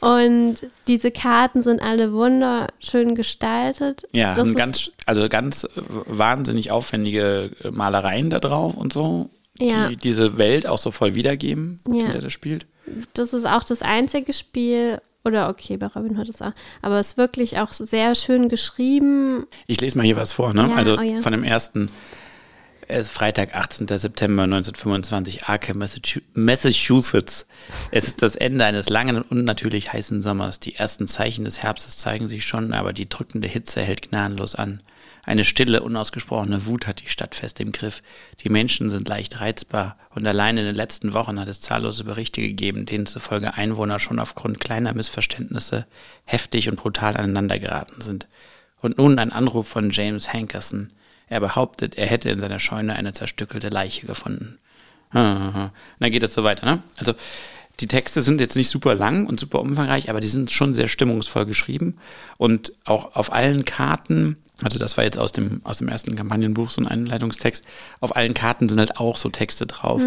Und 0.00 0.56
diese 0.88 1.10
Karten 1.10 1.62
sind 1.62 1.80
alle 1.80 2.12
wunderschön 2.12 3.14
gestaltet. 3.14 4.06
Ja, 4.12 4.34
Das 4.34 4.46
haben 4.46 4.54
ganz, 4.54 4.90
also 5.06 5.28
ganz 5.28 5.66
wahnsinnig 6.06 6.70
aufwendige 6.70 7.50
Malereien 7.70 8.30
da 8.30 8.38
drauf 8.40 8.76
und 8.76 8.92
so, 8.92 9.30
Ja. 9.58 9.88
die 9.88 9.96
diese 9.96 10.36
Welt 10.38 10.66
auch 10.66 10.78
so 10.78 10.90
voll 10.90 11.14
wiedergeben, 11.14 11.80
Ja. 11.90 12.06
in 12.06 12.12
der 12.12 12.20
das 12.20 12.32
spielt. 12.32 12.66
das 13.14 13.32
ist 13.32 13.46
auch 13.46 13.64
das 13.64 13.82
einzige 13.82 14.32
Spiel, 14.32 15.00
oder 15.26 15.48
okay, 15.48 15.76
bei 15.76 15.86
Robin 15.86 16.18
Hood 16.18 16.28
ist 16.28 16.42
auch, 16.42 16.52
aber 16.82 16.98
es 16.98 17.08
ist 17.08 17.16
wirklich 17.18 17.58
auch 17.58 17.72
sehr 17.72 18.14
schön 18.14 18.48
geschrieben. 18.48 19.46
Ich 19.66 19.80
lese 19.80 19.98
mal 19.98 20.04
hier 20.04 20.16
was 20.16 20.32
vor, 20.32 20.54
ne? 20.54 20.68
Ja, 20.70 20.74
also 20.74 20.96
oh 20.98 21.02
ja. 21.02 21.20
von 21.20 21.32
dem 21.32 21.44
ersten 21.44 21.90
es 22.88 23.08
ist 23.08 23.12
Freitag, 23.12 23.54
18. 23.54 23.88
September 23.88 24.44
1925, 24.44 25.44
Arkham, 25.44 25.82
Massachu- 25.82 26.22
Massachusetts. 26.34 27.46
Es 27.90 28.06
ist 28.06 28.22
das 28.22 28.36
Ende 28.36 28.64
eines 28.64 28.88
langen 28.88 29.16
und 29.16 29.28
unnatürlich 29.28 29.92
heißen 29.92 30.22
Sommers. 30.22 30.60
Die 30.60 30.76
ersten 30.76 31.08
Zeichen 31.08 31.44
des 31.44 31.62
Herbstes 31.62 31.98
zeigen 31.98 32.28
sich 32.28 32.46
schon, 32.46 32.72
aber 32.72 32.92
die 32.92 33.08
drückende 33.08 33.48
Hitze 33.48 33.80
hält 33.80 34.10
gnadenlos 34.10 34.54
an. 34.54 34.80
Eine 35.26 35.44
stille, 35.44 35.82
unausgesprochene 35.82 36.66
Wut 36.66 36.86
hat 36.86 37.02
die 37.02 37.08
Stadt 37.08 37.34
fest 37.34 37.58
im 37.58 37.72
Griff. 37.72 38.00
Die 38.44 38.48
Menschen 38.48 38.90
sind 38.90 39.08
leicht 39.08 39.40
reizbar 39.40 39.98
und 40.14 40.24
allein 40.24 40.56
in 40.56 40.64
den 40.64 40.76
letzten 40.76 41.14
Wochen 41.14 41.40
hat 41.40 41.48
es 41.48 41.60
zahllose 41.60 42.04
Berichte 42.04 42.40
gegeben, 42.40 42.86
denen 42.86 43.06
zufolge 43.06 43.54
Einwohner 43.54 43.98
schon 43.98 44.20
aufgrund 44.20 44.60
kleiner 44.60 44.94
Missverständnisse 44.94 45.84
heftig 46.26 46.68
und 46.68 46.76
brutal 46.76 47.16
aneinandergeraten 47.16 48.02
sind. 48.02 48.28
Und 48.80 48.98
nun 48.98 49.18
ein 49.18 49.32
Anruf 49.32 49.66
von 49.66 49.90
James 49.90 50.32
Hankerson. 50.32 50.90
Er 51.26 51.40
behauptet, 51.40 51.96
er 51.96 52.06
hätte 52.06 52.30
in 52.30 52.40
seiner 52.40 52.60
Scheune 52.60 52.94
eine 52.94 53.12
zerstückelte 53.12 53.68
Leiche 53.68 54.06
gefunden. 54.06 54.58
Und 55.12 55.72
dann 55.98 56.12
geht 56.12 56.22
es 56.22 56.34
so 56.34 56.44
weiter. 56.44 56.66
Ne? 56.66 56.82
Also 56.98 57.14
die 57.80 57.88
Texte 57.88 58.22
sind 58.22 58.40
jetzt 58.40 58.54
nicht 58.54 58.70
super 58.70 58.94
lang 58.94 59.26
und 59.26 59.40
super 59.40 59.58
umfangreich, 59.60 60.08
aber 60.08 60.20
die 60.20 60.28
sind 60.28 60.52
schon 60.52 60.72
sehr 60.72 60.86
stimmungsvoll 60.86 61.46
geschrieben. 61.46 61.96
Und 62.36 62.72
auch 62.84 63.16
auf 63.16 63.32
allen 63.32 63.64
Karten, 63.64 64.36
also 64.62 64.78
das 64.78 64.96
war 64.96 65.04
jetzt 65.04 65.18
aus 65.18 65.32
dem, 65.32 65.60
aus 65.64 65.78
dem 65.78 65.88
ersten 65.88 66.16
Kampagnenbuch 66.16 66.70
so 66.70 66.80
ein 66.80 66.88
Einleitungstext, 66.88 67.64
auf 68.00 68.16
allen 68.16 68.34
Karten 68.34 68.68
sind 68.68 68.78
halt 68.78 68.98
auch 68.98 69.16
so 69.16 69.28
Texte 69.28 69.66
drauf. 69.66 70.00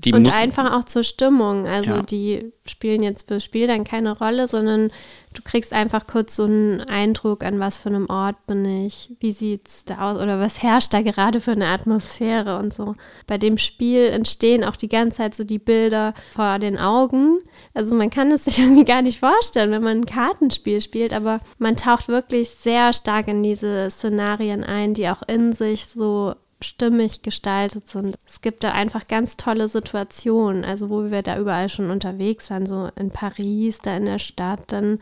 Die 0.00 0.12
Und 0.12 0.32
einfach 0.32 0.78
auch 0.78 0.84
zur 0.84 1.02
Stimmung. 1.02 1.66
Also 1.66 1.94
Ja. 1.94 2.02
die 2.02 2.52
spielen 2.66 3.02
jetzt 3.02 3.26
fürs 3.26 3.42
Spiel 3.42 3.66
dann 3.66 3.82
keine 3.82 4.16
Rolle, 4.16 4.46
sondern 4.46 4.92
du 5.34 5.42
kriegst 5.42 5.72
einfach 5.72 6.06
kurz 6.06 6.36
so 6.36 6.44
einen 6.44 6.80
Eindruck, 6.82 7.42
an 7.42 7.58
was 7.58 7.78
für 7.78 7.88
einem 7.88 8.08
Ort 8.08 8.46
bin 8.46 8.64
ich, 8.64 9.10
wie 9.18 9.32
sieht's 9.32 9.84
da 9.84 10.12
aus 10.12 10.18
oder 10.18 10.38
was 10.38 10.62
herrscht 10.62 10.94
da 10.94 11.02
gerade 11.02 11.40
für 11.40 11.50
eine 11.50 11.66
Atmosphäre 11.66 12.58
und 12.58 12.72
so. 12.72 12.94
Bei 13.26 13.38
dem 13.38 13.58
Spiel 13.58 14.04
entstehen 14.06 14.62
auch 14.62 14.76
die 14.76 14.88
ganze 14.88 15.16
Zeit 15.18 15.34
so 15.34 15.42
die 15.42 15.58
Bilder 15.58 16.14
vor 16.30 16.60
den 16.60 16.78
Augen. 16.78 17.38
Also 17.74 17.96
man 17.96 18.10
kann 18.10 18.30
es 18.30 18.44
sich 18.44 18.60
irgendwie 18.60 18.84
gar 18.84 19.02
nicht 19.02 19.18
vorstellen, 19.18 19.72
wenn 19.72 19.82
man 19.82 19.98
ein 19.98 20.06
Kartenspiel 20.06 20.80
spielt, 20.80 21.12
aber 21.12 21.40
man 21.58 21.74
taucht 21.74 22.06
wirklich 22.06 22.50
sehr 22.50 22.92
stark 22.92 23.26
in 23.26 23.42
diese 23.42 23.90
Szenarien 23.90 24.62
ein, 24.62 24.94
die 24.94 25.08
auch 25.08 25.22
in 25.26 25.54
sich 25.54 25.86
so 25.86 26.34
stimmig 26.60 27.22
gestaltet 27.22 27.88
sind. 27.88 28.16
Es 28.26 28.40
gibt 28.40 28.64
da 28.64 28.72
einfach 28.72 29.06
ganz 29.06 29.36
tolle 29.36 29.68
Situationen, 29.68 30.64
also 30.64 30.90
wo 30.90 31.10
wir 31.10 31.22
da 31.22 31.38
überall 31.38 31.68
schon 31.68 31.90
unterwegs 31.90 32.50
waren, 32.50 32.66
so 32.66 32.88
in 32.96 33.10
Paris, 33.10 33.78
da 33.80 33.96
in 33.96 34.06
der 34.06 34.18
Stadt, 34.18 34.60
dann 34.68 34.98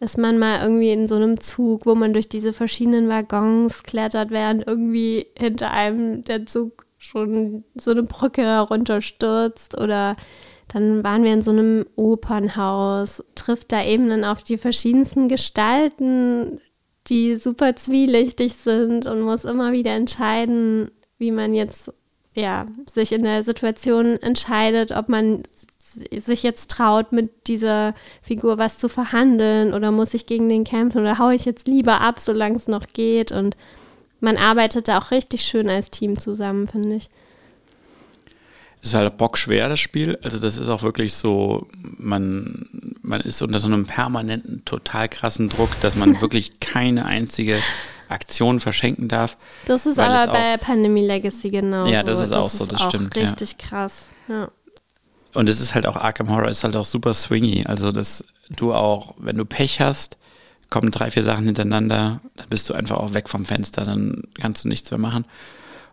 ist 0.00 0.18
man 0.18 0.38
mal 0.38 0.62
irgendwie 0.62 0.90
in 0.90 1.08
so 1.08 1.16
einem 1.16 1.40
Zug, 1.40 1.86
wo 1.86 1.94
man 1.94 2.12
durch 2.12 2.28
diese 2.28 2.52
verschiedenen 2.52 3.08
Waggons 3.08 3.82
klettert, 3.82 4.30
während 4.30 4.66
irgendwie 4.66 5.26
hinter 5.38 5.70
einem 5.70 6.22
der 6.22 6.46
Zug 6.46 6.86
schon 6.98 7.64
so 7.74 7.90
eine 7.90 8.02
Brücke 8.02 8.42
herunterstürzt 8.42 9.78
oder 9.78 10.16
dann 10.68 11.04
waren 11.04 11.22
wir 11.22 11.32
in 11.32 11.42
so 11.42 11.50
einem 11.50 11.86
Opernhaus, 11.96 13.22
trifft 13.34 13.72
da 13.72 13.84
eben 13.84 14.08
dann 14.08 14.24
auf 14.24 14.42
die 14.42 14.56
verschiedensten 14.56 15.28
Gestalten, 15.28 16.60
die 17.08 17.36
super 17.36 17.76
zwielichtig 17.76 18.54
sind 18.54 19.06
und 19.06 19.20
muss 19.20 19.44
immer 19.44 19.72
wieder 19.72 19.92
entscheiden, 19.92 20.90
wie 21.18 21.30
man 21.30 21.54
jetzt 21.54 21.92
ja, 22.34 22.66
sich 22.92 23.12
in 23.12 23.22
der 23.22 23.44
Situation 23.44 24.16
entscheidet, 24.20 24.92
ob 24.92 25.08
man 25.08 25.42
sich 26.10 26.42
jetzt 26.42 26.70
traut, 26.70 27.12
mit 27.12 27.46
dieser 27.46 27.94
Figur 28.20 28.58
was 28.58 28.78
zu 28.78 28.88
verhandeln 28.88 29.72
oder 29.72 29.92
muss 29.92 30.14
ich 30.14 30.26
gegen 30.26 30.48
den 30.48 30.64
kämpfen 30.64 31.00
oder 31.00 31.18
haue 31.18 31.34
ich 31.34 31.44
jetzt 31.44 31.68
lieber 31.68 32.00
ab, 32.00 32.18
solange 32.18 32.56
es 32.56 32.66
noch 32.66 32.88
geht. 32.88 33.30
Und 33.30 33.56
man 34.20 34.36
arbeitet 34.36 34.88
da 34.88 34.98
auch 34.98 35.12
richtig 35.12 35.42
schön 35.42 35.68
als 35.68 35.90
Team 35.90 36.18
zusammen, 36.18 36.66
finde 36.66 36.96
ich. 36.96 37.10
Es 38.82 38.90
ist 38.90 38.94
halt 38.96 39.16
bockschwer, 39.16 39.68
das 39.68 39.80
Spiel. 39.80 40.18
Also 40.22 40.38
das 40.38 40.58
ist 40.58 40.68
auch 40.68 40.82
wirklich 40.82 41.14
so, 41.14 41.68
man, 41.80 42.93
man 43.04 43.20
ist 43.20 43.42
unter 43.42 43.58
so 43.58 43.66
einem 43.66 43.86
permanenten, 43.86 44.64
total 44.64 45.08
krassen 45.08 45.48
Druck, 45.48 45.70
dass 45.80 45.94
man 45.96 46.18
wirklich 46.20 46.58
keine 46.60 47.04
einzige 47.06 47.58
Aktion 48.08 48.60
verschenken 48.60 49.08
darf. 49.08 49.36
Das 49.66 49.86
ist 49.86 49.98
aber 49.98 50.30
auch- 50.30 50.34
bei 50.34 50.56
Pandemie 50.56 51.06
Legacy 51.06 51.50
genau 51.50 51.86
Ja, 51.86 52.02
das 52.02 52.20
ist 52.20 52.32
auch 52.32 52.50
so, 52.50 52.66
das 52.66 52.80
auch 52.82 52.88
stimmt, 52.88 53.14
ja. 53.16 53.22
Richtig 53.22 53.58
krass. 53.58 54.08
Ja. 54.28 54.50
Und 55.32 55.48
es 55.48 55.60
ist 55.60 55.74
halt 55.74 55.86
auch, 55.86 55.96
Arkham 55.96 56.30
Horror 56.30 56.48
ist 56.48 56.64
halt 56.64 56.76
auch 56.76 56.84
super 56.84 57.12
swingy. 57.14 57.64
Also, 57.66 57.90
dass 57.92 58.24
du 58.50 58.72
auch, 58.72 59.14
wenn 59.18 59.36
du 59.36 59.44
Pech 59.44 59.80
hast, 59.80 60.16
kommen 60.70 60.90
drei, 60.90 61.10
vier 61.10 61.22
Sachen 61.24 61.44
hintereinander, 61.46 62.20
dann 62.36 62.48
bist 62.48 62.68
du 62.70 62.74
einfach 62.74 62.96
auch 62.98 63.14
weg 63.14 63.28
vom 63.28 63.44
Fenster, 63.44 63.84
dann 63.84 64.22
kannst 64.40 64.64
du 64.64 64.68
nichts 64.68 64.90
mehr 64.90 64.98
machen. 64.98 65.24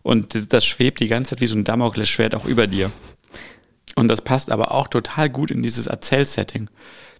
Und 0.03 0.35
das- 0.35 0.47
das 0.47 0.65
schwebt 0.65 0.99
die 0.99 1.07
ganze 1.07 1.31
Zeit 1.31 1.41
wie 1.41 1.47
so 1.47 1.55
ein 1.55 1.63
Damoklesschwert 1.63 2.35
auch 2.35 2.45
über 2.45 2.67
dir. 2.67 2.91
Und 4.01 4.07
das 4.07 4.21
passt 4.23 4.49
aber 4.49 4.71
auch 4.71 4.87
total 4.87 5.29
gut 5.29 5.51
in 5.51 5.61
dieses 5.61 5.85
Erzählsetting, 5.85 6.71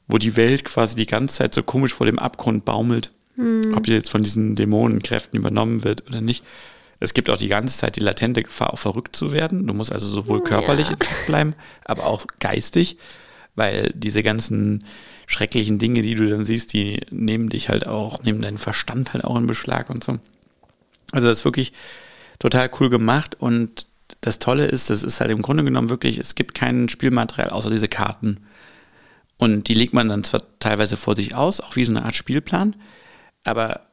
wo 0.08 0.18
die 0.18 0.36
Welt 0.36 0.66
quasi 0.66 0.96
die 0.96 1.06
ganze 1.06 1.36
Zeit 1.36 1.54
so 1.54 1.62
komisch 1.62 1.94
vor 1.94 2.08
dem 2.08 2.18
Abgrund 2.18 2.66
baumelt. 2.66 3.12
Ob 3.76 3.84
die 3.84 3.92
jetzt 3.92 4.10
von 4.10 4.24
diesen 4.24 4.56
Dämonenkräften 4.56 5.38
übernommen 5.40 5.84
wird 5.84 6.08
oder 6.08 6.22
nicht. 6.22 6.44
Es 7.00 7.14
gibt 7.14 7.30
auch 7.30 7.38
die 7.38 7.48
ganze 7.50 7.78
Zeit 7.78 7.98
die 7.98 8.02
latente 8.02 8.42
Gefahr, 8.42 8.74
auch 8.74 8.80
verrückt 8.80 9.16
zu 9.16 9.32
werden. 9.32 9.68
Du 9.68 9.76
musst 9.76 9.92
also 9.92 10.08
sowohl 10.08 10.44
körperlich 10.44 10.88
Ja. 10.88 10.94
intakt 10.94 11.28
bleiben, 11.28 11.54
aber 11.86 12.08
auch 12.08 12.26
geistig, 12.40 12.98
weil 13.56 13.92
diese 13.96 14.24
ganzen 14.24 14.86
schrecklichen 15.28 15.78
Dinge, 15.78 16.02
die 16.02 16.16
du 16.16 16.28
dann 16.28 16.46
siehst, 16.46 16.74
die 16.74 17.00
nehmen 17.12 17.50
dich 17.50 17.70
halt 17.70 17.86
auch, 17.86 18.24
nehmen 18.24 18.42
deinen 18.42 18.58
Verstand 18.58 19.14
halt 19.14 19.24
auch 19.24 19.38
in 19.38 19.46
Beschlag 19.46 19.92
und 19.92 20.04
so. 20.04 20.18
Also 21.12 21.28
das 21.28 21.40
ist 21.40 21.46
wirklich 21.46 21.74
total 22.40 22.72
cool 22.80 22.90
gemacht 22.90 23.36
und 23.40 23.86
das 24.22 24.38
Tolle 24.40 24.66
ist, 24.66 24.90
das 24.90 25.04
ist 25.04 25.20
halt 25.20 25.32
im 25.32 25.42
Grunde 25.42 25.64
genommen 25.64 25.90
wirklich, 25.90 26.18
es 26.18 26.36
gibt 26.36 26.54
kein 26.54 26.90
Spielmaterial 26.90 27.50
außer 27.50 27.72
diese 27.72 27.88
Karten. 27.88 28.46
Und 29.38 29.68
die 29.68 29.74
legt 29.74 29.94
man 29.94 30.08
dann 30.08 30.24
zwar 30.24 30.44
teilweise 30.60 30.96
vor 30.96 31.16
sich 31.16 31.34
aus, 31.34 31.60
auch 31.60 31.76
wie 31.76 31.84
so 31.84 31.92
eine 31.92 32.06
Art 32.06 32.16
Spielplan, 32.16 32.76
aber 33.44 33.88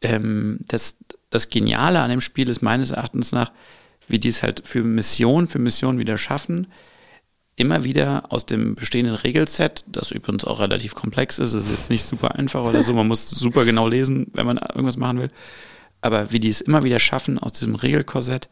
ähm, 0.00 0.60
das, 0.68 0.98
das 1.30 1.50
Geniale 1.50 2.00
an 2.00 2.10
dem 2.10 2.20
Spiel 2.20 2.48
ist 2.48 2.62
meines 2.62 2.92
Erachtens 2.92 3.32
nach, 3.32 3.50
wie 4.06 4.20
die 4.20 4.28
es 4.28 4.44
halt 4.44 4.62
für 4.64 4.84
Mission 4.84 5.48
für 5.48 5.58
Mission 5.58 5.98
wieder 5.98 6.16
schaffen, 6.16 6.68
immer 7.56 7.82
wieder 7.82 8.26
aus 8.30 8.46
dem 8.46 8.76
bestehenden 8.76 9.16
Regelset, 9.16 9.84
das 9.88 10.12
übrigens 10.12 10.44
auch 10.44 10.60
relativ 10.60 10.94
komplex 10.94 11.40
ist, 11.40 11.54
es 11.54 11.64
ist 11.64 11.72
jetzt 11.72 11.90
nicht 11.90 12.04
super 12.04 12.36
einfach 12.36 12.62
oder 12.62 12.84
so, 12.84 12.92
man 12.92 13.08
muss 13.08 13.28
super 13.30 13.64
genau 13.64 13.88
lesen, 13.88 14.28
wenn 14.34 14.46
man 14.46 14.58
irgendwas 14.58 14.96
machen 14.96 15.18
will, 15.18 15.30
aber 16.00 16.30
wie 16.30 16.38
die 16.38 16.50
es 16.50 16.60
immer 16.60 16.84
wieder 16.84 17.00
schaffen, 17.00 17.40
aus 17.40 17.54
diesem 17.54 17.74
Regelkorsett 17.74 18.48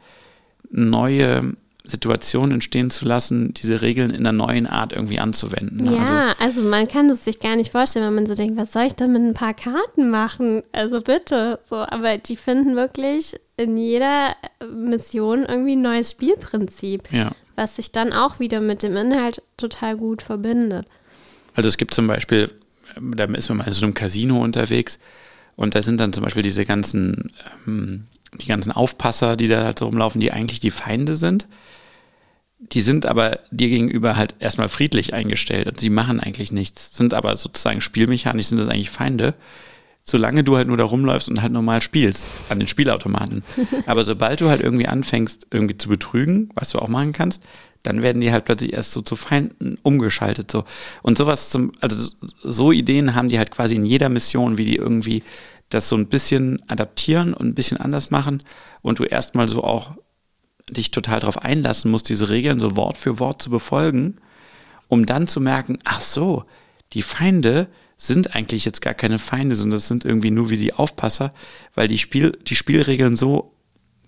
neue 0.71 1.55
Situationen 1.87 2.53
entstehen 2.53 2.91
zu 2.91 3.05
lassen, 3.05 3.53
diese 3.53 3.83
Regeln 3.83 4.11
in 4.11 4.27
einer 4.27 4.33
neuen 4.33 4.67
Art 4.67 4.95
irgendwie 4.95 5.19
anzuwenden. 5.19 5.85
ne? 5.85 6.01
Also, 6.01 6.15
Ja, 6.15 6.35
also, 6.39 6.63
man 6.63 6.89
kann 6.89 7.11
es 7.11 7.25
sich 7.25 7.41
gar 7.41 7.57
nicht 7.57 7.73
vorstellen, 7.73 8.07
wenn 8.07 8.15
man 8.15 8.27
so 8.27 8.35
denkt, 8.35 8.57
was 8.57 8.73
soll 8.73 8.85
ich 8.85 8.95
denn 8.95 9.13
mit 9.13 9.21
ein 9.21 9.35
paar 9.35 9.53
Karten 9.53 10.11
machen? 10.11 10.63
Also 10.73 11.03
bitte. 11.03 11.61
So, 11.69 11.77
aber 11.77 12.17
die 12.17 12.37
finden 12.37 12.75
wirklich 12.75 13.39
in 13.59 13.77
jeder 13.77 14.35
Mission 14.75 15.45
irgendwie 15.45 15.77
ein 15.77 15.83
neues 15.83 16.13
Spielprinzip, 16.13 17.13
ja. 17.13 17.33
was 17.55 17.77
sich 17.77 17.93
dann 17.93 18.15
auch 18.15 18.41
wieder 18.41 18.61
mit 18.61 18.83
dem 18.83 18.97
Inhalt 18.97 19.43
total 19.59 19.99
gut 19.99 20.23
verbindet. 20.23 20.87
Also 21.55 21.69
es 21.69 21.77
gibt 21.77 21.93
zum 21.93 22.07
Beispiel, 22.07 22.51
da 22.99 23.25
ist 23.25 23.49
man 23.51 23.59
mal 23.59 23.67
in 23.67 23.73
so 23.75 23.85
einem 23.85 23.95
Casino 23.95 24.43
unterwegs 24.43 24.99
und 25.57 25.75
da 25.75 25.83
sind 25.83 26.01
dann 26.01 26.13
zum 26.13 26.25
Beispiel 26.25 26.43
diese 26.43 26.65
ganzen, 26.65 27.31
ähm, 27.67 28.05
die 28.41 28.47
ganzen 28.47 28.73
Aufpasser, 28.73 29.37
die 29.37 29.49
da 29.49 29.65
halt 29.65 29.79
so 29.79 29.87
rumlaufen, 29.87 30.21
die 30.21 30.33
eigentlich 30.33 30.61
die 30.61 30.71
Feinde 30.71 31.17
sind. 31.17 31.49
Die 32.59 32.81
sind 32.81 33.07
aber 33.07 33.41
dir 33.51 33.69
gegenüber 33.69 34.17
halt 34.17 34.37
erstmal 34.39 34.69
friedlich 34.69 35.13
eingestellt 35.13 35.69
und 35.69 35.81
sie 35.81 35.91
machen 35.91 36.21
eigentlich 36.21 36.51
nichts, 36.51 36.97
sind 36.97 37.13
aber 37.13 37.37
sozusagen 37.37 37.81
spielmechanisch 37.81 38.47
sind 38.47 38.59
das 38.59 38.69
eigentlich 38.69 38.91
Feinde, 38.91 39.35
solange 40.03 40.45
du 40.45 40.57
halt 40.57 40.69
nur 40.69 40.77
da 40.77 40.85
rumläufst 40.85 41.29
und 41.29 41.43
halt 41.43 41.53
normal 41.53 41.83
spielst 41.83 42.27
an 42.49 42.59
den 42.59 42.69
Spielautomaten. 42.69 43.43
aber 43.87 44.05
sobald 44.05 44.41
du 44.41 44.49
halt 44.49 44.63
irgendwie 44.63 44.87
anfängst, 44.89 45.47
irgendwie 45.51 45.77
zu 45.77 45.89
betrügen, 45.89 46.51
was 46.55 46.71
du 46.71 46.79
auch 46.79 46.89
machen 46.89 47.13
kannst, 47.13 47.43
dann 47.85 48.03
werden 48.03 48.23
die 48.23 48.33
halt 48.33 48.47
plötzlich 48.47 48.73
erst 48.73 48.93
so 48.93 49.03
zu 49.03 49.15
Feinden 49.15 49.79
umgeschaltet. 49.83 50.51
So. 50.51 50.65
Und 51.03 51.19
sowas 51.19 51.51
zum, 51.51 51.73
also 51.81 52.13
so 52.43 52.73
Ideen 52.73 53.15
haben 53.15 53.29
die 53.29 53.39
halt 53.39 53.51
quasi 53.51 53.77
in 53.77 53.85
jeder 53.85 54.09
Mission, 54.09 54.57
wie 54.57 54.65
die 54.65 54.77
irgendwie 54.77 55.23
das 55.75 55.89
so 55.89 55.97
ein 55.97 56.07
bisschen 56.07 56.63
adaptieren 56.69 57.35
und 57.35 57.49
ein 57.49 57.55
bisschen 57.55 57.79
anders 57.79 58.11
machen 58.11 58.43
und 58.83 58.99
du 58.99 59.05
erstmal 59.05 59.49
so 59.49 59.65
auch 59.65 59.97
dich 60.71 60.91
total 60.91 61.21
darauf 61.21 61.43
einlassen 61.43 61.91
musst, 61.91 62.09
diese 62.09 62.31
Regeln 62.31 62.61
so 62.61 62.77
Wort 62.77 62.97
für 62.97 63.19
Wort 63.19 63.43
zu 63.43 63.51
befolgen, 63.51 64.17
um 64.89 65.05
dann 65.05 65.27
zu 65.27 65.41
merken, 65.41 65.79
ach 65.85 66.01
so, 66.01 66.45
die 66.93 67.03
Feinde 67.03 67.69
sind 67.97 68.35
eigentlich 68.35 68.65
jetzt 68.65 68.83
gar 68.83 68.95
keine 68.95 69.19
Feinde, 69.19 69.55
sondern 69.55 69.79
das 69.79 69.89
sind 69.89 70.05
irgendwie 70.05 70.31
nur 70.31 70.51
wie 70.51 70.57
die 70.57 70.73
Aufpasser, 70.73 71.33
weil 71.75 71.89
die, 71.89 71.99
Spiel, 71.99 72.33
die 72.47 72.57
Spielregeln 72.57 73.17
so 73.17 73.54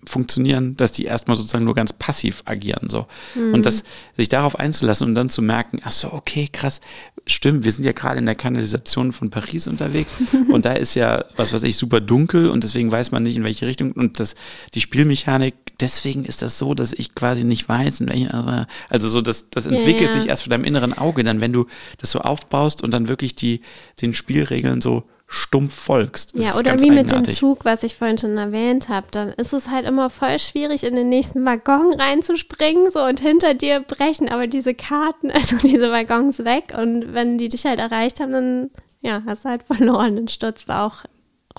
funktionieren, 0.07 0.75
dass 0.77 0.91
die 0.91 1.05
erstmal 1.05 1.37
sozusagen 1.37 1.65
nur 1.65 1.75
ganz 1.75 1.93
passiv 1.93 2.43
agieren. 2.45 2.89
So. 2.89 3.07
Mhm. 3.35 3.53
Und 3.53 3.65
das, 3.65 3.83
sich 4.15 4.29
darauf 4.29 4.57
einzulassen 4.57 5.07
und 5.07 5.15
dann 5.15 5.29
zu 5.29 5.41
merken, 5.41 5.79
ach 5.83 5.91
so, 5.91 6.11
okay, 6.11 6.49
krass, 6.51 6.81
stimmt, 7.25 7.63
wir 7.63 7.71
sind 7.71 7.83
ja 7.83 7.91
gerade 7.91 8.19
in 8.19 8.25
der 8.25 8.35
Kanalisation 8.35 9.11
von 9.11 9.29
Paris 9.29 9.67
unterwegs 9.67 10.13
und 10.49 10.65
da 10.65 10.73
ist 10.73 10.95
ja, 10.95 11.25
was 11.35 11.53
weiß 11.53 11.63
ich, 11.63 11.77
super 11.77 11.99
dunkel 12.01 12.49
und 12.49 12.63
deswegen 12.63 12.91
weiß 12.91 13.11
man 13.11 13.23
nicht, 13.23 13.37
in 13.37 13.43
welche 13.43 13.67
Richtung. 13.67 13.91
Und 13.91 14.19
das, 14.19 14.35
die 14.73 14.81
Spielmechanik, 14.81 15.55
deswegen 15.79 16.25
ist 16.25 16.41
das 16.41 16.57
so, 16.57 16.73
dass 16.73 16.93
ich 16.93 17.15
quasi 17.15 17.43
nicht 17.43 17.67
weiß, 17.67 18.01
in 18.01 18.09
welche, 18.09 18.67
also 18.89 19.09
so, 19.09 19.21
das, 19.21 19.49
das 19.49 19.65
entwickelt 19.65 20.01
ja, 20.01 20.07
ja. 20.07 20.11
sich 20.13 20.29
erst 20.29 20.43
vor 20.43 20.49
deinem 20.49 20.63
inneren 20.63 20.97
Auge, 20.97 21.23
dann 21.23 21.41
wenn 21.41 21.53
du 21.53 21.67
das 21.97 22.11
so 22.11 22.19
aufbaust 22.19 22.81
und 22.81 22.91
dann 22.91 23.07
wirklich 23.07 23.35
die, 23.35 23.61
den 24.01 24.13
Spielregeln 24.13 24.81
so 24.81 25.03
stumpf 25.27 25.73
folgst. 25.73 26.35
Das 26.35 26.43
ja, 26.43 26.55
oder 26.57 26.79
wie 26.79 26.89
mit 26.89 27.11
dem 27.11 27.25
Zug, 27.25 27.65
was 27.65 27.83
ich 27.83 27.95
vorhin 27.95 28.17
schon 28.17 28.37
erwähnt 28.37 28.87
habe. 28.87 29.07
Dann 29.11 29.29
ist 29.29 29.51
es 29.51 29.69
halt 29.69 29.85
immer 29.85 30.09
voll 30.09 30.39
schwierig, 30.39 30.83
in 30.83 30.95
den 30.95 31.09
nächsten 31.09 31.45
Waggon 31.45 31.93
reinzuspringen 31.93 32.89
so 32.91 33.03
und 33.03 33.19
hinter 33.19 33.53
dir 33.53 33.81
brechen 33.81 34.29
aber 34.29 34.47
diese 34.47 34.73
Karten, 34.73 35.29
also 35.31 35.57
diese 35.57 35.91
Waggons 35.91 36.39
weg. 36.45 36.73
Und 36.77 37.13
wenn 37.13 37.37
die 37.37 37.49
dich 37.49 37.65
halt 37.65 37.79
erreicht 37.79 38.21
haben, 38.21 38.31
dann 38.31 38.69
ja, 39.01 39.21
hast 39.25 39.43
du 39.43 39.49
halt 39.49 39.63
verloren, 39.63 40.15
dann 40.15 40.27
stürzt 40.29 40.71
auch 40.71 41.03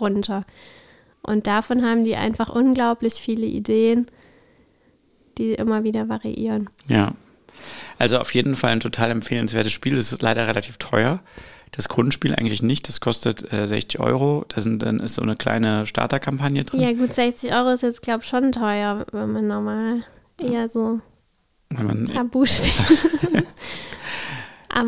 runter. 0.01 0.45
Und 1.23 1.47
davon 1.47 1.85
haben 1.85 2.05
die 2.05 2.17
einfach 2.17 2.49
unglaublich 2.49 3.15
viele 3.15 3.45
Ideen, 3.45 4.07
die 5.37 5.53
immer 5.53 5.85
wieder 5.85 6.09
variieren. 6.09 6.71
Ja. 6.87 7.13
Also 7.99 8.19
auf 8.19 8.33
jeden 8.33 8.57
Fall 8.57 8.71
ein 8.71 8.81
total 8.81 9.11
empfehlenswertes 9.11 9.73
Spiel. 9.73 9.97
Es 9.99 10.13
ist 10.13 10.23
leider 10.23 10.47
relativ 10.47 10.79
teuer. 10.79 11.21
Das 11.73 11.89
Grundspiel 11.89 12.35
eigentlich 12.35 12.63
nicht, 12.63 12.89
das 12.89 13.01
kostet 13.01 13.53
äh, 13.53 13.67
60 13.67 14.01
Euro. 14.01 14.45
Da 14.49 14.61
sind, 14.63 14.83
dann 14.83 15.01
ist 15.01 15.17
so 15.17 15.23
eine 15.23 15.37
kleine 15.37 15.87
Starterkampagne 15.87 16.65
drin. 16.65 16.81
Ja, 16.81 16.93
gut, 16.93 17.15
60 17.15 17.53
Euro 17.53 17.71
ist 17.71 17.83
jetzt, 17.83 18.03
glaube 18.03 18.23
ich, 18.23 18.29
schon 18.29 18.53
teuer, 18.53 19.07
wenn 19.13 19.33
man 19.33 19.47
normal 19.47 20.01
eher 20.39 20.69
so 20.69 21.01
Tabu 22.13 22.47
spielt. 22.47 22.73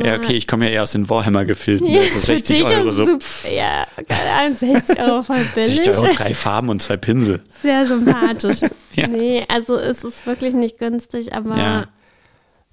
ja, 0.04 0.16
okay, 0.16 0.32
ich 0.32 0.46
komme 0.46 0.66
ja 0.66 0.72
eher 0.72 0.82
aus 0.82 0.92
den 0.92 1.08
Warhammer-Gefilden. 1.08 1.86
Ja, 1.86 2.00
also 2.00 2.20
60 2.20 2.64
Euro 2.64 2.92
so. 2.92 3.18
ja, 3.50 3.86
keine 4.08 4.30
Ahnung, 4.38 4.54
60 4.54 4.98
Euro 4.98 5.22
voll 5.22 5.44
billig. 5.54 5.82
60 5.82 5.94
Euro, 5.94 6.14
drei 6.14 6.34
Farben 6.34 6.68
und 6.68 6.80
zwei 6.80 6.96
Pinsel. 6.96 7.40
Sehr 7.62 7.86
sympathisch. 7.86 8.60
ja. 8.94 9.06
Nee, 9.08 9.44
also 9.48 9.76
es 9.76 10.04
ist 10.04 10.26
wirklich 10.26 10.54
nicht 10.54 10.78
günstig, 10.78 11.34
aber 11.34 11.56
ja. 11.56 11.88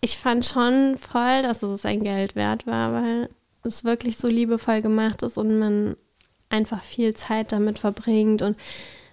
ich 0.02 0.18
fand 0.18 0.46
schon 0.46 0.98
voll, 0.98 1.42
dass 1.44 1.64
es 1.64 1.86
ein 1.86 2.04
Geld 2.04 2.36
wert 2.36 2.66
war, 2.66 2.94
weil 2.94 3.30
es 3.68 3.84
wirklich 3.84 4.18
so 4.18 4.28
liebevoll 4.28 4.82
gemacht 4.82 5.22
ist 5.22 5.38
und 5.38 5.60
man 5.60 5.96
einfach 6.50 6.82
viel 6.84 7.14
Zeit 7.14 7.52
damit 7.52 7.80
verbringt 7.80 8.42
und 8.42 8.58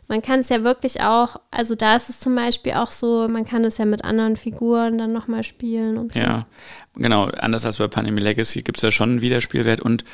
man 0.09 0.21
kann 0.23 0.41
es 0.41 0.49
ja 0.49 0.63
wirklich 0.65 1.01
auch, 1.01 1.37
also 1.51 1.75
da 1.75 1.97
ist 1.97 2.11
es 2.11 2.21
zum 2.21 2.35
Beispiel 2.35 2.73
auch 2.73 2.91
so, 2.91 3.27
man 3.29 3.45
kann 3.45 3.65
es 3.65 3.79
ja 3.79 3.85
mit 3.85 4.05
anderen 4.05 4.37
Figuren 4.37 4.99
dann 4.99 5.13
nochmal 5.13 5.43
spielen. 5.45 5.97
Und 5.97 6.13
so. 6.13 6.21
Ja, 6.21 6.47
genau. 6.95 7.27
Anders 7.27 7.65
als 7.65 7.79
bei 7.79 7.89
Pandemic 7.89 8.23
Legacy 8.23 8.63
gibt 8.63 8.79
es 8.79 8.83
ja 8.83 8.91
schon 8.91 9.11
einen 9.11 9.21
Wiederspielwert 9.23 9.81
und 9.81 10.05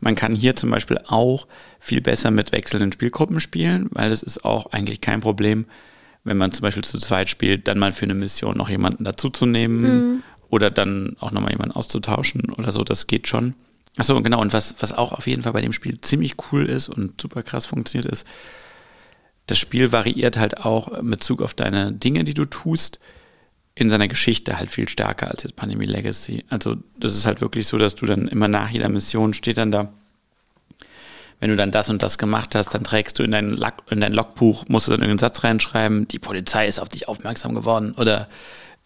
man 0.00 0.14
kann 0.14 0.34
hier 0.34 0.56
zum 0.56 0.70
Beispiel 0.70 0.98
auch 1.08 1.46
viel 1.78 2.00
besser 2.00 2.30
mit 2.30 2.52
wechselnden 2.52 2.92
Spielgruppen 2.92 3.40
spielen, 3.40 3.88
weil 3.90 4.10
es 4.12 4.22
ist 4.22 4.44
auch 4.44 4.72
eigentlich 4.72 5.00
kein 5.00 5.20
Problem, 5.20 5.66
wenn 6.24 6.38
man 6.38 6.52
zum 6.52 6.62
Beispiel 6.62 6.84
zu 6.84 6.98
zweit 6.98 7.28
spielt, 7.28 7.68
dann 7.68 7.78
mal 7.78 7.92
für 7.92 8.04
eine 8.04 8.14
Mission 8.14 8.56
noch 8.56 8.68
jemanden 8.68 9.04
dazuzunehmen 9.04 9.82
mhm. 9.82 10.22
oder 10.48 10.70
dann 10.70 11.16
auch 11.20 11.32
nochmal 11.32 11.52
jemanden 11.52 11.74
auszutauschen 11.74 12.52
oder 12.56 12.72
so. 12.72 12.84
Das 12.84 13.06
geht 13.06 13.28
schon. 13.28 13.54
Achso, 13.96 14.20
genau. 14.22 14.40
Und 14.40 14.52
was, 14.52 14.76
was 14.80 14.92
auch 14.92 15.12
auf 15.12 15.26
jeden 15.26 15.42
Fall 15.42 15.52
bei 15.52 15.60
dem 15.60 15.72
Spiel 15.72 16.00
ziemlich 16.00 16.34
cool 16.52 16.66
ist 16.66 16.88
und 16.88 17.20
super 17.20 17.42
krass 17.42 17.66
funktioniert, 17.66 18.10
ist, 18.10 18.26
das 19.46 19.58
Spiel 19.58 19.90
variiert 19.92 20.38
halt 20.38 20.64
auch 20.64 20.92
in 20.92 21.10
Bezug 21.10 21.42
auf 21.42 21.54
deine 21.54 21.92
Dinge, 21.92 22.24
die 22.24 22.34
du 22.34 22.44
tust, 22.44 23.00
in 23.74 23.90
seiner 23.90 24.08
Geschichte 24.08 24.58
halt 24.58 24.70
viel 24.70 24.88
stärker 24.88 25.28
als 25.28 25.42
jetzt 25.42 25.56
Pandemie 25.56 25.86
Legacy. 25.86 26.44
Also 26.48 26.76
das 26.98 27.16
ist 27.16 27.26
halt 27.26 27.40
wirklich 27.40 27.66
so, 27.66 27.78
dass 27.78 27.94
du 27.94 28.06
dann 28.06 28.28
immer 28.28 28.48
nach 28.48 28.70
jeder 28.70 28.88
Mission 28.88 29.34
steht 29.34 29.56
dann 29.56 29.70
da, 29.70 29.92
wenn 31.40 31.50
du 31.50 31.56
dann 31.56 31.70
das 31.70 31.88
und 31.88 32.02
das 32.02 32.18
gemacht 32.18 32.54
hast, 32.54 32.74
dann 32.74 32.84
trägst 32.84 33.18
du 33.18 33.22
in 33.22 33.30
dein, 33.30 33.50
Log 33.50 33.72
in 33.90 34.00
dein 34.00 34.12
Logbuch, 34.12 34.66
musst 34.68 34.86
du 34.86 34.92
dann 34.92 35.00
irgendeinen 35.00 35.30
Satz 35.30 35.42
reinschreiben, 35.42 36.06
die 36.06 36.18
Polizei 36.18 36.68
ist 36.68 36.78
auf 36.78 36.90
dich 36.90 37.08
aufmerksam 37.08 37.54
geworden 37.54 37.94
oder 37.96 38.28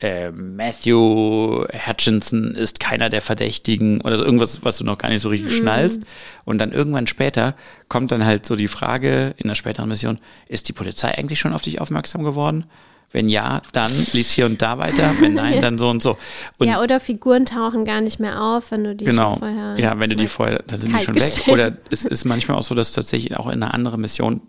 äh, 0.00 0.30
Matthew 0.30 1.66
Hutchinson 1.86 2.54
ist 2.54 2.80
keiner 2.80 3.08
der 3.08 3.20
Verdächtigen 3.20 4.00
oder 4.00 4.18
so 4.18 4.24
irgendwas, 4.24 4.64
was 4.64 4.78
du 4.78 4.84
noch 4.84 4.98
gar 4.98 5.08
nicht 5.08 5.22
so 5.22 5.28
richtig 5.28 5.52
mhm. 5.52 5.56
schnallst. 5.56 6.02
Und 6.44 6.58
dann 6.58 6.72
irgendwann 6.72 7.06
später 7.06 7.54
kommt 7.88 8.12
dann 8.12 8.24
halt 8.24 8.44
so 8.44 8.56
die 8.56 8.68
Frage 8.68 9.34
in 9.36 9.48
der 9.48 9.54
späteren 9.54 9.88
Mission, 9.88 10.18
ist 10.48 10.68
die 10.68 10.72
Polizei 10.72 11.16
eigentlich 11.16 11.38
schon 11.38 11.52
auf 11.52 11.62
dich 11.62 11.80
aufmerksam 11.80 12.24
geworden? 12.24 12.66
Wenn 13.12 13.28
ja, 13.28 13.62
dann 13.72 13.92
lies 14.12 14.32
hier 14.32 14.46
und 14.46 14.60
da 14.60 14.76
weiter. 14.78 15.12
Wenn 15.20 15.34
nein, 15.34 15.60
dann 15.60 15.78
so 15.78 15.88
und 15.88 16.02
so. 16.02 16.18
Und 16.58 16.66
ja, 16.66 16.82
oder 16.82 16.98
Figuren 16.98 17.46
tauchen 17.46 17.84
gar 17.84 18.00
nicht 18.00 18.18
mehr 18.18 18.42
auf, 18.42 18.72
wenn 18.72 18.82
du 18.82 18.96
die 18.96 19.04
genau, 19.04 19.36
vorher. 19.36 19.76
Ja, 19.78 19.98
wenn 20.00 20.10
du 20.10 20.16
die 20.16 20.26
vorher, 20.26 20.64
da 20.66 20.76
sind 20.76 20.98
die 20.98 21.04
schon 21.04 21.14
weg. 21.14 21.46
Oder 21.46 21.78
es 21.90 22.04
ist 22.04 22.24
manchmal 22.24 22.58
auch 22.58 22.64
so, 22.64 22.74
dass 22.74 22.90
du 22.90 22.96
tatsächlich 22.96 23.36
auch 23.36 23.46
in 23.46 23.62
eine 23.62 23.72
andere 23.72 23.98
Mission 23.98 24.40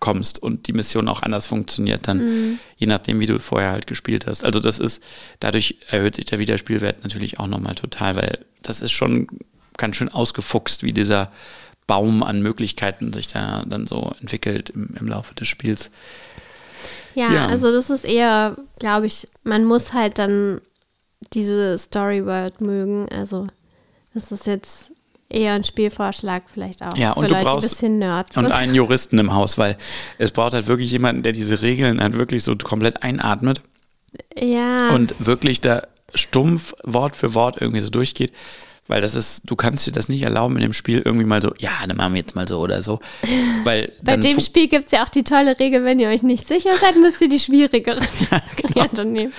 kommst 0.00 0.42
und 0.42 0.66
die 0.66 0.72
Mission 0.72 1.08
auch 1.08 1.22
anders 1.22 1.46
funktioniert, 1.46 2.08
dann 2.08 2.18
mhm. 2.18 2.58
je 2.76 2.86
nachdem, 2.86 3.20
wie 3.20 3.26
du 3.26 3.38
vorher 3.38 3.70
halt 3.70 3.86
gespielt 3.86 4.26
hast. 4.26 4.44
Also 4.44 4.60
das 4.60 4.78
ist, 4.78 5.02
dadurch 5.40 5.78
erhöht 5.88 6.16
sich 6.16 6.26
der 6.26 6.38
Wiederspielwert 6.38 7.02
natürlich 7.02 7.40
auch 7.40 7.46
nochmal 7.46 7.74
total, 7.74 8.16
weil 8.16 8.38
das 8.62 8.80
ist 8.80 8.92
schon 8.92 9.28
ganz 9.76 9.96
schön 9.96 10.08
ausgefuchst, 10.08 10.82
wie 10.82 10.92
dieser 10.92 11.30
Baum 11.86 12.22
an 12.22 12.42
Möglichkeiten 12.42 13.12
sich 13.12 13.28
da 13.28 13.64
dann 13.66 13.86
so 13.86 14.12
entwickelt 14.20 14.70
im, 14.70 14.94
im 14.98 15.08
Laufe 15.08 15.34
des 15.34 15.48
Spiels. 15.48 15.90
Ja, 17.14 17.32
ja, 17.32 17.46
also 17.46 17.72
das 17.72 17.90
ist 17.90 18.04
eher, 18.04 18.56
glaube 18.78 19.06
ich, 19.06 19.28
man 19.44 19.64
muss 19.64 19.92
halt 19.92 20.18
dann 20.18 20.60
diese 21.32 21.78
Story 21.78 22.26
World 22.26 22.60
mögen. 22.60 23.08
Also 23.10 23.46
das 24.12 24.32
ist 24.32 24.46
jetzt 24.46 24.92
eher 25.28 25.54
ein 25.54 25.64
Spielvorschlag 25.64 26.44
vielleicht 26.52 26.82
auch. 26.82 26.96
Ja, 26.96 27.12
und 27.12 27.30
du 27.30 27.34
Leute, 27.34 27.44
brauchst 27.44 27.82
ein 27.82 28.02
und 28.02 28.52
einen 28.52 28.74
Juristen 28.74 29.18
im 29.18 29.34
Haus, 29.34 29.58
weil 29.58 29.76
es 30.18 30.30
braucht 30.30 30.54
halt 30.54 30.66
wirklich 30.66 30.90
jemanden, 30.90 31.22
der 31.22 31.32
diese 31.32 31.62
Regeln 31.62 32.00
halt 32.00 32.14
wirklich 32.14 32.44
so 32.44 32.56
komplett 32.56 33.02
einatmet. 33.02 33.62
Ja. 34.38 34.90
Und 34.90 35.14
wirklich 35.18 35.60
da 35.60 35.82
stumpf 36.14 36.74
Wort 36.84 37.16
für 37.16 37.34
Wort 37.34 37.60
irgendwie 37.60 37.80
so 37.80 37.88
durchgeht. 37.88 38.32
Weil 38.86 39.00
das 39.00 39.14
ist, 39.14 39.42
du 39.46 39.56
kannst 39.56 39.86
dir 39.86 39.92
das 39.92 40.10
nicht 40.10 40.20
erlauben 40.22 40.56
in 40.56 40.62
dem 40.62 40.74
Spiel 40.74 41.00
irgendwie 41.02 41.24
mal 41.24 41.40
so, 41.40 41.54
ja, 41.58 41.70
dann 41.88 41.96
machen 41.96 42.12
wir 42.12 42.20
jetzt 42.20 42.36
mal 42.36 42.46
so 42.46 42.60
oder 42.60 42.82
so. 42.82 43.00
Weil 43.64 43.92
Bei 44.02 44.18
dem 44.18 44.38
Spiel 44.40 44.68
gibt 44.68 44.86
es 44.86 44.92
ja 44.92 45.02
auch 45.02 45.08
die 45.08 45.22
tolle 45.22 45.58
Regel, 45.58 45.84
wenn 45.84 45.98
ihr 45.98 46.08
euch 46.08 46.22
nicht 46.22 46.46
sicher 46.46 46.76
seid, 46.78 46.96
müsst 46.96 47.18
ihr 47.22 47.30
die 47.30 47.40
schwierigere 47.40 48.00
ja, 48.30 48.86
genau. 48.88 49.04
nehmen. 49.04 49.32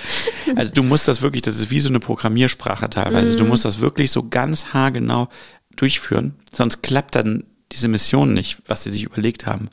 Also 0.56 0.72
du 0.74 0.82
musst 0.82 1.06
das 1.06 1.22
wirklich, 1.22 1.42
das 1.42 1.58
ist 1.58 1.70
wie 1.70 1.78
so 1.78 1.88
eine 1.88 2.00
Programmiersprache 2.00 2.90
teilweise. 2.90 3.34
Mm. 3.34 3.36
Du 3.36 3.44
musst 3.44 3.64
das 3.64 3.80
wirklich 3.80 4.10
so 4.10 4.28
ganz 4.28 4.66
haargenau 4.72 5.28
durchführen, 5.76 6.34
sonst 6.52 6.82
klappt 6.82 7.14
dann 7.14 7.44
diese 7.72 7.88
Mission 7.88 8.32
nicht, 8.32 8.58
was 8.66 8.84
sie 8.84 8.90
sich 8.90 9.04
überlegt 9.04 9.46
haben. 9.46 9.70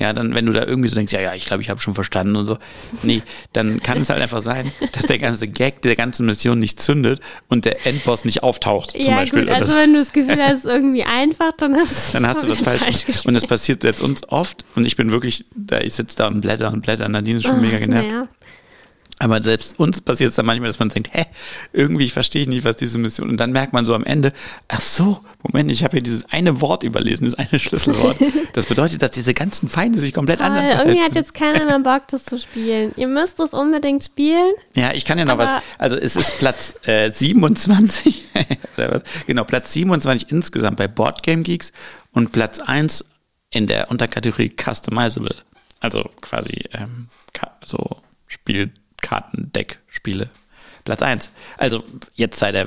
Ja, 0.00 0.14
dann, 0.14 0.34
wenn 0.34 0.46
du 0.46 0.52
da 0.52 0.64
irgendwie 0.64 0.88
so 0.88 0.94
denkst, 0.94 1.12
ja, 1.12 1.20
ja, 1.20 1.34
ich 1.34 1.44
glaube, 1.44 1.62
ich 1.62 1.68
habe 1.68 1.78
schon 1.78 1.94
verstanden 1.94 2.34
und 2.34 2.46
so. 2.46 2.56
Nee, 3.02 3.22
dann 3.52 3.82
kann 3.82 4.00
es 4.00 4.08
halt 4.08 4.22
einfach 4.22 4.40
sein, 4.40 4.72
dass 4.92 5.02
der 5.02 5.18
ganze 5.18 5.46
Gag 5.46 5.82
der 5.82 5.94
ganzen 5.94 6.24
Mission 6.24 6.58
nicht 6.58 6.80
zündet 6.80 7.20
und 7.48 7.66
der 7.66 7.86
Endboss 7.86 8.24
nicht 8.24 8.42
auftaucht, 8.42 8.92
zum 8.92 9.00
ja, 9.02 9.16
Beispiel. 9.16 9.44
Gut, 9.44 9.50
also 9.50 9.76
wenn 9.76 9.92
du 9.92 9.98
das 9.98 10.12
Gefühl 10.12 10.42
hast, 10.42 10.64
irgendwie 10.64 11.04
einfach, 11.04 11.52
dann 11.52 11.76
hast 11.76 12.08
du 12.08 12.12
Dann 12.18 12.26
hast 12.26 12.42
du 12.42 12.48
was 12.48 12.62
falsch. 12.62 12.82
falsch 12.82 13.26
und 13.26 13.34
das 13.34 13.46
passiert 13.46 13.82
selbst 13.82 14.00
uns 14.00 14.26
oft 14.26 14.64
und 14.74 14.86
ich 14.86 14.96
bin 14.96 15.10
wirklich, 15.10 15.44
da 15.54 15.80
ich 15.80 15.92
sitze 15.92 16.16
da 16.16 16.28
und 16.28 16.40
blätter 16.40 16.72
und 16.72 16.80
blätter, 16.80 17.06
Nadine 17.06 17.40
ist 17.40 17.46
schon 17.46 17.58
oh, 17.58 17.60
mega 17.60 17.76
genervt. 17.76 18.10
Ja. 18.10 18.26
Aber 19.20 19.42
selbst 19.42 19.78
uns 19.78 20.00
passiert 20.00 20.30
es 20.30 20.36
dann 20.36 20.46
manchmal, 20.46 20.70
dass 20.70 20.78
man 20.78 20.88
denkt, 20.88 21.10
hä, 21.12 21.26
irgendwie 21.74 22.08
verstehe 22.08 22.40
ich 22.40 22.48
nicht, 22.48 22.64
was 22.64 22.76
diese 22.76 22.96
Mission. 22.96 23.28
Und 23.28 23.36
dann 23.38 23.52
merkt 23.52 23.74
man 23.74 23.84
so 23.84 23.94
am 23.94 24.02
Ende, 24.02 24.32
ach 24.66 24.80
so, 24.80 25.20
Moment, 25.42 25.70
ich 25.70 25.84
habe 25.84 25.92
hier 25.92 26.02
dieses 26.02 26.24
eine 26.30 26.62
Wort 26.62 26.84
überlesen, 26.84 27.26
das 27.26 27.34
eine 27.34 27.58
Schlüsselwort. 27.58 28.16
Das 28.54 28.64
bedeutet, 28.64 29.02
dass 29.02 29.10
diese 29.10 29.34
ganzen 29.34 29.68
Feinde 29.68 29.98
sich 29.98 30.14
komplett 30.14 30.38
Toll, 30.38 30.48
anders 30.48 30.68
verhalten. 30.68 30.88
Irgendwie 30.88 31.04
hat 31.04 31.14
jetzt 31.14 31.34
keiner 31.34 31.66
mehr 31.66 31.78
Bock, 31.80 32.08
das 32.08 32.24
zu 32.24 32.38
spielen. 32.38 32.92
Ihr 32.96 33.08
müsst 33.08 33.38
das 33.38 33.50
unbedingt 33.50 34.02
spielen. 34.02 34.52
Ja, 34.74 34.94
ich 34.94 35.04
kann 35.04 35.18
ja 35.18 35.26
noch 35.26 35.36
was. 35.36 35.50
Also 35.76 35.96
es 35.96 36.16
ist 36.16 36.38
Platz 36.38 36.78
äh, 36.86 37.10
27, 37.10 38.24
oder 38.78 38.90
was? 38.90 39.02
Genau, 39.26 39.44
Platz 39.44 39.74
27 39.74 40.32
insgesamt 40.32 40.78
bei 40.78 40.88
Board 40.88 41.22
Game 41.22 41.42
Geeks 41.42 41.72
und 42.12 42.32
Platz 42.32 42.58
1 42.58 43.04
in 43.50 43.66
der 43.66 43.90
Unterkategorie 43.90 44.50
Customizable. 44.56 45.36
Also 45.80 46.08
quasi 46.22 46.64
ähm, 46.72 47.08
so 47.66 47.98
Spiel 48.26 48.72
Kartendeck-Spiele. 49.00 50.28
Platz 50.84 51.02
1. 51.02 51.30
Also 51.58 51.84
jetzt 52.14 52.38
sei 52.38 52.52
der, 52.52 52.66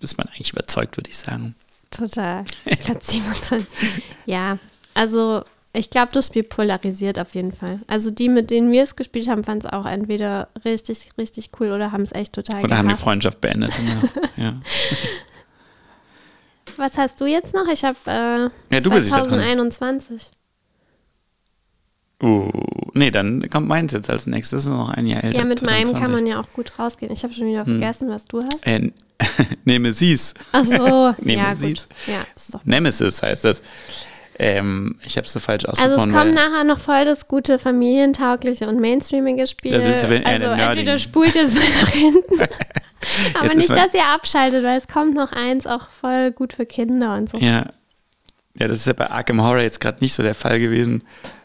ist 0.00 0.18
man 0.18 0.26
eigentlich 0.28 0.52
überzeugt, 0.52 0.96
würde 0.96 1.10
ich 1.10 1.16
sagen. 1.16 1.54
Total. 1.90 2.44
Platz 2.80 3.08
27. 3.12 3.66
ja, 4.26 4.58
also 4.94 5.42
Ich 5.72 5.90
glaube, 5.90 6.12
das 6.12 6.26
Spiel 6.26 6.42
polarisiert 6.44 7.18
auf 7.18 7.34
jeden 7.34 7.52
Fall. 7.52 7.80
Also 7.86 8.10
die, 8.10 8.28
mit 8.28 8.50
denen 8.50 8.70
wir 8.70 8.82
es 8.82 8.94
gespielt 8.96 9.28
haben, 9.28 9.42
fanden 9.44 9.66
es 9.66 9.72
auch 9.72 9.86
entweder 9.86 10.48
richtig, 10.64 11.10
richtig 11.18 11.50
cool 11.58 11.72
oder 11.72 11.90
haben 11.90 12.02
es 12.02 12.12
echt 12.12 12.32
total 12.32 12.62
Oder 12.64 12.76
haben 12.76 12.86
die 12.86 12.92
gehasst. 12.92 13.02
Freundschaft 13.02 13.40
beendet. 13.40 13.72
Ja. 14.36 14.44
ja. 14.44 14.60
Was 16.76 16.98
hast 16.98 17.20
du 17.20 17.26
jetzt 17.26 17.54
noch? 17.54 17.66
Ich 17.68 17.84
habe 17.84 17.96
äh, 18.06 18.74
Ja, 18.74 18.80
du 18.80 18.90
bist 18.90 19.06
wieder 19.06 19.18
dran. 19.18 19.28
2021. 19.40 20.30
Uh, 22.24 22.50
nee, 22.94 23.10
dann 23.10 23.48
kommt 23.50 23.68
meins 23.68 23.92
jetzt 23.92 24.08
als 24.08 24.26
nächstes. 24.26 24.64
Das 24.64 24.64
ist 24.64 24.70
noch 24.70 24.88
ein 24.88 25.06
Jahr 25.06 25.22
älter. 25.24 25.38
Ja, 25.40 25.44
mit 25.44 25.60
meinem 25.62 25.88
2020. 25.88 26.02
kann 26.02 26.12
man 26.12 26.26
ja 26.26 26.40
auch 26.40 26.50
gut 26.54 26.78
rausgehen. 26.78 27.12
Ich 27.12 27.22
habe 27.22 27.34
schon 27.34 27.46
wieder 27.48 27.66
Hm. 27.66 27.78
vergessen, 27.80 28.08
was 28.08 28.24
du 28.24 28.42
hast. 28.42 28.66
Äh, 28.66 28.90
Nemesis. 29.64 30.32
Ach 30.52 30.64
so, 30.64 30.76
ja 30.78 31.14
Nemesis. 31.20 31.88
gut. 31.88 31.96
Ja, 32.06 32.24
ist 32.34 32.54
doch 32.54 32.64
Nemesis 32.64 33.22
heißt 33.22 33.44
das. 33.44 33.62
Ähm, 34.38 34.98
ich 35.04 35.16
habe 35.16 35.26
es 35.26 35.32
so 35.32 35.38
falsch 35.38 35.64
Also 35.66 35.82
ausgesprochen. 35.82 36.10
es 36.10 36.16
kommt 36.16 36.34
nachher 36.34 36.64
noch 36.64 36.78
voll 36.80 37.04
das 37.04 37.28
gute 37.28 37.58
familientaugliche 37.58 38.66
und 38.68 38.80
mainstreamige 38.80 39.46
Spiel. 39.46 39.72
Das 39.72 39.84
ist, 40.02 40.08
wenn 40.08 40.24
also 40.26 40.48
eine 40.48 40.62
entweder 40.62 40.98
spult 40.98 41.34
jetzt 41.36 41.54
mal 41.54 41.62
nach 41.82 41.88
hinten. 41.90 42.40
Aber 43.40 43.54
nicht, 43.54 43.70
dass 43.70 43.94
ihr 43.94 44.04
abschaltet, 44.12 44.64
weil 44.64 44.78
es 44.78 44.88
kommt 44.88 45.14
noch 45.14 45.30
eins 45.32 45.66
auch 45.66 45.88
voll 45.88 46.32
gut 46.32 46.52
für 46.54 46.66
Kinder 46.66 47.14
und 47.14 47.28
so. 47.30 47.38
Ja. 47.38 47.66
Ja, 48.58 48.68
das 48.68 48.78
ist 48.78 48.86
ja 48.86 48.92
bei 48.92 49.10
Arkham 49.10 49.42
Horror 49.42 49.60
jetzt 49.60 49.80
gerade 49.80 49.98
nicht 50.00 50.14
so 50.14 50.22
der 50.22 50.34
Fall 50.34 50.58
gewesen. 50.60 51.02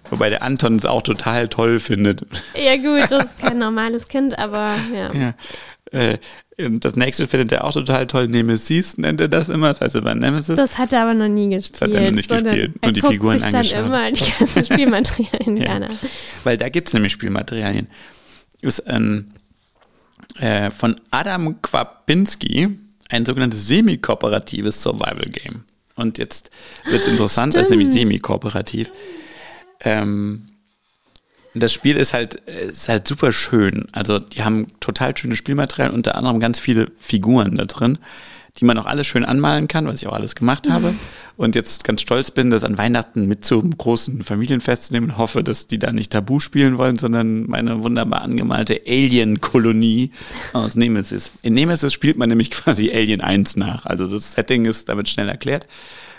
Wobei 0.09 0.29
der 0.29 0.41
Anton 0.41 0.75
es 0.75 0.85
auch 0.85 1.01
total 1.01 1.47
toll 1.47 1.79
findet. 1.79 2.21
Ja 2.55 2.75
gut, 2.77 3.11
das 3.11 3.25
ist 3.25 3.39
kein 3.39 3.59
normales 3.59 4.07
Kind, 4.07 4.37
aber 4.37 4.75
ja. 4.93 5.13
Ja. 5.13 5.33
Äh, 5.91 6.17
und 6.65 6.83
das 6.83 6.95
nächste 6.97 7.27
findet 7.27 7.51
er 7.53 7.63
auch 7.63 7.71
total 7.73 8.05
toll. 8.07 8.27
Nemesis 8.27 8.97
nennt 8.97 9.21
er 9.21 9.29
das 9.29 9.47
immer. 9.47 9.69
Das 9.69 9.79
heißt 9.81 9.95
aber 9.95 10.13
Nemesis. 10.13 10.57
Das 10.57 10.77
hat 10.77 10.91
er 10.91 11.03
aber 11.03 11.13
noch 11.13 11.29
nie 11.29 11.49
gespielt. 11.49 11.81
hat 11.81 11.91
er 11.93 12.01
noch 12.01 12.11
nicht 12.17 12.29
gespielt, 12.29 12.83
nur 12.83 12.91
die 12.91 13.01
Figuren 13.01 13.39
sich 13.39 13.49
dann 13.49 13.55
angeschaut. 13.65 13.85
immer 13.85 14.11
die 14.11 14.31
ganzen 14.37 14.65
Spielmaterialien 14.65 15.57
Ja. 15.57 15.63
gerne. 15.65 15.89
Weil 16.43 16.57
da 16.57 16.67
gibt 16.69 16.89
es 16.89 16.93
nämlich 16.93 17.13
Spielmaterialien. 17.13 17.87
Ist 18.61 18.85
ein, 18.87 19.33
äh, 20.39 20.69
von 20.71 20.99
Adam 21.11 21.61
Kwapinski 21.61 22.67
ein 23.09 23.25
sogenanntes 23.25 23.65
semi-kooperatives 23.67 24.83
Survival-Game. 24.83 25.63
Und 25.95 26.17
jetzt 26.17 26.51
wird 26.85 27.01
es 27.01 27.07
interessant, 27.07 27.55
das 27.55 27.63
ist 27.63 27.69
nämlich 27.69 27.87
Stimmt. 27.87 28.01
semi-kooperativ. 28.09 28.91
Ähm, 29.81 30.49
das 31.55 31.73
Spiel 31.73 31.97
ist 31.97 32.13
halt, 32.13 32.35
ist 32.35 32.89
halt 32.89 33.07
super 33.07 33.31
schön. 33.31 33.87
Also 33.91 34.19
die 34.19 34.43
haben 34.43 34.67
total 34.79 35.17
schönes 35.17 35.37
Spielmaterial, 35.37 35.91
unter 35.91 36.15
anderem 36.15 36.39
ganz 36.39 36.59
viele 36.59 36.91
Figuren 36.99 37.55
da 37.55 37.65
drin, 37.65 37.97
die 38.57 38.65
man 38.65 38.77
auch 38.77 38.85
alles 38.85 39.07
schön 39.07 39.25
anmalen 39.25 39.67
kann, 39.67 39.87
was 39.87 40.01
ich 40.01 40.07
auch 40.07 40.13
alles 40.13 40.35
gemacht 40.35 40.69
habe. 40.69 40.93
Und 41.37 41.55
jetzt 41.55 41.85
ganz 41.85 42.01
stolz 42.01 42.31
bin, 42.31 42.49
das 42.49 42.65
an 42.65 42.77
Weihnachten 42.77 43.25
mit 43.25 43.45
zum 43.45 43.77
großen 43.77 44.23
Familienfest 44.25 44.83
zu 44.83 44.93
nehmen 44.93 45.11
und 45.11 45.17
hoffe, 45.17 45.41
dass 45.41 45.67
die 45.67 45.79
da 45.79 45.93
nicht 45.93 46.11
Tabu 46.11 46.41
spielen 46.41 46.77
wollen, 46.77 46.97
sondern 46.97 47.45
meine 47.45 47.81
wunderbar 47.81 48.23
angemalte 48.23 48.81
Alien-Kolonie 48.85 50.11
aus 50.51 50.75
Nemesis. 50.75 51.31
In 51.41 51.53
Nemesis 51.53 51.93
spielt 51.93 52.17
man 52.17 52.27
nämlich 52.27 52.51
quasi 52.51 52.91
Alien 52.91 53.21
1 53.21 53.55
nach. 53.55 53.85
Also 53.85 54.05
das 54.05 54.33
Setting 54.33 54.65
ist 54.65 54.89
damit 54.89 55.07
schnell 55.07 55.29
erklärt. 55.29 55.65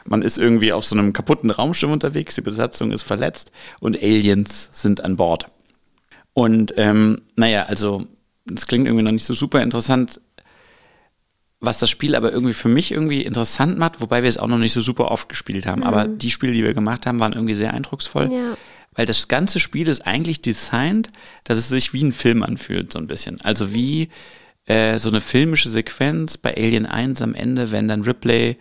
Man 0.06 0.22
ist 0.22 0.38
irgendwie 0.38 0.72
auf 0.72 0.84
so 0.84 0.96
einem 0.96 1.12
kaputten 1.12 1.50
Raumschiff 1.50 1.90
unterwegs, 1.90 2.34
die 2.34 2.40
Besatzung 2.40 2.92
ist 2.92 3.02
verletzt 3.02 3.52
und 3.80 4.02
Aliens 4.02 4.70
sind 4.72 5.02
an 5.04 5.16
Bord. 5.16 5.46
Und 6.32 6.74
ähm, 6.76 7.22
naja, 7.36 7.64
also 7.64 8.06
das 8.46 8.66
klingt 8.66 8.86
irgendwie 8.86 9.04
noch 9.04 9.12
nicht 9.12 9.24
so 9.24 9.34
super 9.34 9.62
interessant, 9.62 10.20
was 11.60 11.78
das 11.78 11.90
Spiel 11.90 12.14
aber 12.14 12.32
irgendwie 12.32 12.54
für 12.54 12.68
mich 12.68 12.90
irgendwie 12.90 13.22
interessant 13.22 13.78
macht, 13.78 14.00
wobei 14.00 14.22
wir 14.22 14.28
es 14.28 14.38
auch 14.38 14.48
noch 14.48 14.58
nicht 14.58 14.72
so 14.72 14.80
super 14.80 15.10
oft 15.10 15.28
gespielt 15.28 15.66
haben. 15.66 15.82
Aber 15.82 16.06
die 16.06 16.30
Spiele, 16.30 16.54
die 16.54 16.64
wir 16.64 16.72
gemacht 16.72 17.04
haben, 17.04 17.20
waren 17.20 17.34
irgendwie 17.34 17.54
sehr 17.54 17.74
eindrucksvoll. 17.74 18.32
Ja. 18.32 18.56
Weil 18.92 19.06
das 19.06 19.28
ganze 19.28 19.60
Spiel 19.60 19.86
ist 19.88 20.06
eigentlich 20.06 20.40
designt, 20.40 21.10
dass 21.44 21.58
es 21.58 21.68
sich 21.68 21.92
wie 21.92 22.02
ein 22.02 22.12
Film 22.12 22.42
anfühlt, 22.42 22.92
so 22.92 22.98
ein 22.98 23.06
bisschen. 23.06 23.40
Also 23.42 23.74
wie 23.74 24.08
äh, 24.64 24.98
so 24.98 25.10
eine 25.10 25.20
filmische 25.20 25.68
Sequenz 25.68 26.38
bei 26.38 26.56
Alien 26.56 26.86
1 26.86 27.22
am 27.22 27.34
Ende, 27.34 27.70
wenn 27.70 27.88
dann 27.88 28.02
Ripley 28.02 28.56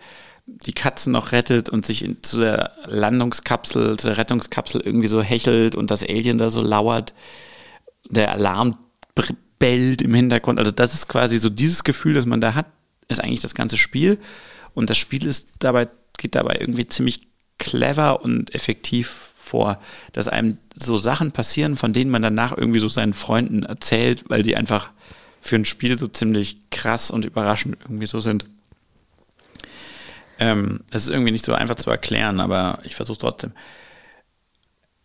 die 0.66 0.72
Katzen 0.72 1.12
noch 1.12 1.32
rettet 1.32 1.68
und 1.68 1.86
sich 1.86 2.04
in, 2.04 2.22
zu 2.22 2.40
der 2.40 2.72
Landungskapsel, 2.86 3.96
zu 3.98 4.08
der 4.08 4.18
Rettungskapsel 4.18 4.80
irgendwie 4.80 5.06
so 5.06 5.22
hechelt 5.22 5.74
und 5.74 5.90
das 5.90 6.02
Alien 6.02 6.38
da 6.38 6.50
so 6.50 6.62
lauert. 6.62 7.14
Der 8.08 8.32
Alarm 8.32 8.76
bellt 9.58 10.02
im 10.02 10.14
Hintergrund. 10.14 10.58
Also 10.58 10.72
das 10.72 10.94
ist 10.94 11.08
quasi 11.08 11.38
so 11.38 11.48
dieses 11.48 11.84
Gefühl, 11.84 12.14
das 12.14 12.26
man 12.26 12.40
da 12.40 12.54
hat, 12.54 12.66
ist 13.08 13.22
eigentlich 13.22 13.40
das 13.40 13.54
ganze 13.54 13.76
Spiel. 13.76 14.18
Und 14.74 14.90
das 14.90 14.98
Spiel 14.98 15.26
ist 15.26 15.50
dabei, 15.60 15.88
geht 16.18 16.34
dabei 16.34 16.56
irgendwie 16.60 16.88
ziemlich 16.88 17.28
clever 17.58 18.22
und 18.22 18.54
effektiv 18.54 19.34
vor, 19.36 19.80
dass 20.12 20.28
einem 20.28 20.58
so 20.76 20.96
Sachen 20.96 21.32
passieren, 21.32 21.76
von 21.76 21.92
denen 21.92 22.10
man 22.10 22.22
danach 22.22 22.56
irgendwie 22.56 22.78
so 22.78 22.88
seinen 22.88 23.14
Freunden 23.14 23.64
erzählt, 23.64 24.24
weil 24.28 24.42
die 24.42 24.56
einfach 24.56 24.90
für 25.40 25.56
ein 25.56 25.64
Spiel 25.64 25.98
so 25.98 26.08
ziemlich 26.08 26.70
krass 26.70 27.10
und 27.10 27.24
überraschend 27.24 27.76
irgendwie 27.82 28.06
so 28.06 28.20
sind. 28.20 28.46
Ähm, 30.40 30.80
es 30.90 31.04
ist 31.04 31.10
irgendwie 31.10 31.30
nicht 31.30 31.44
so 31.44 31.52
einfach 31.52 31.76
zu 31.76 31.90
erklären, 31.90 32.40
aber 32.40 32.80
ich 32.82 32.96
versuche 32.96 33.18
trotzdem. 33.18 33.52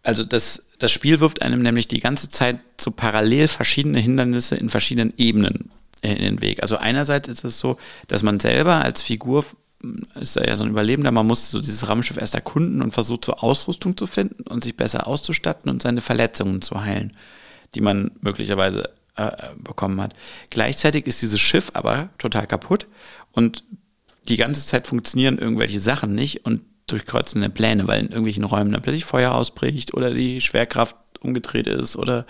Also 0.02 0.24
das, 0.24 0.68
das 0.80 0.92
Spiel 0.92 1.20
wirft 1.20 1.42
einem 1.42 1.62
nämlich 1.62 1.88
die 1.88 2.00
ganze 2.00 2.30
Zeit 2.30 2.60
so 2.80 2.92
parallel 2.92 3.48
verschiedene 3.48 4.00
Hindernisse 4.00 4.56
in 4.56 4.70
verschiedenen 4.70 5.14
Ebenen 5.18 5.70
äh, 6.02 6.14
in 6.14 6.22
den 6.22 6.42
Weg. 6.42 6.62
Also 6.62 6.78
einerseits 6.78 7.28
ist 7.28 7.44
es 7.44 7.60
so, 7.60 7.78
dass 8.08 8.24
man 8.24 8.40
selber 8.40 8.82
als 8.84 9.02
Figur 9.02 9.46
ist 10.16 10.36
ja 10.36 10.56
so 10.56 10.64
ein 10.64 10.72
Überlebender, 10.72 11.12
man 11.12 11.28
muss 11.28 11.52
so 11.52 11.60
dieses 11.60 11.88
Raumschiff 11.88 12.18
erst 12.18 12.34
erkunden 12.34 12.82
und 12.82 12.92
versucht 12.92 13.26
so 13.26 13.34
Ausrüstung 13.34 13.96
zu 13.96 14.08
finden 14.08 14.44
und 14.44 14.64
sich 14.64 14.76
besser 14.76 15.06
auszustatten 15.06 15.70
und 15.70 15.82
seine 15.82 16.02
Verletzungen 16.02 16.62
zu 16.62 16.82
heilen, 16.82 17.14
die 17.76 17.82
man 17.82 18.12
möglicherweise 18.22 18.90
äh, 19.16 19.32
bekommen 19.58 20.02
hat. 20.02 20.14
Gleichzeitig 20.50 21.06
ist 21.06 21.22
dieses 21.22 21.40
Schiff 21.40 21.72
aber 21.74 22.10
total 22.18 22.48
kaputt 22.48 22.88
und 23.32 23.64
die 24.28 24.38
ganze 24.38 24.66
Zeit 24.66 24.88
funktionieren 24.88 25.38
irgendwelche 25.38 25.80
Sachen 25.80 26.16
nicht 26.16 26.46
und 26.46 26.62
durchkreuzende 26.88 27.50
Pläne, 27.50 27.88
weil 27.88 28.00
in 28.00 28.08
irgendwelchen 28.08 28.44
Räumen 28.44 28.72
dann 28.72 28.82
plötzlich 28.82 29.06
Feuer 29.06 29.34
ausbricht 29.34 29.94
oder 29.94 30.14
die 30.14 30.42
Schwerkraft 30.42 30.96
umgedreht 31.22 31.68
ist 31.68 31.96
oder 31.96 32.26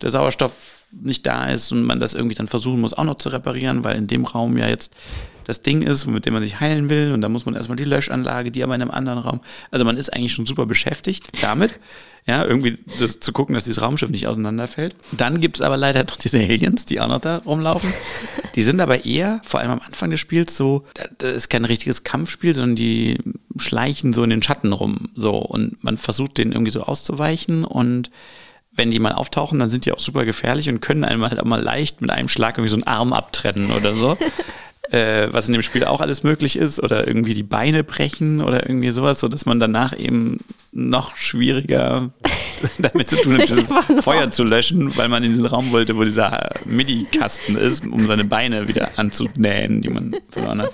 der 0.00 0.10
Sauerstoff 0.10 0.84
nicht 0.92 1.26
da 1.26 1.46
ist 1.46 1.72
und 1.72 1.82
man 1.82 1.98
das 1.98 2.14
irgendwie 2.14 2.36
dann 2.36 2.46
versuchen 2.46 2.80
muss, 2.80 2.94
auch 2.94 3.04
noch 3.04 3.18
zu 3.18 3.28
reparieren, 3.28 3.84
weil 3.84 3.96
in 3.96 4.06
dem 4.06 4.24
Raum 4.24 4.56
ja 4.56 4.68
jetzt 4.68 4.94
das 5.44 5.62
Ding 5.62 5.82
ist, 5.82 6.06
mit 6.06 6.26
dem 6.26 6.34
man 6.34 6.42
sich 6.42 6.60
heilen 6.60 6.88
will 6.88 7.12
und 7.12 7.20
da 7.20 7.28
muss 7.28 7.46
man 7.46 7.54
erstmal 7.54 7.76
die 7.76 7.84
Löschanlage, 7.84 8.50
die 8.50 8.62
aber 8.62 8.74
in 8.74 8.82
einem 8.82 8.90
anderen 8.90 9.18
Raum. 9.18 9.40
Also 9.70 9.84
man 9.84 9.96
ist 9.96 10.12
eigentlich 10.12 10.32
schon 10.32 10.46
super 10.46 10.66
beschäftigt 10.66 11.26
damit, 11.40 11.78
ja, 12.26 12.44
irgendwie 12.44 12.76
das, 12.98 13.20
zu 13.20 13.32
gucken, 13.32 13.54
dass 13.54 13.64
dieses 13.64 13.80
Raumschiff 13.82 14.10
nicht 14.10 14.26
auseinanderfällt. 14.26 14.96
Dann 15.12 15.40
gibt 15.40 15.58
es 15.58 15.62
aber 15.62 15.76
leider 15.76 16.02
noch 16.04 16.16
diese 16.16 16.38
Aliens, 16.38 16.84
die 16.84 17.00
auch 17.00 17.06
noch 17.08 17.20
da 17.20 17.38
rumlaufen. 17.38 17.92
Die 18.56 18.62
sind 18.62 18.80
aber 18.80 19.04
eher, 19.04 19.40
vor 19.44 19.60
allem 19.60 19.70
am 19.70 19.80
Anfang 19.80 20.10
des 20.10 20.18
Spiels, 20.20 20.56
so, 20.56 20.84
da- 20.94 21.08
das 21.18 21.34
ist 21.34 21.48
kein 21.50 21.64
richtiges 21.64 22.02
Kampfspiel, 22.02 22.52
sondern 22.52 22.74
die 22.76 23.18
schleichen 23.58 24.12
so 24.12 24.24
in 24.24 24.30
den 24.30 24.42
Schatten 24.42 24.72
rum. 24.72 25.10
So, 25.14 25.36
und 25.36 25.82
man 25.84 25.98
versucht 25.98 26.38
denen 26.38 26.52
irgendwie 26.52 26.72
so 26.72 26.82
auszuweichen 26.82 27.64
und 27.64 28.10
wenn 28.72 28.90
die 28.90 28.98
mal 28.98 29.12
auftauchen, 29.12 29.58
dann 29.58 29.70
sind 29.70 29.86
die 29.86 29.92
auch 29.92 29.98
super 30.00 30.24
gefährlich 30.26 30.68
und 30.68 30.80
können 30.80 31.04
einem 31.04 31.22
halt 31.24 31.38
auch 31.40 31.44
mal 31.46 31.62
leicht 31.62 32.00
mit 32.02 32.10
einem 32.10 32.28
Schlag 32.28 32.58
irgendwie 32.58 32.68
so 32.70 32.76
einen 32.76 32.82
Arm 32.86 33.12
abtrennen 33.14 33.70
oder 33.70 33.94
so. 33.94 34.18
Äh, 34.90 35.28
was 35.30 35.48
in 35.48 35.52
dem 35.52 35.62
Spiel 35.62 35.84
auch 35.84 36.00
alles 36.00 36.22
möglich 36.22 36.56
ist, 36.56 36.82
oder 36.82 37.06
irgendwie 37.06 37.34
die 37.34 37.42
Beine 37.42 37.84
brechen 37.84 38.40
oder 38.40 38.68
irgendwie 38.68 38.90
sowas, 38.90 39.20
so 39.20 39.28
dass 39.28 39.46
man 39.46 39.60
danach 39.60 39.98
eben 39.98 40.38
noch 40.72 41.16
schwieriger 41.16 42.10
damit 42.78 43.10
zu 43.10 43.16
tun 43.16 43.34
hat, 43.34 43.42
dieses 43.42 43.64
Feuer 44.00 44.30
zu 44.30 44.44
löschen, 44.44 44.96
weil 44.96 45.08
man 45.08 45.24
in 45.24 45.30
diesen 45.30 45.46
Raum 45.46 45.72
wollte, 45.72 45.96
wo 45.96 46.04
dieser 46.04 46.50
MIDI-Kasten 46.64 47.56
ist, 47.56 47.84
um 47.84 48.00
seine 48.00 48.24
Beine 48.24 48.68
wieder 48.68 48.90
anzunähen, 48.96 49.80
die 49.80 49.88
man 49.88 50.16
verloren 50.28 50.62
hat. 50.62 50.72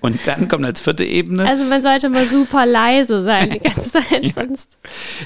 Und 0.00 0.26
dann 0.26 0.48
kommt 0.48 0.64
als 0.64 0.80
vierte 0.80 1.04
Ebene. 1.04 1.46
Also 1.48 1.64
man 1.64 1.82
sollte 1.82 2.08
mal 2.08 2.26
super 2.28 2.66
leise 2.66 3.22
sein 3.22 3.50
die 3.50 3.58
ganze 3.60 3.92
Zeit, 3.92 4.34
sonst. 4.34 4.78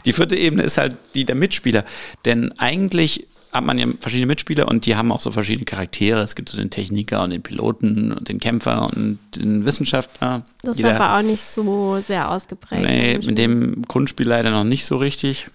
Die 0.05 0.13
vierte 0.13 0.37
Ebene 0.37 0.63
ist 0.63 0.79
halt 0.79 0.97
die 1.15 1.25
der 1.25 1.37
Mitspieler. 1.37 1.85
Denn 2.25 2.53
eigentlich 2.59 3.27
hat 3.53 3.65
man 3.65 3.79
ja 3.79 3.87
verschiedene 4.01 4.27
Mitspieler 4.27 4.69
und 4.69 4.85
die 4.87 4.95
haben 4.97 5.11
auch 5.11 5.21
so 5.21 5.31
verschiedene 5.31 5.65
Charaktere. 5.65 6.21
Es 6.21 6.35
gibt 6.35 6.49
so 6.49 6.57
den 6.57 6.71
Techniker 6.71 7.23
und 7.23 7.31
den 7.31 7.43
Piloten 7.43 8.13
und 8.13 8.29
den 8.29 8.41
Kämpfer 8.41 8.91
und 8.95 9.19
den 9.37 9.65
Wissenschaftler. 9.65 10.45
Das 10.63 10.77
Jeder- 10.77 10.91
war 10.99 11.01
aber 11.01 11.19
auch 11.19 11.23
nicht 11.23 11.43
so 11.43 11.99
sehr 12.01 12.31
ausgeprägt. 12.31 12.83
Nee, 12.83 13.19
mit 13.25 13.39
dem 13.39 13.83
Grundspiel 13.89 14.27
leider 14.29 14.51
noch 14.51 14.65
nicht 14.65 14.85
so 14.85 14.97
richtig. 14.97 15.49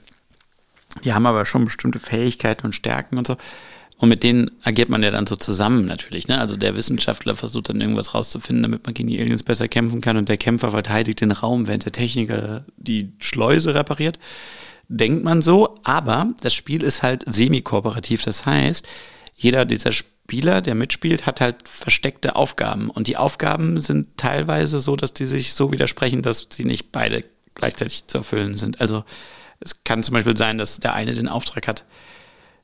Die 1.03 1.13
haben 1.13 1.25
aber 1.25 1.45
schon 1.45 1.65
bestimmte 1.65 1.99
Fähigkeiten 1.99 2.65
und 2.67 2.73
Stärken 2.73 3.17
und 3.17 3.27
so. 3.27 3.37
Und 3.97 4.09
mit 4.09 4.23
denen 4.23 4.51
agiert 4.63 4.89
man 4.89 5.01
ja 5.01 5.11
dann 5.11 5.27
so 5.27 5.35
zusammen 5.35 5.85
natürlich. 5.85 6.27
Ne? 6.27 6.37
Also 6.39 6.57
der 6.57 6.75
Wissenschaftler 6.75 7.35
versucht 7.35 7.69
dann 7.69 7.79
irgendwas 7.79 8.13
rauszufinden, 8.13 8.63
damit 8.63 8.85
man 8.85 8.93
gegen 8.93 9.07
die 9.07 9.19
Aliens 9.21 9.43
besser 9.43 9.67
kämpfen 9.67 10.01
kann. 10.01 10.17
Und 10.17 10.27
der 10.29 10.37
Kämpfer 10.37 10.71
verteidigt 10.71 11.21
den 11.21 11.31
Raum, 11.31 11.67
während 11.67 11.85
der 11.85 11.93
Techniker 11.93 12.65
die 12.75 13.13
Schleuse 13.19 13.75
repariert. 13.75 14.19
Denkt 14.87 15.23
man 15.23 15.41
so, 15.41 15.79
aber 15.83 16.33
das 16.41 16.53
Spiel 16.53 16.83
ist 16.83 17.03
halt 17.03 17.23
semi-kooperativ. 17.25 18.23
Das 18.23 18.45
heißt, 18.45 18.85
jeder 19.35 19.65
dieser 19.65 19.91
Spieler, 19.91 20.61
der 20.61 20.75
mitspielt, 20.75 21.25
hat 21.25 21.41
halt 21.41 21.67
versteckte 21.67 22.35
Aufgaben. 22.35 22.89
Und 22.89 23.07
die 23.07 23.17
Aufgaben 23.17 23.79
sind 23.79 24.17
teilweise 24.17 24.79
so, 24.79 24.95
dass 24.95 25.13
die 25.13 25.25
sich 25.25 25.53
so 25.53 25.71
widersprechen, 25.71 26.21
dass 26.21 26.47
sie 26.51 26.65
nicht 26.65 26.91
beide 26.91 27.23
gleichzeitig 27.55 28.07
zu 28.07 28.19
erfüllen 28.19 28.57
sind. 28.57 28.81
Also 28.81 29.03
es 29.59 29.83
kann 29.83 30.03
zum 30.03 30.13
Beispiel 30.13 30.37
sein, 30.37 30.57
dass 30.57 30.79
der 30.79 30.93
eine 30.93 31.13
den 31.13 31.27
Auftrag 31.27 31.67
hat, 31.67 31.85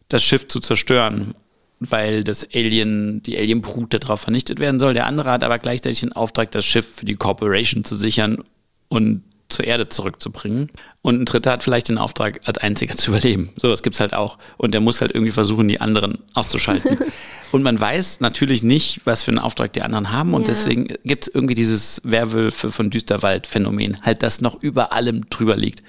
das 0.10 0.24
Schiff 0.24 0.48
zu 0.48 0.60
zerstören, 0.60 1.36
weil 1.80 2.24
das 2.24 2.48
Alien, 2.54 3.24
die 3.24 3.38
Alienbrut 3.38 3.94
darauf 3.94 4.22
vernichtet 4.22 4.60
werden 4.60 4.80
soll. 4.80 4.94
Der 4.94 5.06
andere 5.06 5.32
hat 5.32 5.44
aber 5.44 5.60
gleichzeitig 5.60 6.02
den 6.02 6.14
Auftrag, 6.14 6.52
das 6.52 6.66
Schiff 6.66 6.96
für 6.96 7.06
die 7.06 7.16
Corporation 7.16 7.86
zu 7.86 7.96
sichern 7.96 8.44
und 8.90 9.24
zur 9.50 9.66
Erde 9.66 9.90
zurückzubringen. 9.90 10.70
Und 11.02 11.22
ein 11.22 11.26
Dritter 11.26 11.52
hat 11.52 11.64
vielleicht 11.64 11.90
den 11.90 11.98
Auftrag, 11.98 12.40
als 12.46 12.60
einziger 12.60 12.96
zu 12.96 13.10
überleben. 13.12 13.50
So, 13.58 13.68
das 13.70 13.84
gibt's 13.84 14.00
halt 14.00 14.14
auch. 14.14 14.38
Und 14.58 14.74
der 14.74 14.82
muss 14.82 15.02
halt 15.02 15.12
irgendwie 15.14 15.32
versuchen, 15.32 15.68
die 15.68 15.82
anderen 15.82 16.20
auszuschalten. 16.34 16.98
und 17.52 17.64
man 17.64 17.80
weiß 17.80 18.20
natürlich 18.20 18.64
nicht, 18.64 19.02
was 19.06 19.24
für 19.24 19.32
einen 19.32 19.40
Auftrag 19.40 19.74
die 19.74 19.82
anderen 19.82 20.12
haben. 20.12 20.34
Und 20.34 20.44
Ja. 20.44 20.48
deswegen 20.54 20.88
gibt's 21.04 21.28
irgendwie 21.28 21.56
dieses 21.56 22.00
Werwölfe 22.04 22.72
von 22.72 22.90
Düsterwald-Phänomen, 22.92 24.02
halt 24.04 24.24
das 24.24 24.40
noch 24.42 24.62
über 24.62 24.94
allem 24.94 25.30
drüber 25.30 25.56
liegt. 25.58 25.84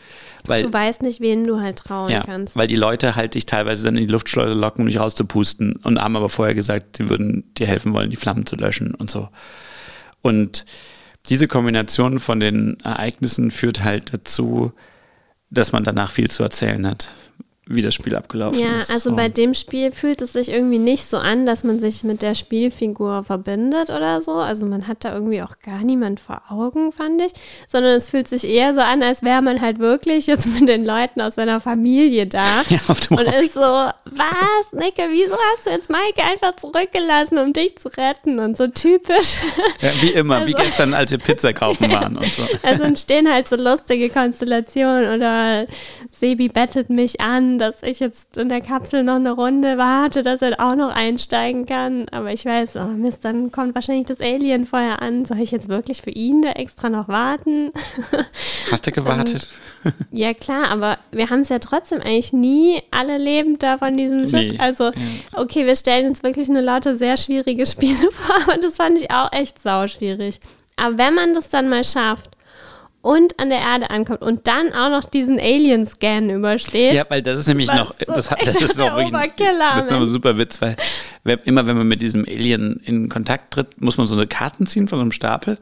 Weil, 0.46 0.62
Du 0.62 0.72
weißt 0.72 1.02
nicht, 1.02 1.20
wen 1.20 1.44
du 1.46 1.60
halt 1.60 1.76
trauen 1.80 2.08
ja, 2.10 2.22
kannst. 2.24 2.56
weil 2.56 2.66
die 2.66 2.76
Leute 2.76 3.14
halt 3.14 3.34
dich 3.34 3.44
teilweise 3.44 3.84
dann 3.84 3.96
in 3.96 4.06
die 4.06 4.10
Luftschleuse 4.12 4.54
locken, 4.54 4.80
um 4.82 4.86
dich 4.88 4.98
rauszupusten. 4.98 5.76
Und 5.82 6.00
haben 6.00 6.16
aber 6.16 6.30
vorher 6.30 6.54
gesagt, 6.54 6.96
sie 6.96 7.10
würden 7.10 7.44
dir 7.58 7.66
helfen 7.66 7.92
wollen, 7.92 8.08
die 8.08 8.16
Flammen 8.16 8.46
zu 8.46 8.56
löschen 8.56 8.94
und 8.94 9.10
so. 9.10 9.28
Und 10.22 10.64
diese 11.28 11.48
Kombination 11.48 12.18
von 12.18 12.40
den 12.40 12.78
Ereignissen 12.80 13.50
führt 13.50 13.84
halt 13.84 14.14
dazu, 14.14 14.72
dass 15.50 15.72
man 15.72 15.84
danach 15.84 16.10
viel 16.10 16.30
zu 16.30 16.42
erzählen 16.42 16.86
hat, 16.86 17.12
wie 17.72 17.82
das 17.82 17.94
Spiel 17.94 18.16
abgelaufen 18.16 18.58
Ja, 18.58 18.76
ist. 18.78 18.90
also 18.90 19.10
So. 19.10 19.16
bei 19.16 19.28
dem 19.28 19.54
Spiel 19.54 19.92
fühlt 19.92 20.20
es 20.22 20.32
sich 20.32 20.50
irgendwie 20.50 20.78
nicht 20.78 21.06
so 21.06 21.18
an, 21.18 21.46
dass 21.46 21.62
man 21.64 21.78
sich 21.78 22.02
mit 22.02 22.20
der 22.20 22.34
Spielfigur 22.34 23.22
verbindet 23.22 23.90
oder 23.90 24.20
so. 24.20 24.32
Also 24.32 24.66
man 24.66 24.88
hat 24.88 25.04
da 25.04 25.14
irgendwie 25.14 25.40
auch 25.42 25.58
gar 25.64 25.78
niemand 25.84 26.18
vor 26.20 26.42
Augen, 26.48 26.90
fand 26.90 27.22
ich. 27.22 27.32
Sondern 27.68 27.92
es 27.96 28.08
fühlt 28.10 28.26
sich 28.26 28.44
eher 28.44 28.74
so 28.74 28.80
an, 28.80 29.02
als 29.04 29.22
wäre 29.22 29.40
man 29.40 29.60
halt 29.60 29.78
wirklich 29.78 30.26
jetzt 30.26 30.46
mit 30.48 30.68
den 30.68 30.84
Leuten 30.84 31.20
aus 31.20 31.36
seiner 31.36 31.60
Familie 31.60 32.26
da. 32.26 32.62
Ja, 32.70 32.78
auf 32.88 33.00
dem 33.00 33.16
Und 33.18 33.26
ist 33.26 33.54
so, 33.54 33.60
was, 33.60 34.72
Nicke, 34.72 35.02
wieso 35.10 35.36
hast 35.52 35.66
du 35.66 35.70
jetzt 35.70 35.90
Maike 35.90 36.22
einfach 36.22 36.56
zurückgelassen, 36.56 37.38
um 37.38 37.52
dich 37.52 37.76
zu 37.78 37.88
retten? 37.88 38.38
Und 38.40 38.56
so 38.56 38.66
typisch. 38.66 39.42
ja, 39.80 39.90
wie 40.00 40.10
immer, 40.10 40.46
wie 40.46 40.54
also- 40.54 40.64
gestern, 40.68 40.94
als 40.94 41.10
wir 41.12 41.18
Pizza 41.18 41.52
kaufen 41.54 41.90
waren 41.90 42.16
und 42.16 42.26
so. 42.26 42.42
Also 42.64 42.82
entstehen 42.82 43.32
halt 43.32 43.46
so 43.46 43.54
lustige 43.56 44.10
Konstellationen 44.10 45.14
oder 45.16 45.66
Sebi 46.10 46.48
bettet 46.48 46.90
mich 46.90 47.20
an, 47.20 47.58
dass 47.60 47.82
ich 47.82 48.00
jetzt 48.00 48.36
in 48.36 48.48
der 48.48 48.60
Kapsel 48.60 49.02
noch 49.02 49.16
eine 49.16 49.32
Runde 49.32 49.76
warte, 49.78 50.22
dass 50.22 50.42
er 50.42 50.58
auch 50.58 50.74
noch 50.74 50.94
einsteigen 50.94 51.66
kann. 51.66 52.08
Aber 52.10 52.32
ich 52.32 52.44
weiß, 52.44 52.76
oh 52.76 52.84
Mist, 52.84 53.24
dann 53.24 53.52
kommt 53.52 53.74
wahrscheinlich 53.74 54.06
das 54.06 54.20
Alien 54.20 54.66
vorher 54.66 55.02
an. 55.02 55.24
Soll 55.24 55.40
ich 55.40 55.50
jetzt 55.50 55.68
wirklich 55.68 56.02
für 56.02 56.10
ihn 56.10 56.42
da 56.42 56.52
extra 56.52 56.88
noch 56.88 57.08
warten? 57.08 57.72
Hast 58.70 58.86
du 58.86 58.92
gewartet? 58.92 59.48
ja 60.10 60.34
klar, 60.34 60.70
aber 60.70 60.98
wir 61.10 61.30
haben 61.30 61.40
es 61.40 61.48
ja 61.48 61.58
trotzdem 61.58 62.00
eigentlich 62.00 62.32
nie 62.32 62.82
alle 62.90 63.18
lebend 63.18 63.62
da 63.62 63.78
von 63.78 63.94
diesem 63.94 64.26
Schiff. 64.26 64.52
Nee. 64.52 64.58
Also 64.58 64.92
okay, 65.34 65.66
wir 65.66 65.76
stellen 65.76 66.08
uns 66.08 66.22
wirklich 66.22 66.48
eine 66.48 66.60
Laute 66.60 66.96
sehr 66.96 67.16
schwierige 67.16 67.66
Spiele 67.66 68.10
vor, 68.10 68.36
aber 68.42 68.56
das 68.58 68.76
fand 68.76 68.98
ich 68.98 69.10
auch 69.10 69.32
echt 69.32 69.62
sauschwierig. 69.62 70.40
Aber 70.76 70.96
wenn 70.98 71.14
man 71.14 71.34
das 71.34 71.48
dann 71.48 71.68
mal 71.68 71.84
schafft 71.84 72.30
und 73.02 73.38
an 73.40 73.48
der 73.50 73.60
Erde 73.60 73.88
ankommt 73.90 74.20
und 74.22 74.46
dann 74.46 74.72
auch 74.72 74.90
noch 74.90 75.04
diesen 75.08 75.38
Alien-Scan 75.40 76.28
übersteht, 76.30 76.94
Ja, 76.94 77.04
weil 77.08 77.22
das 77.22 77.40
ist 77.40 77.46
nämlich 77.48 77.72
noch, 77.72 77.94
das, 77.98 78.30
hat- 78.30 78.40
das 78.42 78.54
ist 78.56 78.76
noch 78.76 78.96
wirklich, 78.96 79.14
ein- 79.14 79.30
das 79.58 79.84
ist 79.84 79.90
noch 79.90 80.00
ein 80.00 80.06
super 80.06 80.36
Witz, 80.36 80.60
weil 80.60 80.76
immer 81.44 81.66
wenn 81.66 81.76
man 81.78 81.88
mit 81.88 82.02
diesem 82.02 82.24
Alien 82.26 82.80
in 82.84 83.08
Kontakt 83.08 83.54
tritt, 83.54 83.80
muss 83.80 83.96
man 83.96 84.06
so 84.06 84.14
eine 84.14 84.26
Karten 84.26 84.66
ziehen 84.66 84.86
von 84.88 84.98
so 84.98 85.02
einem 85.02 85.12
Stapel, 85.12 85.58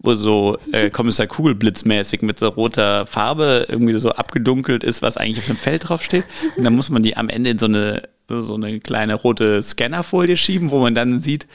wo 0.00 0.14
so 0.14 0.58
äh, 0.72 0.90
Kommissar 0.90 1.26
Kugelblitzmäßig 1.26 2.22
mit 2.22 2.38
so 2.40 2.48
roter 2.48 3.06
Farbe 3.06 3.66
irgendwie 3.68 3.98
so 3.98 4.10
abgedunkelt 4.10 4.82
ist, 4.82 5.02
was 5.02 5.16
eigentlich 5.16 5.38
auf 5.38 5.46
dem 5.46 5.56
Feld 5.56 5.88
draufsteht. 5.88 6.24
Und 6.56 6.64
dann 6.64 6.74
muss 6.74 6.88
man 6.88 7.02
die 7.02 7.16
am 7.16 7.28
Ende 7.28 7.50
in 7.50 7.58
so 7.58 7.66
eine, 7.66 8.02
so 8.28 8.54
eine 8.54 8.80
kleine 8.80 9.14
rote 9.14 9.62
Scannerfolie 9.62 10.36
schieben, 10.36 10.70
wo 10.70 10.80
man 10.80 10.94
dann 10.94 11.18
sieht, 11.18 11.46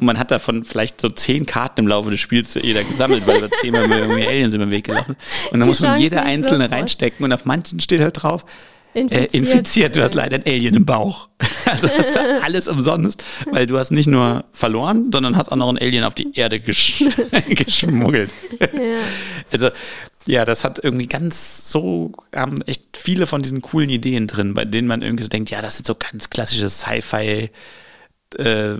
und 0.00 0.06
man 0.06 0.18
hat 0.18 0.30
davon 0.30 0.64
vielleicht 0.64 1.00
so 1.00 1.08
zehn 1.08 1.46
Karten 1.46 1.80
im 1.80 1.88
Laufe 1.88 2.10
des 2.10 2.20
Spiels 2.20 2.54
jeder 2.54 2.82
gesammelt, 2.84 3.26
weil 3.26 3.40
da 3.40 3.50
zehnmal 3.60 3.90
irgendwie 3.90 4.26
Aliens 4.26 4.54
über 4.54 4.64
den 4.66 4.70
Weg 4.70 4.84
gelaufen 4.86 5.14
sind. 5.18 5.52
Und 5.52 5.60
dann 5.60 5.62
Die 5.62 5.68
muss 5.68 5.80
man 5.80 6.00
jede 6.00 6.16
so 6.16 6.22
einzelne 6.22 6.64
groß. 6.68 6.76
reinstecken 6.76 7.24
und 7.24 7.32
auf 7.32 7.44
manchen 7.44 7.80
steht 7.80 8.00
halt 8.00 8.22
drauf, 8.22 8.44
Infiziert. 8.92 9.34
äh, 9.34 9.36
infiziert, 9.38 9.94
du 9.96 10.02
hast 10.02 10.14
leider 10.14 10.36
ein 10.36 10.42
Alien 10.46 10.74
im 10.74 10.84
Bauch. 10.84 11.28
Also 11.66 11.86
das 11.86 12.14
war 12.16 12.42
alles 12.42 12.66
umsonst, 12.66 13.22
weil 13.52 13.66
du 13.66 13.78
hast 13.78 13.92
nicht 13.92 14.08
nur 14.08 14.44
verloren, 14.50 15.10
sondern 15.12 15.36
hast 15.36 15.52
auch 15.52 15.56
noch 15.56 15.68
ein 15.68 15.78
Alien 15.78 16.02
auf 16.02 16.16
die 16.16 16.32
Erde 16.34 16.58
gesch 16.58 17.04
geschmuggelt. 17.48 18.30
ja. 18.60 18.68
Also 19.52 19.68
ja, 20.26 20.44
das 20.44 20.64
hat 20.64 20.80
irgendwie 20.82 21.06
ganz 21.06 21.70
so, 21.70 22.10
haben 22.34 22.60
echt 22.62 22.96
viele 22.96 23.26
von 23.26 23.42
diesen 23.42 23.62
coolen 23.62 23.88
Ideen 23.88 24.26
drin, 24.26 24.54
bei 24.54 24.64
denen 24.64 24.88
man 24.88 25.02
irgendwie 25.02 25.22
so 25.22 25.28
denkt, 25.28 25.50
ja, 25.50 25.62
das 25.62 25.76
sind 25.76 25.86
so 25.86 25.94
ganz 25.94 26.28
klassische 26.28 26.68
Sci-Fi 26.68 27.50
äh, 28.36 28.76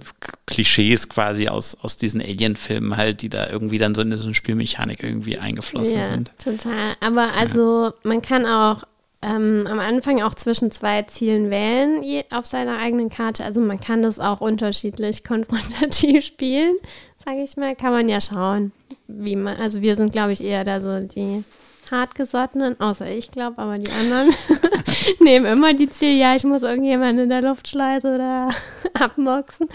Klischees 0.46 1.08
quasi 1.08 1.48
aus, 1.48 1.76
aus 1.82 1.96
diesen 1.96 2.20
Alien-Filmen 2.20 2.96
halt, 2.96 3.22
die 3.22 3.28
da 3.28 3.48
irgendwie 3.48 3.78
dann 3.78 3.94
so 3.94 4.00
in 4.02 4.16
so 4.16 4.24
eine 4.24 4.34
Spielmechanik 4.34 5.02
irgendwie 5.02 5.38
eingeflossen 5.38 5.98
Ja, 5.98 6.04
sind. 6.04 6.32
total. 6.38 6.94
Aber 7.00 7.32
also 7.38 7.92
man 8.02 8.22
kann 8.22 8.46
auch 8.46 8.84
ähm, 9.22 9.66
am 9.68 9.78
Anfang 9.80 10.22
auch 10.22 10.34
zwischen 10.34 10.70
zwei 10.70 11.02
Zielen 11.02 11.50
wählen 11.50 12.02
auf 12.30 12.46
seiner 12.46 12.78
eigenen 12.78 13.10
Karte. 13.10 13.44
Also 13.44 13.60
man 13.60 13.78
kann 13.80 14.02
das 14.02 14.18
auch 14.18 14.40
unterschiedlich 14.40 15.24
konfrontativ 15.24 16.24
spielen, 16.24 16.76
sage 17.24 17.42
ich 17.42 17.56
mal. 17.56 17.76
Kann 17.76 17.92
man 17.92 18.08
ja 18.08 18.20
schauen, 18.20 18.72
wie 19.08 19.36
man. 19.36 19.56
Also 19.58 19.82
wir 19.82 19.96
sind, 19.96 20.12
glaube 20.12 20.32
ich, 20.32 20.42
eher 20.42 20.64
da 20.64 20.80
so 20.80 21.00
die 21.00 21.44
hartgesottenen, 21.90 22.78
außer 22.80 23.06
ich 23.06 23.30
glaube, 23.30 23.58
aber 23.58 23.78
die 23.78 23.90
anderen 23.90 24.34
nehmen 25.20 25.46
immer 25.46 25.74
die 25.74 25.88
Ziele, 25.88 26.12
ja, 26.12 26.36
ich 26.36 26.44
muss 26.44 26.62
irgendjemanden 26.62 27.24
in 27.24 27.30
der 27.30 27.42
Luftschleuse 27.42 28.18
da 28.18 28.50
abmoxen. 28.94 29.68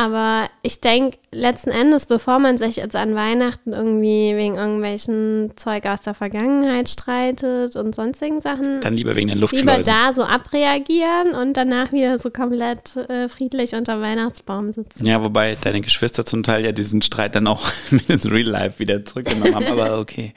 Aber 0.00 0.48
ich 0.62 0.80
denke, 0.80 1.18
letzten 1.32 1.70
Endes, 1.70 2.06
bevor 2.06 2.38
man 2.38 2.56
sich 2.56 2.76
jetzt 2.76 2.94
an 2.94 3.16
Weihnachten 3.16 3.72
irgendwie 3.72 4.32
wegen 4.36 4.54
irgendwelchen 4.54 5.50
Zeug 5.56 5.86
aus 5.86 6.02
der 6.02 6.14
Vergangenheit 6.14 6.88
streitet 6.88 7.74
und 7.74 7.96
sonstigen 7.96 8.40
Sachen, 8.40 8.80
Dann 8.80 8.94
lieber 8.94 9.16
wegen 9.16 9.26
lieber 9.26 9.40
Luftschleusen. 9.40 9.82
da 9.82 10.14
so 10.14 10.22
abreagieren 10.22 11.32
und 11.34 11.54
danach 11.56 11.90
wieder 11.90 12.16
so 12.20 12.30
komplett 12.30 12.94
äh, 12.94 13.28
friedlich 13.28 13.74
unter 13.74 14.00
Weihnachtsbaum 14.00 14.72
sitzen. 14.72 15.04
Ja, 15.04 15.20
wobei 15.24 15.56
deine 15.60 15.80
Geschwister 15.80 16.24
zum 16.24 16.44
Teil 16.44 16.64
ja 16.64 16.70
diesen 16.70 17.02
Streit 17.02 17.34
dann 17.34 17.48
auch 17.48 17.68
mit 17.90 18.08
ins 18.08 18.30
Real 18.30 18.46
Life 18.46 18.78
wieder 18.78 19.04
zurückgenommen 19.04 19.52
haben, 19.52 19.66
aber 19.66 19.98
okay. 19.98 20.32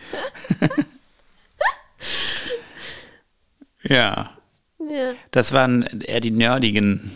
ja, 3.83 4.31
Ja. 4.79 5.11
das 5.29 5.51
waren 5.53 5.83
eher 6.01 6.19
die 6.19 6.31
nerdigen, 6.31 7.11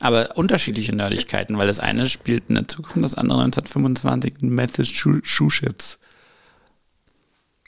aber 0.00 0.36
unterschiedliche 0.36 0.94
Nerdigkeiten, 0.94 1.58
weil 1.58 1.66
das 1.66 1.80
eine 1.80 2.08
spielt 2.08 2.44
in 2.48 2.54
der 2.54 2.68
Zukunft, 2.68 3.04
das 3.04 3.14
andere 3.14 3.42
1925 3.42 4.34
Method 4.40 4.84
Shoe 4.84 5.20
Shoeships. 5.22 5.98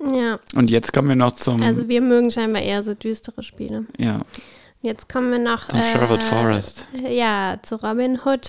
ja, 0.00 0.38
Und 0.54 0.70
jetzt 0.70 0.92
kommen 0.92 1.08
wir 1.08 1.16
noch 1.16 1.32
zum, 1.32 1.62
also 1.62 1.88
wir 1.88 2.00
mögen 2.00 2.30
scheinbar 2.30 2.62
eher 2.62 2.82
so 2.82 2.94
düstere 2.94 3.42
Spiele. 3.42 3.86
ja, 3.98 4.22
Jetzt 4.82 5.10
kommen 5.10 5.30
wir 5.30 5.38
noch 5.38 5.68
zum 5.68 5.82
Sherwood 5.82 6.22
Forest. 6.22 6.86
Ja, 6.94 7.58
zu 7.62 7.76
Robin 7.76 8.18
Hood 8.24 8.48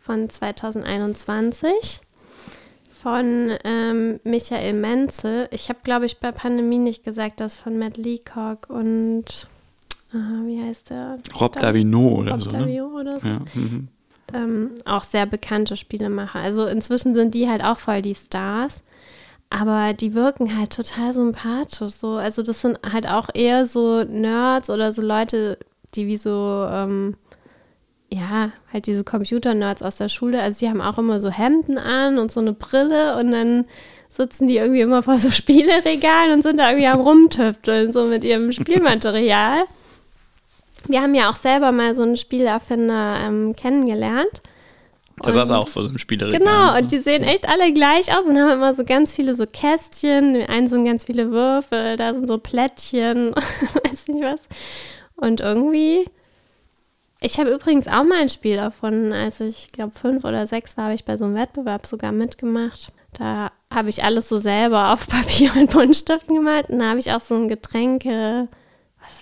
von 0.00 0.30
2021 0.30 2.00
von 3.02 3.52
ähm, 3.62 4.18
Michael 4.24 4.72
Menzel. 4.72 5.48
Ich 5.50 5.68
habe, 5.68 5.80
glaube 5.84 6.06
ich, 6.06 6.18
bei 6.18 6.32
Pandemie 6.32 6.78
nicht 6.78 7.04
gesagt, 7.04 7.40
das 7.40 7.56
von 7.56 7.78
Matt 7.78 7.98
Leacock 7.98 8.70
und 8.70 9.48
äh, 10.16 10.46
wie 10.46 10.62
heißt 10.62 10.90
der? 10.90 11.18
Rob 11.40 11.52
Da- 11.54 11.60
Davino 11.60 12.08
oder 12.08 12.32
Rob 12.32 12.42
so. 12.42 12.56
Ne? 12.56 12.84
Oder 12.86 13.20
so. 13.20 13.26
Ja, 13.28 13.40
mhm. 13.54 13.88
Ähm, 14.34 14.70
auch 14.84 15.04
sehr 15.04 15.24
bekannte 15.26 15.76
Spielemacher. 15.76 16.40
Also 16.40 16.66
inzwischen 16.66 17.14
sind 17.14 17.34
die 17.34 17.48
halt 17.48 17.62
auch 17.62 17.78
voll 17.78 18.02
die 18.02 18.14
Stars. 18.16 18.82
Aber 19.50 19.92
die 19.92 20.14
wirken 20.14 20.58
halt 20.58 20.74
total 20.74 21.14
sympathisch. 21.14 21.92
So. 21.94 22.14
Also 22.14 22.42
das 22.42 22.60
sind 22.60 22.78
halt 22.92 23.08
auch 23.08 23.28
eher 23.32 23.66
so 23.66 24.02
Nerds 24.02 24.68
oder 24.70 24.92
so 24.92 25.00
Leute, 25.02 25.58
die 25.94 26.08
wie 26.08 26.16
so, 26.16 26.66
ähm, 26.68 27.14
ja, 28.12 28.50
halt 28.72 28.86
diese 28.86 29.04
Computer-Nerds 29.04 29.82
aus 29.82 29.96
der 29.96 30.08
Schule. 30.08 30.42
Also 30.42 30.58
die 30.60 30.68
haben 30.68 30.80
auch 30.80 30.98
immer 30.98 31.20
so 31.20 31.30
Hemden 31.30 31.78
an 31.78 32.18
und 32.18 32.32
so 32.32 32.40
eine 32.40 32.52
Brille 32.52 33.16
und 33.18 33.30
dann 33.30 33.64
sitzen 34.10 34.48
die 34.48 34.56
irgendwie 34.56 34.80
immer 34.80 35.04
vor 35.04 35.18
so 35.18 35.30
Spieleregalen 35.30 36.32
und 36.32 36.42
sind 36.42 36.58
da 36.58 36.70
irgendwie 36.70 36.88
am 36.88 37.00
Rumtüfteln, 37.00 37.92
so 37.92 38.06
mit 38.06 38.24
ihrem 38.24 38.50
Spielmaterial. 38.50 39.62
Wir 40.86 41.02
haben 41.02 41.14
ja 41.14 41.30
auch 41.30 41.36
selber 41.36 41.72
mal 41.72 41.94
so 41.94 42.02
einen 42.02 42.16
Spielerfinder 42.16 43.18
ähm, 43.26 43.56
kennengelernt. 43.56 44.42
Der 45.24 45.32
saß 45.32 45.50
auch 45.52 45.68
vor 45.68 45.82
so 45.82 45.88
einem 45.88 45.98
Spielregal. 45.98 46.38
Genau, 46.38 46.76
und 46.76 46.92
die 46.92 46.98
sehen 46.98 47.22
echt 47.22 47.48
alle 47.48 47.72
gleich 47.72 48.12
aus 48.12 48.26
und 48.26 48.38
haben 48.38 48.50
immer 48.50 48.74
so 48.74 48.84
ganz 48.84 49.14
viele 49.14 49.34
so 49.34 49.46
Kästchen. 49.46 50.36
Einen 50.46 50.68
sind 50.68 50.84
ganz 50.84 51.06
viele 51.06 51.30
Würfel, 51.30 51.96
da 51.96 52.12
sind 52.12 52.28
so 52.28 52.36
Plättchen, 52.38 53.34
weiß 53.84 54.08
nicht 54.08 54.22
was. 54.22 54.40
Und 55.14 55.40
irgendwie, 55.40 56.04
ich 57.20 57.38
habe 57.38 57.50
übrigens 57.50 57.88
auch 57.88 58.04
mal 58.04 58.20
ein 58.20 58.28
Spiel 58.28 58.56
erfunden, 58.56 59.14
als 59.14 59.40
ich 59.40 59.72
glaube 59.72 59.98
fünf 59.98 60.24
oder 60.24 60.46
sechs 60.46 60.76
war, 60.76 60.84
habe 60.84 60.94
ich 60.94 61.06
bei 61.06 61.16
so 61.16 61.24
einem 61.24 61.34
Wettbewerb 61.34 61.86
sogar 61.86 62.12
mitgemacht. 62.12 62.92
Da 63.14 63.52
habe 63.72 63.88
ich 63.88 64.04
alles 64.04 64.28
so 64.28 64.36
selber 64.36 64.92
auf 64.92 65.06
Papier 65.08 65.52
und 65.56 65.70
Buntstiften 65.70 66.34
gemalt. 66.34 66.68
Und 66.68 66.80
da 66.80 66.90
habe 66.90 67.00
ich 67.00 67.12
auch 67.12 67.22
so 67.22 67.34
ein 67.34 67.48
Getränke, 67.48 68.48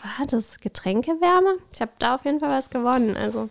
war 0.04 0.26
das? 0.26 0.60
Getränkewärme? 0.60 1.58
Ich 1.72 1.80
habe 1.80 1.92
da 1.98 2.14
auf 2.14 2.24
jeden 2.24 2.40
Fall 2.40 2.50
was 2.50 2.70
gewonnen. 2.70 3.16
Also 3.16 3.48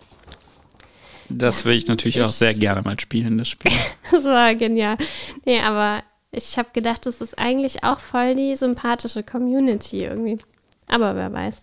Das 1.30 1.66
will 1.66 1.76
ich 1.76 1.88
natürlich 1.88 2.22
auch 2.22 2.28
sehr 2.28 2.54
gerne 2.54 2.82
mal 2.82 3.00
spielen, 3.00 3.38
das 3.38 3.50
Spiel. 3.50 3.72
das 4.12 4.24
war 4.26 4.54
genial. 4.56 4.98
Nee, 5.46 5.62
aber 5.62 6.04
ich 6.32 6.58
habe 6.58 6.70
gedacht, 6.74 7.06
das 7.06 7.22
ist 7.22 7.38
eigentlich 7.38 7.84
auch 7.84 8.00
voll 8.00 8.36
die 8.36 8.56
sympathische 8.56 9.24
Community 9.24 10.04
irgendwie. 10.04 10.40
Aber 10.88 11.16
wer 11.16 11.32
weiß. 11.32 11.62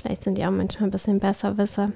Vielleicht 0.00 0.24
sind 0.24 0.38
die 0.38 0.44
auch 0.44 0.50
manchmal 0.50 0.88
ein 0.88 0.92
bisschen 0.92 1.20
besserwisser. 1.20 1.92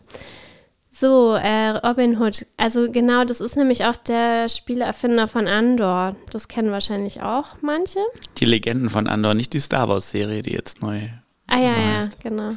So, 0.97 1.35
äh, 1.35 1.71
Robin 1.71 2.21
Hood. 2.21 2.47
Also 2.57 2.91
genau, 2.93 3.25
das 3.25 3.41
ist 3.41 3.57
nämlich 3.57 3.85
auch 3.85 3.97
der 3.97 4.49
Spieleerfinder 4.49 5.27
von 5.27 5.49
Andor. 5.49 6.15
Das 6.31 6.47
kennen 6.47 6.71
wahrscheinlich 6.71 7.21
auch 7.23 7.57
manche. 7.63 7.99
Die 8.37 8.45
Legenden 8.45 8.91
von 8.91 9.09
Andor, 9.09 9.35
nicht 9.35 9.53
die 9.55 9.61
Star 9.61 9.89
Wars-Serie, 9.89 10.43
die 10.43 10.53
jetzt 10.53 10.83
neu 10.83 11.01
Ah 11.47 11.59
ja, 11.59 12.03
so 12.03 12.09
ja, 12.09 12.09
genau. 12.23 12.51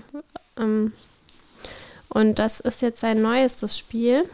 Ähm, 0.58 0.94
und 2.10 2.40
das 2.40 2.60
ist 2.60 2.82
jetzt 2.82 3.02
sein 3.02 3.22
neuestes 3.22 3.78
Spiel. 3.78 4.30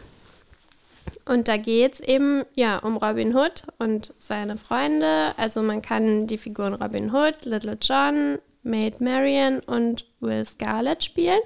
Und 1.26 1.48
da 1.48 1.56
geht 1.56 1.94
es 1.94 2.00
eben 2.00 2.44
ja 2.54 2.78
um 2.78 2.96
Robin 2.96 3.34
Hood 3.34 3.64
und 3.78 4.14
seine 4.18 4.56
Freunde. 4.56 5.32
Also 5.36 5.62
man 5.62 5.82
kann 5.82 6.26
die 6.26 6.38
Figuren 6.38 6.74
Robin 6.74 7.12
Hood, 7.12 7.44
Little 7.44 7.78
John, 7.80 8.38
Maid 8.62 9.00
Marian 9.00 9.60
und 9.60 10.04
Will 10.20 10.44
Scarlet 10.44 11.02
spielen. 11.04 11.40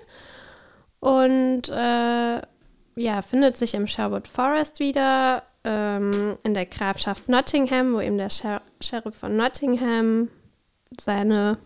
Und 1.01 1.69
äh, 1.69 2.41
ja, 2.97 3.23
findet 3.23 3.57
sich 3.57 3.75
im 3.75 3.87
Sherwood 3.87 4.27
Forest 4.27 4.81
wieder, 4.81 5.45
ähm, 5.65 6.39
in 6.43 6.55
der 6.55 6.67
Grafschaft 6.67 7.29
Nottingham, 7.29 7.95
wo 7.95 8.01
eben 8.01 8.19
der 8.19 8.31
Sher 8.31 8.63
Sheriff 8.81 9.17
von 9.17 9.37
Nottingham 9.37 10.29
seine 11.01 11.59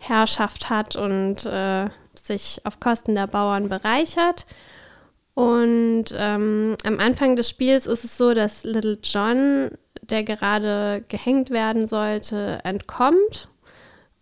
Herrschaft 0.00 0.70
hat 0.70 0.96
und 0.96 1.46
äh, 1.46 1.88
sich 2.14 2.60
auf 2.64 2.80
Kosten 2.80 3.14
der 3.14 3.26
Bauern 3.26 3.68
bereichert. 3.68 4.46
Und 5.34 6.06
ähm, 6.16 6.76
am 6.84 6.98
Anfang 6.98 7.36
des 7.36 7.48
Spiels 7.48 7.86
ist 7.86 8.04
es 8.04 8.16
so, 8.16 8.34
dass 8.34 8.64
Little 8.64 8.98
John, 9.02 9.70
der 10.02 10.24
gerade 10.24 11.04
gehängt 11.08 11.50
werden 11.50 11.86
sollte, 11.86 12.60
entkommt 12.64 13.48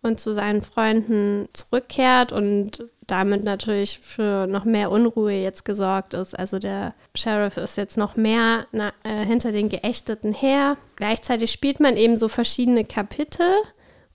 und 0.01 0.19
zu 0.19 0.33
seinen 0.33 0.61
Freunden 0.61 1.49
zurückkehrt 1.53 2.31
und 2.31 2.85
damit 3.07 3.43
natürlich 3.43 3.99
für 3.99 4.47
noch 4.47 4.65
mehr 4.65 4.91
Unruhe 4.91 5.33
jetzt 5.33 5.65
gesorgt 5.65 6.13
ist. 6.13 6.37
Also 6.37 6.59
der 6.59 6.93
Sheriff 7.15 7.57
ist 7.57 7.75
jetzt 7.75 7.97
noch 7.97 8.15
mehr 8.15 8.67
na, 8.71 8.91
äh, 9.03 9.25
hinter 9.25 9.51
den 9.51 9.69
Geächteten 9.69 10.31
her. 10.31 10.77
Gleichzeitig 10.95 11.51
spielt 11.51 11.79
man 11.79 11.97
eben 11.97 12.17
so 12.17 12.27
verschiedene 12.27 12.85
Kapitel 12.85 13.49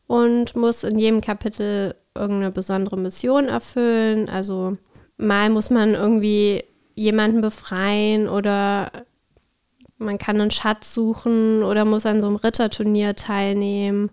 und 0.07 0.57
muss 0.57 0.85
in 0.85 0.99
jedem 0.99 1.21
Kapitel 1.21 1.95
irgendeine 2.15 2.51
besondere 2.51 2.97
Mission 2.97 3.49
erfüllen. 3.49 4.29
Also 4.29 4.77
mal 5.17 5.51
muss 5.51 5.71
man 5.71 5.95
irgendwie 5.95 6.65
jemanden 6.95 7.41
befreien 7.41 8.29
oder 8.29 8.91
man 9.99 10.19
kann 10.19 10.41
einen 10.41 10.51
Schatz 10.51 10.95
suchen 10.95 11.63
oder 11.63 11.85
muss 11.85 12.07
an 12.07 12.21
so 12.21 12.27
einem 12.27 12.37
Ritterturnier 12.37 13.17
teilnehmen 13.17 14.11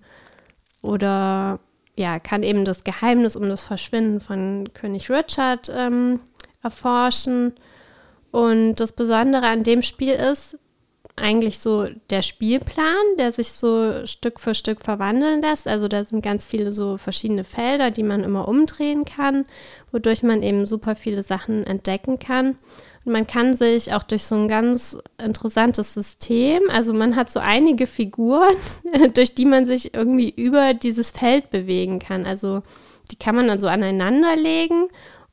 oder 0.81 1.59
ja, 1.95 2.19
kann 2.19 2.43
eben 2.43 2.65
das 2.65 2.83
Geheimnis 2.83 3.35
um 3.35 3.47
das 3.49 3.63
Verschwinden 3.63 4.21
von 4.21 4.69
König 4.73 5.09
Richard 5.09 5.71
ähm, 5.73 6.19
erforschen. 6.63 7.53
Und 8.31 8.75
das 8.75 8.93
Besondere 8.93 9.47
an 9.47 9.63
dem 9.63 9.81
Spiel 9.81 10.13
ist 10.13 10.57
eigentlich 11.21 11.59
so 11.59 11.87
der 12.09 12.21
Spielplan, 12.21 13.17
der 13.17 13.31
sich 13.31 13.51
so 13.51 14.05
Stück 14.05 14.39
für 14.39 14.55
Stück 14.55 14.81
verwandeln 14.81 15.41
lässt. 15.41 15.67
Also 15.67 15.87
da 15.87 16.03
sind 16.03 16.21
ganz 16.21 16.45
viele 16.45 16.71
so 16.71 16.97
verschiedene 16.97 17.43
Felder, 17.43 17.91
die 17.91 18.03
man 18.03 18.23
immer 18.23 18.47
umdrehen 18.47 19.05
kann, 19.05 19.45
wodurch 19.91 20.23
man 20.23 20.43
eben 20.43 20.67
super 20.67 20.95
viele 20.95 21.23
Sachen 21.23 21.65
entdecken 21.65 22.19
kann. 22.19 22.57
Und 23.05 23.13
man 23.13 23.25
kann 23.25 23.55
sich 23.55 23.93
auch 23.93 24.03
durch 24.03 24.23
so 24.23 24.35
ein 24.35 24.47
ganz 24.47 24.97
interessantes 25.17 25.93
System, 25.93 26.61
also 26.69 26.93
man 26.93 27.15
hat 27.15 27.31
so 27.31 27.39
einige 27.39 27.87
Figuren, 27.87 28.55
durch 29.13 29.33
die 29.33 29.45
man 29.45 29.65
sich 29.65 29.93
irgendwie 29.93 30.29
über 30.29 30.73
dieses 30.73 31.11
Feld 31.11 31.49
bewegen 31.49 31.99
kann. 31.99 32.25
Also 32.25 32.61
die 33.09 33.15
kann 33.15 33.35
man 33.35 33.47
dann 33.47 33.59
so 33.59 33.67
aneinander 33.67 34.35
legen 34.35 34.87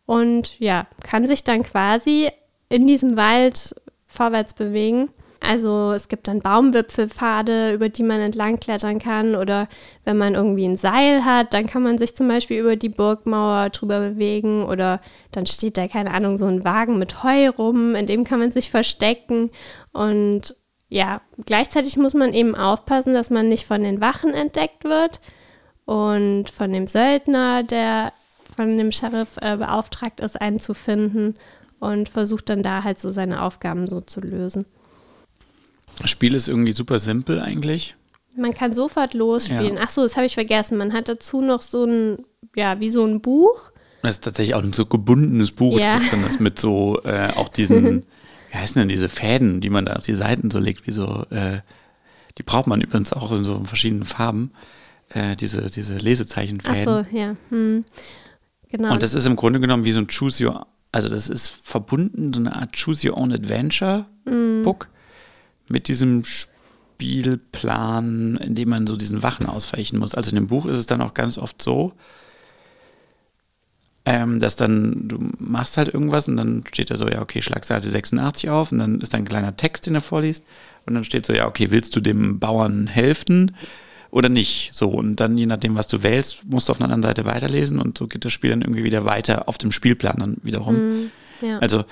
und 0.06 0.58
ja, 0.58 0.86
kann 1.04 1.26
sich 1.26 1.44
dann 1.44 1.62
quasi 1.62 2.30
in 2.70 2.86
diesem 2.86 3.16
Wald 3.16 3.74
vorwärts 4.06 4.54
bewegen. 4.54 5.10
Also 5.40 5.92
es 5.92 6.08
gibt 6.08 6.28
dann 6.28 6.40
Baumwipfelpfade, 6.40 7.72
über 7.72 7.88
die 7.88 8.02
man 8.02 8.20
entlang 8.20 8.58
klettern 8.58 8.98
kann. 8.98 9.34
Oder 9.34 9.68
wenn 10.04 10.16
man 10.16 10.34
irgendwie 10.34 10.66
ein 10.66 10.76
Seil 10.76 11.24
hat, 11.24 11.54
dann 11.54 11.66
kann 11.66 11.82
man 11.82 11.98
sich 11.98 12.14
zum 12.16 12.28
Beispiel 12.28 12.58
über 12.58 12.76
die 12.76 12.88
Burgmauer 12.88 13.70
drüber 13.70 14.00
bewegen. 14.00 14.64
Oder 14.64 15.00
dann 15.32 15.46
steht 15.46 15.76
da, 15.76 15.86
keine 15.86 16.12
Ahnung, 16.12 16.36
so 16.38 16.46
ein 16.46 16.64
Wagen 16.64 16.98
mit 16.98 17.22
Heu 17.22 17.48
rum, 17.50 17.94
in 17.94 18.06
dem 18.06 18.24
kann 18.24 18.40
man 18.40 18.50
sich 18.50 18.70
verstecken. 18.70 19.50
Und 19.92 20.56
ja, 20.88 21.20
gleichzeitig 21.44 21.96
muss 21.96 22.14
man 22.14 22.32
eben 22.32 22.54
aufpassen, 22.54 23.14
dass 23.14 23.30
man 23.30 23.48
nicht 23.48 23.66
von 23.66 23.82
den 23.82 24.00
Wachen 24.00 24.32
entdeckt 24.32 24.84
wird 24.84 25.20
und 25.84 26.50
von 26.50 26.72
dem 26.72 26.86
Söldner, 26.86 27.62
der 27.62 28.12
von 28.56 28.76
dem 28.76 28.90
Sheriff 28.90 29.36
äh, 29.40 29.56
beauftragt 29.56 30.20
ist, 30.20 30.40
einen 30.40 30.60
zu 30.60 30.74
finden 30.74 31.36
und 31.78 32.08
versucht 32.08 32.48
dann 32.48 32.62
da 32.62 32.82
halt 32.84 32.98
so 32.98 33.10
seine 33.10 33.42
Aufgaben 33.42 33.86
so 33.86 34.00
zu 34.00 34.20
lösen. 34.20 34.64
Das 36.00 36.10
Spiel 36.10 36.34
ist 36.34 36.48
irgendwie 36.48 36.72
super 36.72 36.98
simpel 36.98 37.40
eigentlich. 37.40 37.94
Man 38.36 38.54
kann 38.54 38.72
sofort 38.72 39.14
losspielen. 39.14 39.76
Ja. 39.76 39.82
Ach 39.84 39.90
so, 39.90 40.02
das 40.02 40.16
habe 40.16 40.26
ich 40.26 40.34
vergessen. 40.34 40.78
Man 40.78 40.92
hat 40.92 41.08
dazu 41.08 41.40
noch 41.42 41.62
so 41.62 41.84
ein, 41.84 42.18
ja, 42.54 42.78
wie 42.78 42.90
so 42.90 43.04
ein 43.04 43.20
Buch. 43.20 43.72
Das 44.02 44.14
ist 44.14 44.24
tatsächlich 44.24 44.54
auch 44.54 44.62
ein 44.62 44.72
so 44.72 44.86
gebundenes 44.86 45.50
Buch, 45.50 45.78
Ja. 45.80 45.98
das 45.98 46.10
dann 46.10 46.24
ist 46.24 46.40
mit 46.40 46.58
so 46.60 47.00
äh, 47.02 47.30
auch 47.34 47.48
diesen, 47.48 48.06
wie 48.52 48.56
heißen 48.56 48.78
denn 48.78 48.88
diese 48.88 49.08
Fäden, 49.08 49.60
die 49.60 49.70
man 49.70 49.86
da 49.86 49.94
auf 49.94 50.04
die 50.04 50.14
Seiten 50.14 50.52
so 50.52 50.60
legt, 50.60 50.86
wie 50.86 50.92
so, 50.92 51.24
äh, 51.30 51.58
die 52.38 52.44
braucht 52.44 52.68
man 52.68 52.80
übrigens 52.80 53.12
auch 53.12 53.32
in 53.32 53.42
so 53.42 53.60
verschiedenen 53.64 54.04
Farben, 54.04 54.52
äh, 55.08 55.34
diese, 55.34 55.68
diese 55.68 55.96
Ach 55.96 56.00
Lesezeichenfäden. 56.02 56.84
so, 56.84 57.16
ja. 57.16 57.34
Hm. 57.48 57.84
Genau. 58.70 58.92
Und 58.92 59.02
das 59.02 59.14
ist 59.14 59.26
im 59.26 59.34
Grunde 59.34 59.58
genommen 59.58 59.84
wie 59.84 59.92
so 59.92 59.98
ein 59.98 60.06
Choose 60.06 60.44
Your, 60.46 60.66
also 60.92 61.08
das 61.08 61.28
ist 61.28 61.48
verbunden, 61.48 62.32
so 62.32 62.38
eine 62.38 62.54
Art 62.54 62.76
Choose 62.80 63.08
Your 63.10 63.16
Own 63.18 63.32
Adventure 63.32 64.06
Mhm. 64.26 64.62
Mit 65.68 65.88
diesem 65.88 66.24
Spielplan, 66.98 68.36
in 68.36 68.54
dem 68.54 68.68
man 68.70 68.86
so 68.86 68.96
diesen 68.96 69.22
Wachen 69.22 69.46
ausweichen 69.46 69.98
muss. 69.98 70.14
Also 70.14 70.30
in 70.30 70.36
dem 70.36 70.48
Buch 70.48 70.66
ist 70.66 70.78
es 70.78 70.86
dann 70.86 71.00
auch 71.00 71.14
ganz 71.14 71.38
oft 71.38 71.62
so, 71.62 71.92
ähm, 74.04 74.40
dass 74.40 74.56
dann, 74.56 75.06
du 75.06 75.18
machst 75.38 75.76
halt 75.76 75.92
irgendwas 75.92 76.28
und 76.28 76.38
dann 76.38 76.64
steht 76.72 76.90
da 76.90 76.96
so, 76.96 77.06
ja, 77.06 77.20
okay, 77.20 77.42
schlag 77.42 77.64
Seite 77.64 77.88
86 77.88 78.48
auf 78.48 78.72
und 78.72 78.78
dann 78.78 79.00
ist 79.00 79.12
da 79.12 79.18
ein 79.18 79.26
kleiner 79.26 79.56
Text, 79.56 79.86
den 79.86 79.94
er 79.94 80.00
vorliest 80.00 80.44
und 80.86 80.94
dann 80.94 81.04
steht 81.04 81.26
so, 81.26 81.34
ja, 81.34 81.46
okay, 81.46 81.70
willst 81.70 81.94
du 81.94 82.00
dem 82.00 82.38
Bauern 82.38 82.86
helfen 82.86 83.54
oder 84.10 84.30
nicht? 84.30 84.70
So, 84.72 84.88
und 84.88 85.16
dann, 85.16 85.36
je 85.36 85.44
nachdem, 85.44 85.74
was 85.74 85.88
du 85.88 86.02
wählst, 86.02 86.46
musst 86.46 86.68
du 86.68 86.70
auf 86.72 86.80
einer 86.80 86.86
anderen 86.86 87.02
Seite 87.02 87.26
weiterlesen 87.26 87.78
und 87.78 87.98
so 87.98 88.06
geht 88.06 88.24
das 88.24 88.32
Spiel 88.32 88.48
dann 88.50 88.62
irgendwie 88.62 88.84
wieder 88.84 89.04
weiter 89.04 89.46
auf 89.46 89.58
dem 89.58 89.72
Spielplan 89.72 90.16
dann 90.18 90.36
wiederum. 90.42 91.10
ja. 91.42 91.58
Also, 91.58 91.84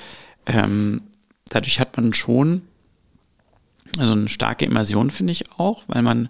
ähm, 0.46 1.02
dadurch 1.50 1.80
hat 1.80 1.98
man 1.98 2.14
schon 2.14 2.62
also 3.98 4.12
eine 4.12 4.28
starke 4.28 4.64
Immersion, 4.64 5.10
finde 5.10 5.32
ich 5.32 5.44
auch, 5.58 5.82
weil 5.86 6.02
man 6.02 6.28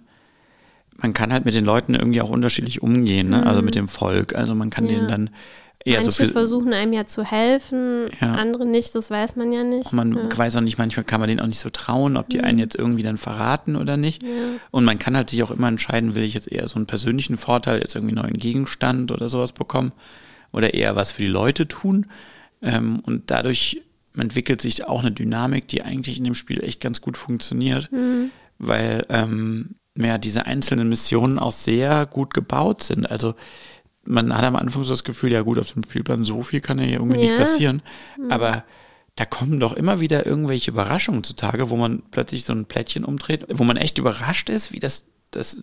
man 0.99 1.13
kann 1.13 1.31
halt 1.31 1.45
mit 1.45 1.53
den 1.53 1.63
Leuten 1.63 1.93
irgendwie 1.93 2.21
auch 2.21 2.29
unterschiedlich 2.31 2.81
umgehen, 2.81 3.29
ne? 3.29 3.45
also 3.45 3.61
mit 3.61 3.75
dem 3.75 3.87
Volk. 3.87 4.33
Also 4.35 4.55
man 4.55 4.71
kann 4.71 4.85
Mhm. 4.85 4.89
Ja. 4.89 4.95
denen 4.95 5.07
dann 5.07 5.29
eher 5.85 5.97
Manche 5.99 6.09
so 6.11 6.23
viel, 6.23 6.31
versuchen 6.33 6.73
einem 6.73 6.91
ja 6.91 7.05
zu 7.05 7.23
helfen, 7.23 8.07
Ja. 8.19 8.33
andere 8.33 8.65
nicht, 8.65 8.95
das 8.95 9.11
weiß 9.11 9.35
man 9.35 9.53
ja 9.53 9.63
nicht. 9.63 9.93
man 9.93 10.13
ja. 10.15 10.37
weiß 10.37 10.55
auch 10.55 10.61
nicht, 10.61 10.79
manchmal 10.79 11.03
kann 11.03 11.19
man 11.19 11.29
denen 11.29 11.39
auch 11.39 11.45
nicht 11.47 11.59
so 11.59 11.69
trauen, 11.69 12.17
ob 12.17 12.29
die 12.29 12.41
einen 12.41 12.57
jetzt 12.57 12.75
irgendwie 12.75 13.03
dann 13.03 13.17
verraten 13.17 13.75
oder 13.75 13.95
nicht. 13.95 14.23
Und 14.71 14.85
man 14.85 14.97
kann 14.97 15.15
halt 15.15 15.29
sich 15.29 15.43
auch 15.43 15.51
immer 15.51 15.67
entscheiden, 15.67 16.15
will 16.15 16.23
ich 16.23 16.33
jetzt 16.33 16.51
eher 16.51 16.67
so 16.67 16.77
einen 16.77 16.87
persönlichen 16.87 17.37
Vorteil, 17.37 17.79
jetzt 17.79 17.93
irgendwie 17.95 18.15
einen 18.15 18.23
neuen 18.25 18.39
Gegenstand 18.39 19.11
oder 19.11 19.29
sowas 19.29 19.51
bekommen 19.51 19.91
oder 20.51 20.73
eher 20.73 20.95
was 20.95 21.11
für 21.11 21.21
die 21.21 21.27
Leute 21.27 21.67
tun. 21.67 22.07
Ähm, 22.63 23.01
und 23.05 23.29
dadurch 23.29 23.83
entwickelt 24.21 24.61
sich 24.61 24.85
auch 24.85 25.01
eine 25.01 25.11
Dynamik, 25.11 25.67
die 25.67 25.81
eigentlich 25.81 26.17
in 26.17 26.23
dem 26.23 26.35
Spiel 26.35 26.63
echt 26.63 26.81
ganz 26.81 27.01
gut 27.01 27.17
funktioniert, 27.17 27.89
weil 28.59 29.05
ähm, 29.09 29.75
ja, 29.95 30.17
diese 30.17 30.45
einzelnen 30.45 30.89
Missionen 30.89 31.39
auch 31.39 31.51
sehr 31.51 32.05
gut 32.05 32.33
gebaut 32.33 32.83
sind. 32.83 33.09
Also 33.09 33.35
man 34.05 34.35
hat 34.35 34.43
am 34.43 34.55
Anfang 34.55 34.83
so 34.83 34.91
das 34.93 35.03
Gefühl, 35.03 35.31
ja 35.31 35.41
gut, 35.41 35.59
auf 35.59 35.73
dem 35.73 35.83
Spielplan 35.83 36.23
so 36.23 36.41
viel 36.43 36.61
kann 36.61 36.79
ja 36.79 36.85
hier 36.85 36.99
irgendwie 36.99 37.17
nicht 37.17 37.31
Ja. 37.31 37.37
passieren. 37.37 37.81
Aber 38.29 38.63
da 39.15 39.25
kommen 39.25 39.59
doch 39.59 39.73
immer 39.73 39.99
wieder 39.99 40.25
irgendwelche 40.25 40.71
Überraschungen 40.71 41.23
zutage, 41.23 41.69
wo 41.71 41.75
man 41.75 42.03
plötzlich 42.11 42.45
so 42.45 42.53
ein 42.53 42.65
Plättchen 42.65 43.03
umdreht, 43.03 43.45
wo 43.49 43.63
man 43.63 43.75
echt 43.77 43.97
überrascht 43.97 44.49
ist, 44.49 44.71
wie 44.71 44.79
das, 44.79 45.07
das 45.31 45.61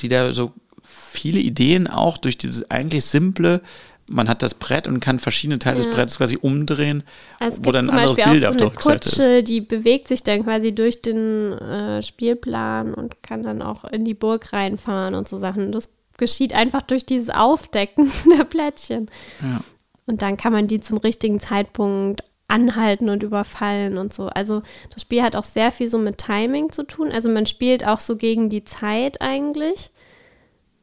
die 0.00 0.08
da 0.08 0.32
so 0.32 0.52
viele 0.82 1.38
Ideen 1.40 1.86
auch 1.86 2.18
durch 2.18 2.38
dieses 2.38 2.70
eigentlich 2.70 3.04
simple, 3.04 3.60
man 4.06 4.28
hat 4.28 4.42
das 4.42 4.54
Brett 4.54 4.86
und 4.86 5.00
kann 5.00 5.18
verschiedene 5.18 5.58
Teile 5.58 5.78
Ja. 5.80 5.84
des 5.86 5.94
Bretts 5.94 6.18
quasi 6.18 6.36
umdrehen, 6.40 7.02
Also 7.40 7.64
wo 7.64 7.72
dann 7.72 7.88
ein 7.88 7.96
anderes 7.98 8.16
Beispiel 8.16 8.24
auch 8.24 8.30
Bild 8.32 8.42
so 8.42 8.48
auf 8.48 8.56
der 8.56 8.66
eine 8.66 8.74
Rückseite 8.76 9.08
ist. 9.08 9.16
Kutsche, 9.16 9.42
die 9.42 9.60
bewegt 9.60 10.08
sich 10.08 10.22
dann 10.22 10.44
quasi 10.44 10.74
durch 10.74 11.00
den 11.02 11.52
äh, 11.52 12.02
Spielplan 12.02 12.94
und 12.94 13.22
kann 13.22 13.42
dann 13.42 13.62
auch 13.62 13.84
in 13.84 14.04
die 14.04 14.14
Burg 14.14 14.52
reinfahren 14.52 15.14
und 15.14 15.28
so 15.28 15.38
Sachen. 15.38 15.72
Das 15.72 15.90
geschieht 16.18 16.54
einfach 16.54 16.82
durch 16.82 17.06
dieses 17.06 17.30
Aufdecken 17.30 18.10
der 18.38 18.44
Plättchen. 18.44 19.10
Ja. 19.42 19.60
Und 20.06 20.20
dann 20.22 20.36
kann 20.36 20.52
man 20.52 20.66
die 20.68 20.80
zum 20.80 20.98
richtigen 20.98 21.40
Zeitpunkt 21.40 22.22
anhalten 22.46 23.08
und 23.08 23.22
überfallen 23.22 23.96
und 23.96 24.12
so. 24.12 24.26
Also 24.26 24.62
das 24.92 25.00
Spiel 25.02 25.22
hat 25.22 25.34
auch 25.34 25.44
sehr 25.44 25.72
viel 25.72 25.88
so 25.88 25.96
mit 25.98 26.18
Timing 26.18 26.70
zu 26.70 26.82
tun. 26.86 27.10
Also 27.10 27.30
man 27.30 27.46
spielt 27.46 27.86
auch 27.86 28.00
so 28.00 28.16
gegen 28.16 28.50
die 28.50 28.64
Zeit 28.64 29.22
eigentlich. 29.22 29.90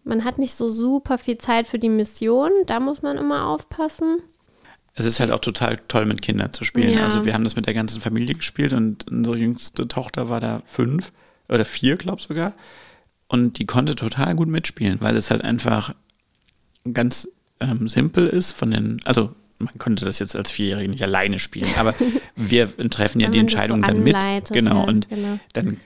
Man 0.03 0.23
hat 0.23 0.39
nicht 0.39 0.55
so 0.55 0.69
super 0.69 1.17
viel 1.17 1.37
Zeit 1.37 1.67
für 1.67 1.79
die 1.79 1.89
Mission. 1.89 2.51
Da 2.65 2.79
muss 2.79 3.01
man 3.01 3.17
immer 3.17 3.47
aufpassen. 3.47 4.17
Es 4.93 5.05
ist 5.05 5.19
halt 5.19 5.31
auch 5.31 5.39
total 5.39 5.79
toll, 5.87 6.05
mit 6.05 6.21
Kindern 6.21 6.53
zu 6.53 6.65
spielen. 6.65 6.93
Ja. 6.93 7.05
Also 7.05 7.25
wir 7.25 7.33
haben 7.33 7.43
das 7.43 7.55
mit 7.55 7.65
der 7.65 7.73
ganzen 7.73 8.01
Familie 8.01 8.35
gespielt 8.35 8.73
und 8.73 9.09
unsere 9.09 9.37
jüngste 9.37 9.87
Tochter 9.87 10.27
war 10.27 10.39
da 10.39 10.63
fünf 10.65 11.11
oder 11.47 11.65
vier, 11.65 11.95
glaube 11.95 12.21
sogar. 12.21 12.53
Und 13.27 13.59
die 13.59 13.65
konnte 13.65 13.95
total 13.95 14.35
gut 14.35 14.49
mitspielen, 14.49 14.99
weil 14.99 15.15
es 15.15 15.31
halt 15.31 15.43
einfach 15.43 15.95
ganz 16.91 17.29
ähm, 17.61 17.87
simpel 17.87 18.27
ist 18.27 18.51
von 18.51 18.71
den, 18.71 18.99
also 19.05 19.33
man 19.59 19.77
konnte 19.77 20.03
das 20.03 20.19
jetzt 20.19 20.35
als 20.35 20.51
Vierjährige 20.51 20.89
nicht 20.89 21.03
alleine 21.03 21.39
spielen, 21.39 21.69
aber 21.77 21.93
wir 22.35 22.75
treffen 22.89 23.19
ja 23.19 23.29
die 23.29 23.39
das 23.43 23.51
so 23.51 23.57
Entscheidung 23.57 23.81
dann 23.83 24.03
mit. 24.03 24.17
Genau, 24.49 24.81
ja, 24.81 24.83
und 24.83 25.07
genau. 25.07 25.39
dann 25.53 25.77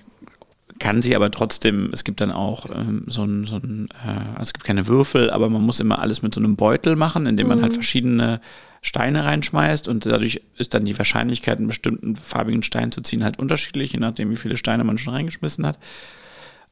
kann 0.79 1.01
sie 1.01 1.15
aber 1.15 1.31
trotzdem, 1.31 1.89
es 1.93 2.03
gibt 2.03 2.19
dann 2.21 2.31
auch 2.31 2.65
ähm, 2.69 3.05
so 3.07 3.23
ein, 3.23 3.45
so 3.45 3.55
ein 3.55 3.87
äh, 4.05 4.09
also 4.31 4.41
es 4.41 4.53
gibt 4.53 4.65
keine 4.65 4.87
Würfel, 4.87 5.29
aber 5.29 5.49
man 5.49 5.61
muss 5.61 5.79
immer 5.79 5.99
alles 5.99 6.21
mit 6.21 6.33
so 6.33 6.41
einem 6.41 6.55
Beutel 6.55 6.95
machen, 6.95 7.25
in 7.27 7.37
dem 7.37 7.47
man 7.47 7.61
halt 7.61 7.71
Mhm. 7.71 7.75
verschiedene 7.75 8.41
Steine 8.81 9.23
reinschmeißt 9.23 9.87
und 9.87 10.05
dadurch 10.05 10.41
ist 10.57 10.73
dann 10.73 10.85
die 10.85 10.97
Wahrscheinlichkeit, 10.97 11.57
einen 11.57 11.67
bestimmten 11.67 12.15
farbigen 12.15 12.61
Stein 12.61 12.91
zu 12.91 13.01
ziehen, 13.01 13.23
halt 13.23 13.39
unterschiedlich, 13.39 13.93
je 13.93 13.99
nachdem, 13.99 14.29
wie 14.31 14.35
viele 14.35 14.57
Steine 14.57 14.83
man 14.83 14.97
schon 14.97 15.13
reingeschmissen 15.13 15.65
hat. 15.65 15.79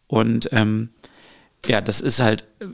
Und 0.08 0.50
ähm, 0.52 0.90
ja, 1.66 1.82
das 1.82 2.02
ist 2.02 2.20
halt 2.20 2.46
äh, 2.60 2.66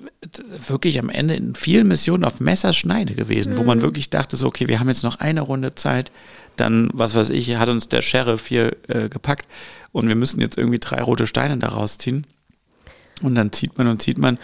wirklich 0.67 0.99
am 0.99 1.09
Ende 1.09 1.35
in 1.35 1.55
vielen 1.55 1.87
Missionen 1.87 2.23
auf 2.23 2.39
Messerschneide 2.39 3.13
gewesen, 3.13 3.55
wo 3.57 3.61
Mhm. 3.61 3.67
man 3.67 3.81
wirklich 3.81 4.09
dachte, 4.09 4.35
so, 4.37 4.47
okay, 4.47 4.67
wir 4.67 4.79
haben 4.79 4.87
jetzt 4.89 5.03
noch 5.03 5.19
eine 5.19 5.41
Runde 5.41 5.75
Zeit, 5.75 6.11
dann, 6.55 6.89
was 6.93 7.15
weiß 7.15 7.29
ich, 7.29 7.55
hat 7.57 7.69
uns 7.69 7.87
der 7.89 8.01
Sheriff 8.01 8.47
hier 8.47 8.75
äh, 8.87 9.07
gepackt 9.09 9.47
und 9.91 10.07
wir 10.07 10.15
müssen 10.15 10.41
jetzt 10.41 10.57
irgendwie 10.57 10.79
drei 10.79 11.01
rote 11.01 11.27
Steine 11.27 11.57
daraus 11.57 11.97
ziehen. 11.97 12.25
Und 13.21 13.35
dann 13.35 13.51
zieht 13.51 13.77
man 13.77 13.87
und 13.87 14.01
zieht 14.01 14.17
man. 14.17 14.37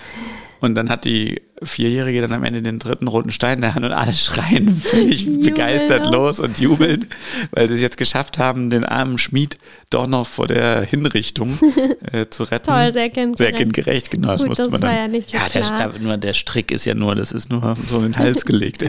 Und 0.61 0.75
dann 0.75 0.89
hat 0.89 1.05
die 1.05 1.41
Vierjährige 1.61 2.21
dann 2.21 2.33
am 2.33 2.43
Ende 2.43 2.61
den 2.61 2.79
dritten 2.79 3.07
roten 3.07 3.31
Stein 3.31 3.57
in 3.57 3.61
der 3.61 3.75
Hand 3.75 3.85
und 3.85 3.91
alle 3.91 4.13
schreien 4.13 4.75
völlig 4.77 5.25
begeistert 5.43 6.07
auch. 6.07 6.11
los 6.11 6.39
und 6.39 6.59
jubeln, 6.59 7.07
weil 7.51 7.67
sie 7.67 7.75
es 7.75 7.81
jetzt 7.81 7.97
geschafft 7.97 8.37
haben, 8.39 8.69
den 8.69 8.83
armen 8.83 9.17
Schmied 9.17 9.57
doch 9.89 10.07
noch 10.07 10.27
vor 10.27 10.47
der 10.47 10.81
Hinrichtung 10.81 11.57
äh, 12.11 12.25
zu 12.29 12.43
retten. 12.43 12.65
Toll, 12.67 12.91
sehr 12.93 13.09
kindgerecht. 13.09 13.37
Sehr 13.37 13.51
kindgerecht, 13.53 14.11
genau. 14.11 14.29
Das 14.29 14.41
Gut, 14.41 14.49
musste 14.49 14.63
das 14.63 14.71
man 14.71 14.81
war 14.81 14.89
dann. 14.89 14.97
ja 14.97 15.07
nicht 15.07 15.29
so 15.29 15.37
ja, 15.37 15.47
der, 15.47 15.61
klar. 15.61 15.93
nur 15.99 16.17
der 16.17 16.33
Strick 16.33 16.71
ist 16.71 16.85
ja 16.85 16.93
nur, 16.93 17.15
das 17.15 17.31
ist 17.31 17.49
nur 17.49 17.75
so 17.89 17.97
in 17.97 18.03
den 18.03 18.17
Hals 18.17 18.45
gelegt. 18.45 18.81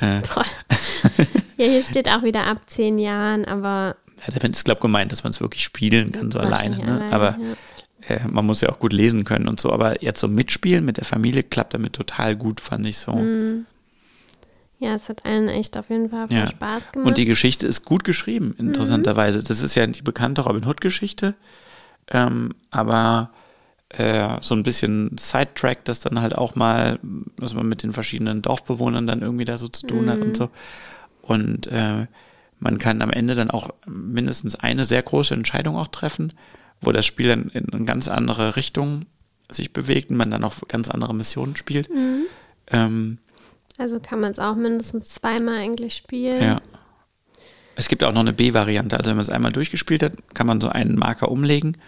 Toll. 0.00 0.44
Ja, 1.56 1.66
hier 1.66 1.82
steht 1.82 2.08
auch 2.08 2.22
wieder 2.22 2.46
ab 2.46 2.58
zehn 2.66 2.98
Jahren, 2.98 3.44
aber 3.44 3.96
Ja, 4.26 4.34
damit 4.34 4.56
ist, 4.56 4.64
glaube 4.64 4.78
ich, 4.78 4.82
gemeint, 4.82 5.12
dass 5.12 5.24
man 5.24 5.30
es 5.32 5.40
wirklich 5.40 5.64
spielen 5.64 6.12
kann, 6.12 6.30
so 6.30 6.38
alleine. 6.38 6.76
Ne? 6.78 6.84
alleine, 6.92 7.12
Aber 7.12 7.30
ja. 7.30 7.56
Äh, 8.08 8.20
man 8.30 8.46
muss 8.46 8.60
ja 8.60 8.68
auch 8.70 8.78
gut 8.78 8.92
lesen 8.92 9.24
können 9.24 9.48
und 9.48 9.60
so. 9.60 9.72
Aber 9.72 10.02
jetzt 10.02 10.20
so 10.20 10.28
mitspielen 10.28 10.84
mit 10.84 10.96
der 10.96 11.04
Familie 11.04 11.42
klappt 11.42 11.74
damit 11.74 11.92
total 11.94 12.36
gut, 12.36 12.60
fand 12.60 12.86
ich 12.86 12.98
so. 12.98 13.12
Mhm. 13.12 13.66
ja, 14.78 14.94
es 14.94 15.08
hat 15.08 15.24
allen 15.24 15.48
echt 15.48 15.76
auf 15.78 15.90
jeden 15.90 16.10
Fall 16.10 16.26
viel 16.28 16.38
Ja. 16.38 16.48
Spaß 16.48 16.92
gemacht. 16.92 17.06
Und 17.06 17.16
die 17.18 17.24
Geschichte 17.24 17.66
ist 17.66 17.84
gut 17.84 18.02
geschrieben, 18.04 18.54
interessanterweise. 18.58 19.42
Das 19.42 19.62
ist 19.62 19.74
ja 19.74 19.86
die 19.86 20.02
bekannte 20.02 20.42
Robin 20.42 20.66
Hood-Geschichte, 20.66 21.34
ähm, 22.10 22.52
aber 22.70 23.30
äh, 23.90 24.38
so 24.40 24.54
ein 24.54 24.62
bisschen 24.64 25.16
Sidetrack, 25.18 25.84
das 25.84 26.00
dann 26.00 26.20
halt 26.20 26.34
auch 26.36 26.56
mal, 26.56 26.98
was 27.36 27.54
man 27.54 27.68
mit 27.68 27.82
den 27.82 27.92
verschiedenen 27.92 28.42
Dorfbewohnern 28.42 29.06
dann 29.06 29.22
irgendwie 29.22 29.44
da 29.44 29.58
so 29.58 29.68
zu 29.68 29.86
tun 29.86 30.08
hat 30.10 30.20
und 30.20 30.36
so. 30.36 30.50
Und 31.20 31.66
äh, 31.68 32.06
man 32.58 32.78
kann 32.78 33.02
am 33.02 33.10
Ende 33.10 33.34
dann 33.34 33.50
auch 33.50 33.70
mindestens 33.86 34.54
eine 34.56 34.84
sehr 34.84 35.02
große 35.02 35.34
Entscheidung 35.34 35.76
auch 35.76 35.88
treffen, 35.88 36.32
wo 36.82 36.92
das 36.92 37.06
Spiel 37.06 37.28
dann 37.28 37.48
in 37.50 37.72
eine 37.72 37.84
ganz 37.84 38.08
andere 38.08 38.56
Richtung 38.56 39.06
sich 39.50 39.72
bewegt 39.72 40.10
und 40.10 40.16
man 40.16 40.30
dann 40.30 40.44
auch 40.44 40.54
ganz 40.68 40.90
andere 40.90 41.14
Missionen 41.14 41.56
spielt. 41.56 41.88
Ähm, 42.68 43.18
also 43.78 44.00
kann 44.00 44.20
man 44.20 44.32
es 44.32 44.38
auch 44.38 44.54
mindestens 44.54 45.08
zweimal 45.08 45.58
eigentlich 45.58 45.94
spielen. 45.96 46.42
ja. 46.42 46.60
Es 47.74 47.88
gibt 47.88 48.04
auch 48.04 48.12
noch 48.12 48.20
eine 48.20 48.34
B-Variante. 48.34 48.98
Also 48.98 49.10
wenn 49.10 49.16
man 49.16 49.22
es 49.22 49.30
einmal 49.30 49.52
durchgespielt 49.52 50.02
hat, 50.02 50.12
kann 50.34 50.46
man 50.46 50.60
so 50.60 50.68
einen 50.68 50.94
Marker 50.96 51.30
umlegen 51.30 51.78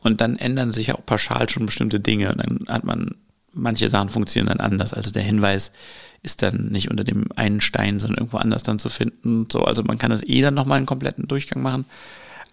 und 0.00 0.20
dann 0.20 0.36
ändern 0.36 0.70
sich 0.70 0.92
auch 0.92 1.04
pauschal 1.04 1.48
schon 1.48 1.66
bestimmte 1.66 1.98
Dinge. 1.98 2.30
Und 2.30 2.38
dann 2.38 2.64
hat 2.68 2.84
man, 2.84 3.16
manche 3.52 3.88
Sachen 3.88 4.08
funktionieren 4.08 4.56
dann 4.56 4.64
anders. 4.64 4.94
Also 4.94 5.10
der 5.10 5.24
Hinweis 5.24 5.72
ist 6.22 6.42
dann 6.42 6.68
nicht 6.68 6.90
unter 6.90 7.02
dem 7.02 7.26
einen 7.34 7.60
Stein, 7.60 7.98
sondern 7.98 8.18
irgendwo 8.18 8.36
anders 8.36 8.62
dann 8.62 8.78
zu 8.78 8.88
finden. 8.88 9.48
So, 9.50 9.64
also 9.64 9.82
man 9.82 9.98
kann 9.98 10.10
das 10.10 10.22
eh 10.22 10.42
dann 10.42 10.54
nochmal 10.54 10.78
einen 10.78 10.86
kompletten 10.86 11.26
Durchgang 11.26 11.60
machen. 11.60 11.86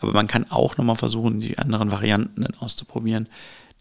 Aber 0.03 0.13
man 0.13 0.27
kann 0.27 0.45
auch 0.49 0.77
nochmal 0.77 0.95
versuchen, 0.95 1.39
die 1.39 1.57
anderen 1.57 1.91
Varianten 1.91 2.41
dann 2.43 2.55
auszuprobieren, 2.59 3.27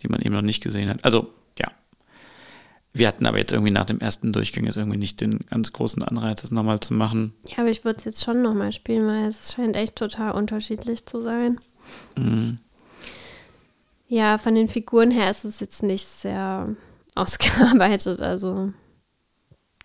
die 0.03 0.09
man 0.09 0.21
eben 0.21 0.35
noch 0.35 0.43
nicht 0.43 0.63
gesehen 0.63 0.89
hat. 0.89 1.05
Also, 1.05 1.33
ja. 1.59 1.71
Wir 2.95 3.09
hatten 3.09 3.27
aber 3.27 3.39
jetzt 3.39 3.53
irgendwie 3.53 3.73
nach 3.73 3.87
dem 3.87 4.01
ersten 4.01 4.33
Durchgang 4.33 4.65
jetzt 4.65 4.77
irgendwie 4.77 4.99
nicht 4.99 5.21
den 5.21 5.41
ganz 5.51 5.73
großen 5.73 6.03
Anreiz, 6.03 6.43
das 6.43 6.51
nochmal 6.51 6.81
zu 6.81 6.95
machen. 6.95 7.35
Ja, 7.49 7.59
aber 7.59 7.71
ich 7.71 7.85
würde 7.85 7.99
es 7.99 8.05
jetzt 8.05 8.23
schon 8.23 8.43
nochmal 8.43 8.73
spielen, 8.73 9.07
weil 9.07 9.29
es 9.29 9.53
scheint 9.53 9.77
echt 9.77 9.97
total 9.97 10.33
unterschiedlich 10.33 11.07
zu 11.07 11.23
sein. 11.23 11.59
Mhm. 12.17 12.59
Ja, 14.09 14.37
von 14.37 14.55
den 14.55 14.69
Figuren 14.69 15.11
her 15.11 15.31
ist 15.31 15.45
es 15.45 15.61
jetzt 15.61 15.83
nicht 15.83 16.07
sehr 16.07 16.77
ausgearbeitet. 17.15 18.21
Also 18.21 18.73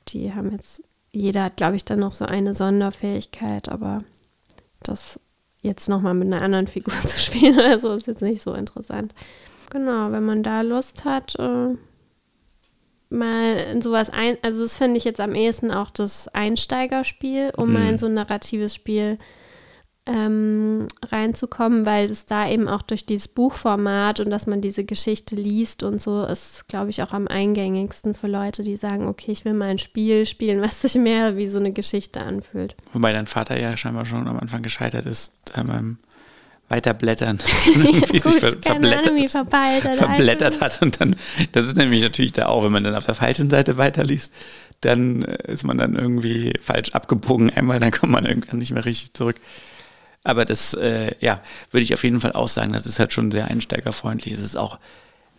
die 0.09 0.33
haben 0.33 0.51
jetzt, 0.51 0.83
jeder 1.13 1.45
hat, 1.45 1.57
glaube 1.57 1.77
ich, 1.77 1.85
dann 1.85 1.99
noch 1.99 2.13
so 2.13 2.25
eine 2.25 2.53
Sonderfähigkeit, 2.53 3.69
aber 3.69 3.99
das 4.83 5.19
jetzt 5.62 5.89
nochmal 5.89 6.14
mit 6.14 6.32
einer 6.32 6.41
anderen 6.41 6.68
Figur 6.68 6.93
zu 7.05 7.20
spielen 7.20 7.58
oder 7.58 7.80
so 7.80 7.93
ist 7.93 8.08
jetzt 8.08 8.22
nicht 8.22 8.41
so 8.41 8.53
interessant. 8.53 9.14
Genau, 9.70 10.12
wenn 10.12 10.24
man 10.24 10.43
da 10.43 10.62
Lust 10.62 11.03
hat, 11.05 11.36
äh, 11.39 11.76
mal 13.10 13.58
in 13.72 13.82
sowas 13.82 14.10
ein, 14.10 14.38
also 14.41 14.62
das 14.62 14.78
finde 14.78 14.97
ich 14.97 15.03
jetzt 15.03 15.20
am 15.20 15.36
ehesten 15.36 15.72
auch 15.72 15.89
das 15.89 16.28
Einsteigerspiel, 16.30 17.51
um 17.55 17.74
mal 17.74 17.89
in 17.89 17.97
so 17.97 18.08
ein 18.08 18.14
narratives 18.14 18.76
Spiel 18.76 19.18
ähm, 20.08 20.88
reinzukommen, 21.12 21.86
weil 21.86 22.05
es 22.05 22.26
da 22.26 22.49
eben 22.49 22.68
auch 22.68 22.82
durch 22.82 23.05
dieses 23.05 23.28
Buchformat 23.28 24.20
und 24.20 24.30
dass 24.30 24.47
man 24.47 24.62
diese 24.62 24.84
Geschichte 24.84 25.36
liest 25.36 25.84
und 25.84 26.01
so 26.01 26.24
ist, 26.24 26.68
glaube 26.68 26.89
ich, 26.89 27.03
auch 27.03 27.14
am 27.14 27.28
eingängigsten 27.28 28.14
für 28.14 28.28
Leute, 28.28 28.64
die 28.64 28.78
sagen, 28.78 29.08
okay, 29.08 29.32
ich 29.32 29.45
will 29.45 29.53
mal 29.53 29.70
ein 29.70 29.78
Spiel 29.78 30.26
spielen, 30.26 30.62
was 30.64 30.82
sich 30.82 30.95
mehr 30.95 31.38
wie 31.38 31.47
so 31.47 31.60
eine 31.60 31.72
Geschichte 31.72 32.22
anfühlt. 32.22 32.76
Wobei 32.93 33.14
dein 33.14 33.28
Vater 33.28 33.60
ja 33.60 33.76
scheinbar 33.76 34.05
schon 34.05 34.28
am 34.28 34.39
Anfang 34.39 34.62
gescheitert 34.62 35.05
ist, 35.05 35.32
da 35.45 35.64
beim 35.64 35.97
Weiterblättern 36.70 37.39
irgendwie 37.66 38.20
sich 38.20 38.36
ver 38.36 38.47
Ahnung, 38.47 38.62
verblättert, 38.62 39.34
er 39.34 39.82
da 39.82 39.93
verblättert 39.93 40.62
hat. 40.62 40.82
Und 40.82 40.99
dann, 40.99 41.16
das 41.51 41.66
ist 41.66 41.78
nämlich 41.78 42.01
natürlich 42.01 42.34
da 42.34 42.47
auch, 42.47 42.64
wenn 42.64 42.72
man 42.72 42.84
dann 42.84 42.95
auf 42.95 43.05
der 43.05 43.16
falschen 43.16 43.49
Seite 43.49 43.78
weiterliest, 43.78 44.32
dann 44.82 45.24
äh, 45.24 45.51
ist 45.51 45.64
man 45.64 45.78
dann 45.78 45.95
irgendwie 45.95 46.53
falsch 46.62 46.89
abgebogen 46.91 47.51
einmal, 47.55 47.80
dann 47.80 47.91
kommt 47.91 48.12
man 48.12 48.26
irgendwann 48.26 48.60
nicht 48.60 48.72
mehr 48.72 48.86
richtig 48.86 49.14
zurück. 49.14 49.38
Aber 50.24 50.45
das, 50.45 50.74
äh, 50.74 51.15
ja, 51.20 51.41
würde 51.72 51.84
ich 51.84 51.93
auf 51.93 52.03
jeden 52.03 52.20
Fall 52.20 52.34
auch 52.34 52.47
sagen, 52.49 52.74
das 52.74 52.86
ist 52.86 52.99
halt 52.99 53.13
schon 53.13 53.32
sehr 53.32 53.47
einsteigerfreundlich. 53.47 54.34
Es 54.34 54.41
ist 54.41 54.57
auch 54.57 54.78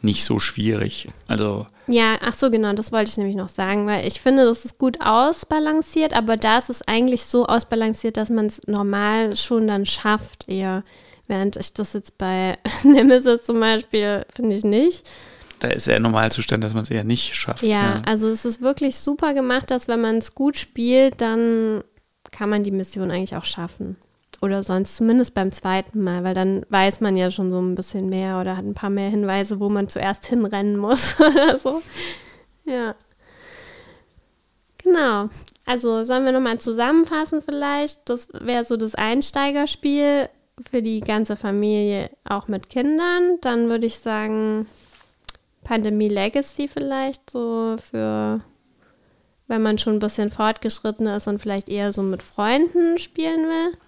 nicht 0.00 0.24
so 0.24 0.38
schwierig. 0.38 1.08
Also, 1.26 1.66
Ja, 1.88 2.16
ach 2.22 2.32
so, 2.34 2.50
genau, 2.50 2.72
das 2.72 2.92
wollte 2.92 3.10
ich 3.10 3.16
nämlich 3.18 3.36
noch 3.36 3.48
sagen, 3.48 3.86
weil 3.86 4.06
ich 4.06 4.20
finde, 4.20 4.44
das 4.44 4.64
ist 4.64 4.78
gut 4.78 4.98
ausbalanciert, 5.00 6.14
aber 6.14 6.36
da 6.36 6.58
ist 6.58 6.70
es 6.70 6.82
eigentlich 6.86 7.24
so 7.24 7.46
ausbalanciert, 7.46 8.16
dass 8.16 8.30
man 8.30 8.46
es 8.46 8.60
normal 8.66 9.34
schon 9.36 9.66
dann 9.66 9.86
schafft 9.86 10.48
eher. 10.48 10.84
Während 11.26 11.56
ich 11.56 11.74
das 11.74 11.92
jetzt 11.92 12.16
bei 12.16 12.56
Nemesis 12.84 13.42
zum 13.44 13.60
Beispiel, 13.60 14.24
finde 14.34 14.54
ich 14.54 14.64
nicht. 14.64 15.06
da 15.58 15.68
ist 15.68 15.88
der 15.88 16.00
Normalzustand, 16.00 16.62
dass 16.62 16.72
man 16.74 16.84
es 16.84 16.90
eher 16.90 17.04
nicht 17.04 17.34
schafft. 17.34 17.64
Ja, 17.64 18.00
also 18.06 18.28
es 18.30 18.44
ist 18.44 18.62
wirklich 18.62 18.96
super 18.96 19.34
gemacht, 19.34 19.70
dass 19.70 19.88
wenn 19.88 20.00
man 20.00 20.18
es 20.18 20.34
gut 20.34 20.56
spielt, 20.56 21.20
dann 21.20 21.82
kann 22.30 22.48
man 22.48 22.62
die 22.62 22.70
Mission 22.70 23.10
eigentlich 23.10 23.34
auch 23.36 23.44
schaffen. 23.44 23.96
Oder 24.40 24.62
sonst 24.62 24.96
zumindest 24.96 25.34
beim 25.34 25.50
zweiten 25.50 26.02
Mal, 26.02 26.22
weil 26.22 26.34
dann 26.34 26.64
weiß 26.68 27.00
man 27.00 27.16
ja 27.16 27.30
schon 27.30 27.50
so 27.50 27.58
ein 27.58 27.74
bisschen 27.74 28.08
mehr 28.08 28.40
oder 28.40 28.56
hat 28.56 28.64
ein 28.64 28.74
paar 28.74 28.90
mehr 28.90 29.10
Hinweise, 29.10 29.58
wo 29.58 29.68
man 29.68 29.88
zuerst 29.88 30.26
hinrennen 30.26 30.76
muss 30.76 31.16
oder 31.20 31.58
so. 31.58 31.82
Ja. 32.64 32.94
Genau. 34.78 35.28
Also 35.66 36.04
sollen 36.04 36.24
wir 36.24 36.32
nochmal 36.32 36.58
zusammenfassen 36.58 37.42
vielleicht? 37.42 38.08
Das 38.08 38.28
wäre 38.32 38.64
so 38.64 38.76
das 38.76 38.94
Einsteigerspiel 38.94 40.28
für 40.70 40.82
die 40.82 41.00
ganze 41.00 41.36
Familie, 41.36 42.10
auch 42.24 42.48
mit 42.48 42.70
Kindern. 42.70 43.38
Dann 43.40 43.68
würde 43.68 43.86
ich 43.86 43.98
sagen, 43.98 44.66
Pandemie 45.64 46.08
Legacy 46.08 46.68
vielleicht 46.68 47.30
so 47.30 47.76
für 47.78 48.40
wenn 49.48 49.62
man 49.62 49.78
schon 49.78 49.94
ein 49.94 49.98
bisschen 49.98 50.30
fortgeschritten 50.30 51.06
ist 51.06 51.26
und 51.26 51.40
vielleicht 51.40 51.68
eher 51.68 51.92
so 51.92 52.02
mit 52.02 52.22
Freunden 52.22 52.98
spielen 52.98 53.48
will. 53.48 53.78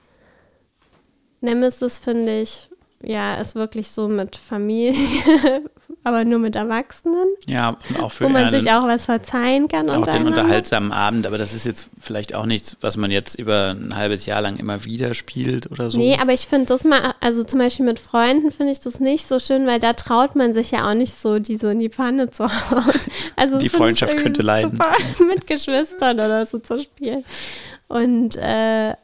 Nemesis 1.41 1.99
finde 1.99 2.41
ich, 2.41 2.68
ja, 3.03 3.36
ist 3.36 3.55
wirklich 3.55 3.88
so 3.88 4.09
mit 4.09 4.36
Familie, 4.36 4.95
aber 6.05 6.24
nur 6.24 6.38
mit 6.38 6.55
Erwachsenen, 6.55 7.28
Ja, 7.47 7.78
und 7.88 7.99
auch 7.99 8.12
für 8.12 8.24
wo 8.24 8.28
man 8.28 8.43
ja, 8.43 8.51
sich 8.51 8.70
auch 8.70 8.82
was 8.86 9.07
verzeihen 9.07 9.68
kann. 9.68 9.88
auch 9.88 10.07
den 10.07 10.26
unterhaltsamen 10.26 10.93
Abend, 10.93 11.26
aber 11.26 11.38
das 11.38 11.55
ist 11.55 11.64
jetzt 11.64 11.88
vielleicht 11.99 12.34
auch 12.34 12.45
nichts, 12.45 12.76
was 12.82 12.99
man 12.99 13.11
jetzt 13.11 13.36
über 13.38 13.70
ein 13.70 13.97
halbes 13.97 14.26
Jahr 14.26 14.43
lang 14.43 14.59
immer 14.59 14.84
wieder 14.84 15.14
spielt 15.14 15.70
oder 15.70 15.91
so. 15.91 15.97
Nee, 15.97 16.18
aber 16.20 16.34
ich 16.34 16.47
finde 16.47 16.66
das 16.66 16.84
mal, 16.84 17.14
also 17.20 17.43
zum 17.43 17.59
Beispiel 17.59 17.86
mit 17.86 17.99
Freunden 17.99 18.51
finde 18.51 18.72
ich 18.72 18.80
das 18.80 19.01
nicht 19.01 19.26
so 19.26 19.38
schön, 19.38 19.66
weil 19.66 19.80
da 19.80 19.95
traut 19.95 20.36
man 20.36 20.53
sich 20.53 20.70
ja 20.70 20.86
auch 20.91 20.95
nicht 20.95 21.14
so, 21.14 21.38
die 21.38 21.57
so 21.57 21.68
in 21.70 21.78
die 21.78 21.88
Pfanne 21.91 22.28
zu 22.28 22.45
hauen. 22.70 22.84
Also 23.36 23.59
Die 23.59 23.70
Freundschaft 23.70 24.18
könnte 24.18 24.43
leiden. 24.43 24.72
Super, 24.72 24.93
mit 25.26 25.47
Geschwistern 25.47 26.18
oder 26.18 26.45
so 26.45 26.59
zu 26.59 26.78
spielen. 26.80 27.24
Und 27.88 28.36
äh, 28.36 28.95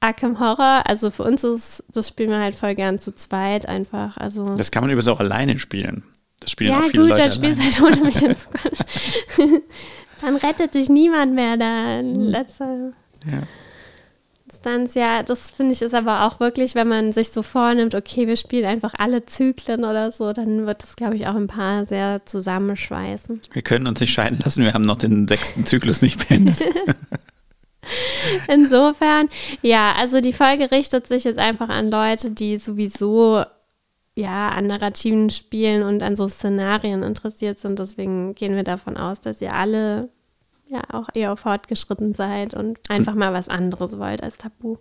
Arkham 0.00 0.40
Horror, 0.40 0.82
also 0.86 1.10
für 1.10 1.22
uns 1.24 1.44
ist 1.44 1.84
das 1.92 2.08
spielen 2.08 2.30
wir 2.30 2.40
halt 2.40 2.54
voll 2.54 2.74
gern 2.74 2.98
zu 2.98 3.14
zweit 3.14 3.66
einfach. 3.66 4.16
Also 4.16 4.56
Das 4.56 4.70
kann 4.70 4.82
man 4.82 4.90
übrigens 4.90 5.08
auch 5.08 5.20
alleine 5.20 5.58
spielen. 5.58 6.04
Das 6.40 6.50
spielen 6.50 6.72
ja 6.72 6.80
auch 6.80 6.84
viele 6.84 7.02
gut, 7.02 7.10
Leute 7.10 7.22
dann 7.22 7.32
spielst 7.32 7.62
halt 7.62 7.82
ohne 7.82 8.04
mich 8.04 8.22
in 8.22 8.34
Zukunft. 8.34 8.84
dann 10.22 10.36
rettet 10.36 10.74
dich 10.74 10.88
niemand 10.88 11.34
mehr 11.34 11.56
da 11.58 11.98
in 11.98 12.20
letzter 12.20 12.66
Hm. 12.66 12.92
Ja. 13.30 13.42
Instanz, 14.46 14.94
ja, 14.94 15.22
das 15.22 15.50
finde 15.50 15.72
ich 15.72 15.82
ist 15.82 15.94
aber 15.94 16.26
auch 16.26 16.40
wirklich, 16.40 16.74
wenn 16.74 16.88
man 16.88 17.12
sich 17.12 17.30
so 17.30 17.42
vornimmt, 17.42 17.94
okay, 17.94 18.26
wir 18.26 18.36
spielen 18.36 18.64
einfach 18.64 18.94
alle 18.98 19.24
Zyklen 19.24 19.84
oder 19.84 20.10
so, 20.10 20.32
dann 20.32 20.66
wird 20.66 20.82
das, 20.82 20.96
glaube 20.96 21.14
ich, 21.14 21.28
auch 21.28 21.36
ein 21.36 21.46
paar 21.46 21.84
sehr 21.84 22.26
zusammenschweißen. 22.26 23.40
Wir 23.52 23.62
können 23.62 23.86
uns 23.86 24.00
nicht 24.00 24.12
scheiden 24.12 24.40
lassen, 24.42 24.64
wir 24.64 24.74
haben 24.74 24.82
noch 24.82 24.98
den 24.98 25.28
sechsten 25.28 25.66
Zyklus 25.66 26.02
nicht 26.02 26.28
beendet. 26.28 26.62
Insofern, 28.48 29.28
ja, 29.62 29.94
also 29.96 30.20
die 30.20 30.32
Folge 30.32 30.70
richtet 30.70 31.06
sich 31.06 31.24
jetzt 31.24 31.38
einfach 31.38 31.68
an 31.68 31.90
Leute, 31.90 32.30
die 32.30 32.58
sowieso 32.58 33.44
ja 34.14 34.50
an 34.50 34.66
narrativen 34.66 35.30
Spielen 35.30 35.82
und 35.82 36.02
an 36.02 36.16
so 36.16 36.28
Szenarien 36.28 37.02
interessiert 37.02 37.58
sind. 37.58 37.78
Deswegen 37.78 38.34
gehen 38.34 38.54
wir 38.54 38.64
davon 38.64 38.96
aus, 38.96 39.20
dass 39.20 39.40
ihr 39.40 39.54
alle 39.54 40.10
ja 40.68 40.82
auch 40.92 41.08
eher 41.14 41.36
fortgeschritten 41.36 42.14
seid 42.14 42.54
und 42.54 42.78
einfach 42.88 43.14
mal 43.14 43.32
was 43.32 43.48
anderes 43.48 43.98
wollt 43.98 44.22
als 44.22 44.38
Tabu. 44.38 44.76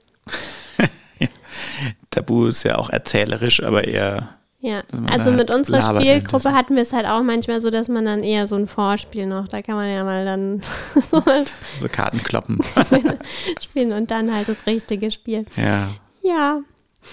Tabu 2.12 2.48
ist 2.48 2.64
ja 2.64 2.78
auch 2.78 2.90
erzählerisch, 2.90 3.64
aber 3.64 3.86
eher 3.86 4.39
Ja, 4.62 4.84
also 5.10 5.32
mit 5.32 5.50
halt 5.50 5.56
unserer 5.56 5.80
labert 5.80 6.02
Spielgruppe 6.04 6.52
hatten 6.52 6.76
wir 6.76 6.82
es 6.82 6.92
halt 6.92 7.06
auch 7.06 7.24
manchmal 7.24 7.62
so, 7.62 7.70
dass 7.70 7.88
man 7.88 8.04
dann 8.04 8.24
eher 8.24 8.46
so 8.46 8.58
ein 8.58 8.68
Vorspiel 8.68 9.26
noch, 9.26 9.48
da 9.48 9.62
kann 9.62 9.76
man 9.76 9.90
ja 9.90 10.04
mal 10.04 10.26
dann 10.26 10.62
so 11.80 11.88
Karten 11.90 12.22
kloppen. 12.24 12.60
spielen 13.62 13.94
und 13.94 14.12
dann 14.12 14.34
halt 14.36 14.50
das 14.50 14.66
richtige 14.66 15.12
Spiel. 15.12 15.46
ja. 15.56 15.90
Ja, 16.22 16.60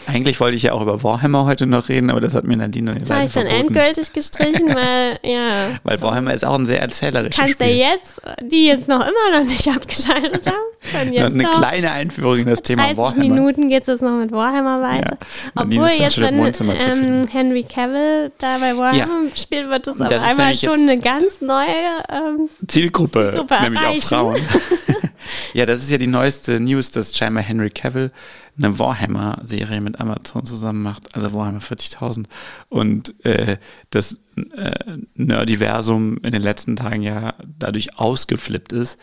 Eigentlich 0.06 0.38
wollte 0.40 0.56
ich 0.56 0.64
ja 0.64 0.72
auch 0.72 0.82
über 0.82 1.02
Warhammer 1.02 1.46
heute 1.46 1.66
noch 1.66 1.88
reden, 1.88 2.10
aber 2.10 2.20
das 2.20 2.34
hat 2.34 2.44
mir 2.44 2.56
Nadine 2.56 2.94
das 2.94 3.08
leider 3.08 3.14
habe 3.14 3.24
ich 3.26 3.32
dann 3.32 3.46
verboten. 3.46 3.74
endgültig 3.74 4.12
gestrichen, 4.12 4.68
weil, 4.74 5.18
ja, 5.22 5.78
Weil 5.84 6.00
Warhammer 6.02 6.34
ist 6.34 6.44
auch 6.44 6.54
ein 6.54 6.66
sehr 6.66 6.80
erzählerisches 6.80 7.36
kannst 7.36 7.60
ja 7.60 7.66
Spiel. 7.66 7.76
jetzt, 7.78 8.20
die 8.42 8.66
jetzt 8.66 8.88
noch 8.88 9.00
immer 9.00 9.38
noch 9.40 9.48
nicht 9.48 9.66
abgeschaltet 9.74 10.46
haben, 10.46 11.12
Ja, 11.12 11.24
jetzt 11.24 11.34
eine 11.34 11.42
noch 11.44 11.58
kleine 11.58 11.90
Einführung 11.92 12.38
in 12.38 12.46
das 12.46 12.62
Thema 12.62 12.84
30 12.84 12.98
Warhammer. 12.98 13.20
Minuten 13.22 13.68
geht 13.68 13.82
es 13.82 13.86
jetzt 13.86 14.02
noch 14.02 14.18
mit 14.18 14.32
Warhammer 14.32 14.82
weiter. 14.82 15.18
Ja, 15.20 15.62
Obwohl 15.62 15.88
dann 15.88 15.98
jetzt, 15.98 16.20
wenn 16.20 17.22
ähm. 17.22 17.28
Henry 17.28 17.62
Cavill 17.62 18.32
da 18.38 18.58
bei 18.58 18.76
Warhammer 18.76 19.30
spielt, 19.34 19.68
wird 19.70 19.86
Das 19.86 20.00
auf 20.00 20.10
einmal 20.30 20.54
schon 20.54 20.82
eine 20.82 20.98
ganz 20.98 21.40
neue 21.40 21.66
ähm, 22.12 22.48
Zielgruppe, 22.68 23.30
Zielgruppe 23.30 23.62
nämlich 23.62 23.82
auch. 23.82 23.96
Frauen. 24.02 24.40
ja, 25.54 25.66
das 25.66 25.82
ist 25.82 25.90
ja 25.90 25.98
die 25.98 26.06
neueste 26.06 26.60
News, 26.60 26.90
dass 26.90 27.16
scheinbar 27.16 27.42
Henry 27.42 27.70
Cavill 27.70 28.10
eine 28.58 28.78
Warhammer-Serie 28.78 29.80
mit 29.80 30.00
Amazon 30.00 30.46
zusammen 30.46 30.82
macht, 30.82 31.14
also 31.14 31.32
Warhammer 31.32 31.60
40.000. 31.60 32.26
Und 32.68 33.24
äh, 33.24 33.58
das 33.90 34.20
äh, 34.56 34.72
Nerdiversum 35.14 36.18
in 36.18 36.32
den 36.32 36.42
letzten 36.42 36.76
Tagen 36.76 37.02
ja 37.02 37.34
dadurch 37.58 37.98
ausgeflippt 37.98 38.72
ist. 38.72 38.98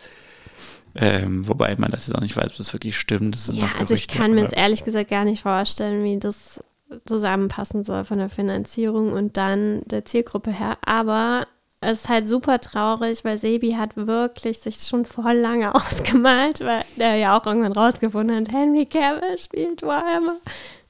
Ähm, 0.96 1.46
wobei 1.48 1.74
man 1.76 1.90
das 1.90 2.06
jetzt 2.06 2.16
auch 2.16 2.20
nicht 2.20 2.36
weiß, 2.36 2.52
ob 2.52 2.56
das 2.56 2.72
wirklich 2.72 2.96
stimmt. 2.98 3.34
Das 3.34 3.52
Ja, 3.52 3.68
also 3.78 3.94
ich 3.94 4.06
kann 4.06 4.34
mir 4.34 4.42
jetzt 4.42 4.56
ehrlich 4.56 4.84
gesagt 4.84 5.10
gar 5.10 5.24
nicht 5.24 5.42
vorstellen, 5.42 6.04
wie 6.04 6.18
das 6.18 6.62
zusammenpassen 7.04 7.82
soll 7.82 8.04
von 8.04 8.18
der 8.18 8.28
Finanzierung 8.28 9.12
und 9.12 9.36
dann 9.36 9.82
der 9.86 10.04
Zielgruppe 10.04 10.52
her. 10.52 10.78
Aber 10.82 11.46
es 11.84 12.00
ist 12.00 12.08
halt 12.08 12.28
super 12.28 12.60
traurig, 12.60 13.24
weil 13.24 13.38
Sebi 13.38 13.72
hat 13.72 13.90
wirklich 13.96 14.58
sich 14.58 14.76
schon 14.76 15.04
voll 15.04 15.36
lange 15.36 15.74
ausgemalt, 15.74 16.60
weil 16.60 16.82
der 16.96 17.16
ja 17.16 17.38
auch 17.38 17.46
irgendwann 17.46 17.72
rausgefunden 17.72 18.36
hat, 18.36 18.52
Henry 18.52 18.86
Cavill 18.86 19.38
spielt 19.38 19.82
Warhammer. 19.82 20.36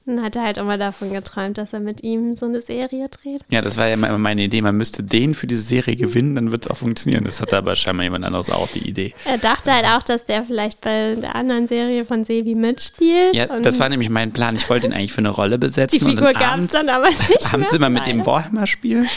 Dann 0.07 0.21
hat 0.21 0.35
er 0.35 0.43
halt 0.43 0.57
immer 0.59 0.77
davon 0.77 1.11
geträumt, 1.11 1.57
dass 1.57 1.73
er 1.73 1.79
mit 1.79 2.03
ihm 2.03 2.35
so 2.35 2.45
eine 2.45 2.61
Serie 2.61 3.09
dreht. 3.09 3.41
Ja, 3.49 3.61
das 3.61 3.75
war 3.75 3.87
ja 3.87 3.95
immer 3.95 4.15
meine 4.19 4.43
Idee. 4.43 4.61
Man 4.61 4.77
müsste 4.77 5.01
den 5.01 5.33
für 5.33 5.47
diese 5.47 5.63
Serie 5.63 5.95
gewinnen, 5.95 6.35
dann 6.35 6.51
wird 6.51 6.65
es 6.65 6.71
auch 6.71 6.77
funktionieren. 6.77 7.23
Das 7.23 7.41
hatte 7.41 7.57
aber 7.57 7.75
scheinbar 7.75 8.03
jemand 8.03 8.23
anderes 8.23 8.51
auch 8.51 8.67
die 8.67 8.87
Idee. 8.87 9.15
Er 9.25 9.39
dachte 9.39 9.73
halt 9.73 9.85
auch, 9.85 10.03
dass 10.03 10.23
der 10.23 10.43
vielleicht 10.43 10.81
bei 10.81 11.15
der 11.15 11.33
anderen 11.35 11.67
Serie 11.67 12.05
von 12.05 12.23
Sebi 12.23 12.53
mitspielt. 12.53 13.35
Ja, 13.35 13.51
und 13.51 13.65
das 13.65 13.79
war 13.79 13.89
nämlich 13.89 14.11
mein 14.11 14.31
Plan. 14.31 14.55
Ich 14.55 14.69
wollte 14.69 14.85
ihn 14.85 14.93
eigentlich 14.93 15.11
für 15.11 15.19
eine 15.19 15.29
Rolle 15.29 15.57
besetzen. 15.57 15.97
die 15.97 16.05
und 16.05 16.11
Figur 16.11 16.33
gab 16.33 16.59
es 16.59 16.67
dann 16.67 16.89
aber 16.89 17.09
nicht 17.09 17.21
abends 17.53 17.71
mehr, 17.71 17.73
immer 17.73 17.89
mit 17.89 18.05
dem. 18.05 18.23
Warhammer 18.27 18.67
spielen. 18.67 19.07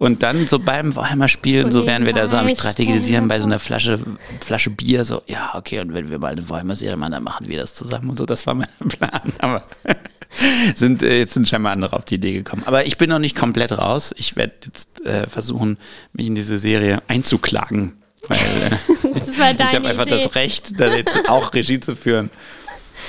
Und 0.00 0.22
dann 0.22 0.46
so 0.46 0.58
beim 0.58 0.96
Warhammer 0.96 1.28
spielen, 1.28 1.70
So 1.70 1.86
wären 1.86 2.06
wir 2.06 2.14
da 2.14 2.26
so 2.26 2.38
am 2.38 2.48
Strategisieren 2.48 3.28
bei 3.28 3.38
so 3.38 3.44
einer 3.46 3.58
Flasche, 3.58 3.98
Flasche 4.42 4.70
Bier. 4.70 5.04
So, 5.04 5.20
ja, 5.26 5.50
okay, 5.54 5.78
und 5.80 5.92
wenn 5.92 6.08
wir 6.08 6.18
mal 6.18 6.32
eine 6.32 6.48
Warhammer-Serie 6.48 6.96
machen, 6.96 7.12
dann 7.12 7.22
machen 7.22 7.46
wir 7.48 7.58
das 7.58 7.74
zusammen 7.74 8.08
und 8.08 8.16
so. 8.18 8.24
Das 8.24 8.46
war 8.46 8.54
mein 8.54 8.68
Plan. 8.88 9.20
Aber 9.40 9.62
sind, 10.74 11.02
äh, 11.02 11.18
jetzt 11.18 11.34
sind 11.34 11.50
scheinbar 11.50 11.72
andere 11.72 11.94
auf 11.96 12.06
die 12.06 12.14
Idee 12.14 12.32
gekommen. 12.32 12.62
Aber 12.64 12.86
ich 12.86 12.96
bin 12.96 13.10
noch 13.10 13.18
nicht 13.18 13.36
komplett 13.36 13.72
raus. 13.76 14.14
Ich 14.16 14.36
werde 14.36 14.54
jetzt 14.64 15.04
äh, 15.04 15.26
versuchen, 15.28 15.76
mich 16.14 16.28
in 16.28 16.34
diese 16.34 16.58
Serie 16.58 17.02
einzuklagen. 17.06 17.92
Weil 18.26 18.38
äh, 18.38 19.18
ich 19.18 19.74
habe 19.74 19.86
einfach 19.86 20.06
das 20.06 20.34
Recht, 20.34 20.80
da 20.80 20.94
jetzt 20.94 21.28
auch 21.28 21.52
Regie 21.52 21.78
zu 21.78 21.94
führen. 21.94 22.30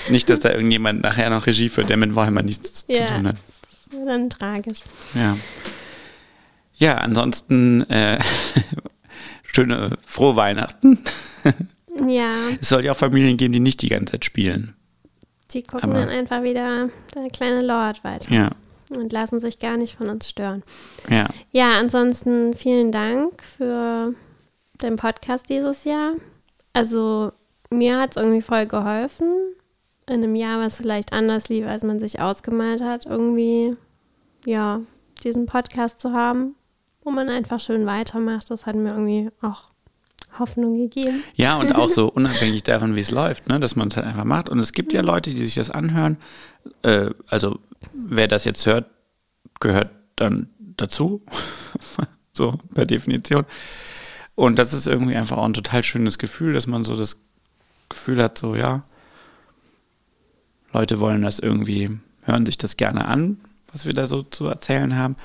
Nicht, 0.09 0.29
dass 0.29 0.41
da 0.41 0.49
irgendjemand 0.51 1.03
nachher 1.03 1.29
noch 1.29 1.47
Regie 1.47 1.69
führt, 1.69 1.87
der 1.87 1.95
mit 1.95 2.15
Warhammer 2.15 2.43
nichts 2.43 2.83
Ja. 2.89 3.07
zu 3.07 3.13
tun 3.13 3.27
hat. 3.29 3.35
Das 3.89 3.97
war 3.97 4.05
dann 4.07 4.29
tragisch. 4.29 4.79
Ja. 5.13 5.37
Ja, 6.81 6.95
ansonsten 6.97 7.89
äh, 7.89 8.17
schöne, 9.43 9.97
frohe 10.05 10.35
Weihnachten. 10.35 10.99
Ja, 12.07 12.35
Es 12.59 12.69
soll 12.69 12.85
ja 12.85 12.93
auch 12.93 12.97
Familien 12.97 13.35
geben, 13.35 13.51
die 13.51 13.59
nicht 13.59 13.81
die 13.81 13.89
ganze 13.89 14.13
Zeit 14.13 14.23
spielen. 14.25 14.73
die 15.51 15.61
gucken 15.61 15.91
Aber- 15.91 15.99
dann 15.99 16.07
einfach 16.09 16.41
wieder 16.41 16.87
der 17.13 17.29
kleine 17.29 17.61
Lord 17.61 18.03
weiter 18.05 18.31
Ja, 18.33 18.49
und 18.95 19.11
lassen 19.11 19.41
sich 19.41 19.59
gar 19.59 19.75
nicht 19.75 19.97
von 19.97 20.07
uns 20.07 20.29
stören. 20.29 20.63
ja. 21.09 21.27
Ja, 21.51 21.77
ansonsten 21.77 22.53
vielen 22.53 22.93
Dank 22.93 23.43
für 23.43 24.15
den 24.81 24.95
Podcast 24.95 25.49
dieses 25.49 25.83
Jahr. 25.83 26.13
Also 26.71 27.33
mir 27.69 27.99
hat 27.99 28.11
es 28.11 28.15
irgendwie 28.15 28.41
voll 28.41 28.67
geholfen, 28.67 29.27
in 30.07 30.15
einem 30.23 30.35
Jahr, 30.35 30.61
was 30.61 30.77
vielleicht 30.77 31.11
anders 31.11 31.49
lief, 31.49 31.67
als 31.67 31.83
man 31.83 31.99
sich 31.99 32.21
ausgemalt 32.21 32.81
hat, 32.81 33.05
irgendwie, 33.05 33.75
ja, 34.45 34.79
diesen 35.25 35.45
Podcast 35.45 35.99
zu 35.99 36.13
haben, 36.13 36.55
wo 37.03 37.11
man 37.11 37.29
einfach 37.29 37.59
schön 37.59 37.85
weitermacht. 37.85 38.49
Das 38.49 38.65
hat 38.65 38.75
mir 38.75 38.91
irgendwie 38.91 39.29
auch 39.41 39.69
Hoffnung 40.39 40.77
gegeben. 40.77 41.23
Ja, 41.35 41.57
und 41.57 41.73
auch 41.75 41.89
so 41.89 42.07
unabhängig 42.13 42.63
davon, 42.63 42.95
wie 42.95 43.01
es 43.01 43.11
läuft, 43.11 43.49
ne, 43.49 43.59
dass 43.59 43.75
man 43.75 43.89
es 43.89 43.97
halt 43.97 44.07
einfach 44.07 44.23
macht. 44.23 44.49
Und 44.49 44.59
es 44.59 44.73
gibt 44.73 44.93
ja 44.93 45.01
Leute, 45.01 45.33
die 45.33 45.45
sich 45.45 45.55
das 45.55 45.69
anhören. 45.69 46.17
Äh, 46.83 47.09
also, 47.27 47.59
wer 47.93 48.27
das 48.27 48.45
jetzt 48.45 48.65
hört, 48.65 48.85
gehört 49.59 49.89
dann 50.15 50.49
dazu. 50.57 51.21
so 52.33 52.57
per 52.73 52.85
Definition. 52.85 53.45
Und 54.35 54.57
das 54.57 54.73
ist 54.73 54.87
irgendwie 54.87 55.15
einfach 55.15 55.37
auch 55.37 55.45
ein 55.45 55.53
total 55.53 55.83
schönes 55.83 56.17
Gefühl, 56.17 56.53
dass 56.53 56.67
man 56.67 56.83
so 56.83 56.95
das 56.95 57.19
Gefühl 57.89 58.21
hat, 58.23 58.37
so, 58.37 58.55
ja, 58.55 58.83
Leute 60.73 60.99
wollen 60.99 61.21
das 61.21 61.39
irgendwie, 61.39 61.99
hören 62.23 62.45
sich 62.45 62.57
das 62.57 62.77
gerne 62.77 63.05
an, 63.05 63.41
was 63.71 63.85
wir 63.85 63.93
da 63.93 64.07
so 64.07 64.23
zu 64.23 64.45
erzählen 64.45 64.95
haben. 64.95 65.17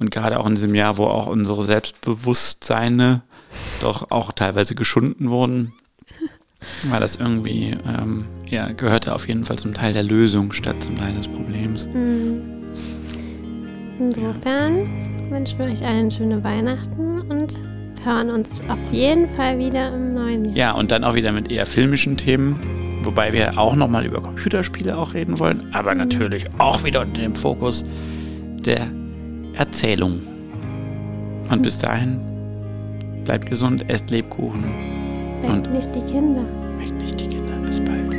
Und 0.00 0.10
gerade 0.10 0.40
auch 0.40 0.46
in 0.46 0.54
diesem 0.54 0.74
Jahr, 0.74 0.96
wo 0.96 1.04
auch 1.04 1.26
unsere 1.26 1.62
Selbstbewusstseine 1.62 3.20
doch 3.82 4.10
auch 4.10 4.32
teilweise 4.32 4.74
geschunden 4.74 5.28
wurden, 5.28 5.72
war 6.84 7.00
das 7.00 7.16
irgendwie, 7.16 7.76
ähm, 7.86 8.24
ja, 8.48 8.72
gehörte 8.72 9.14
auf 9.14 9.28
jeden 9.28 9.44
Fall 9.44 9.58
zum 9.58 9.74
Teil 9.74 9.92
der 9.92 10.02
Lösung 10.02 10.52
statt 10.52 10.82
zum 10.82 10.96
Teil 10.96 11.12
des 11.14 11.28
Problems. 11.28 11.88
Insofern 13.98 14.88
wünschen 15.30 15.58
wir 15.58 15.66
euch 15.66 15.84
allen 15.84 16.10
schöne 16.10 16.42
Weihnachten 16.42 17.20
und 17.22 17.58
hören 18.02 18.30
uns 18.30 18.60
auf 18.68 18.78
jeden 18.90 19.28
Fall 19.28 19.58
wieder 19.58 19.94
im 19.94 20.14
neuen 20.14 20.44
Jahr. 20.46 20.56
Ja, 20.56 20.72
und 20.72 20.90
dann 20.90 21.04
auch 21.04 21.14
wieder 21.14 21.32
mit 21.32 21.52
eher 21.52 21.66
filmischen 21.66 22.16
Themen, 22.16 22.58
wobei 23.02 23.34
wir 23.34 23.58
auch 23.58 23.76
nochmal 23.76 24.06
über 24.06 24.22
Computerspiele 24.22 24.96
auch 24.96 25.12
reden 25.12 25.38
wollen, 25.38 25.68
aber 25.72 25.94
natürlich 25.94 26.44
auch 26.56 26.84
wieder 26.84 27.02
unter 27.02 27.20
dem 27.20 27.34
Fokus 27.34 27.84
der 28.64 28.88
Erzählung. 29.60 30.22
Und 31.50 31.62
bis 31.62 31.76
dahin, 31.76 32.18
bleibt 33.24 33.44
gesund, 33.50 33.84
esst 33.90 34.08
Lebkuchen. 34.08 34.64
Weckt 35.42 35.52
Und 35.52 35.74
nicht 35.74 35.94
die 35.94 36.00
Kinder. 36.00 36.44
weckt 36.78 36.98
nicht 37.02 37.20
die 37.20 37.26
Kinder. 37.28 37.56
Bis 37.66 37.78
bald. 37.78 38.16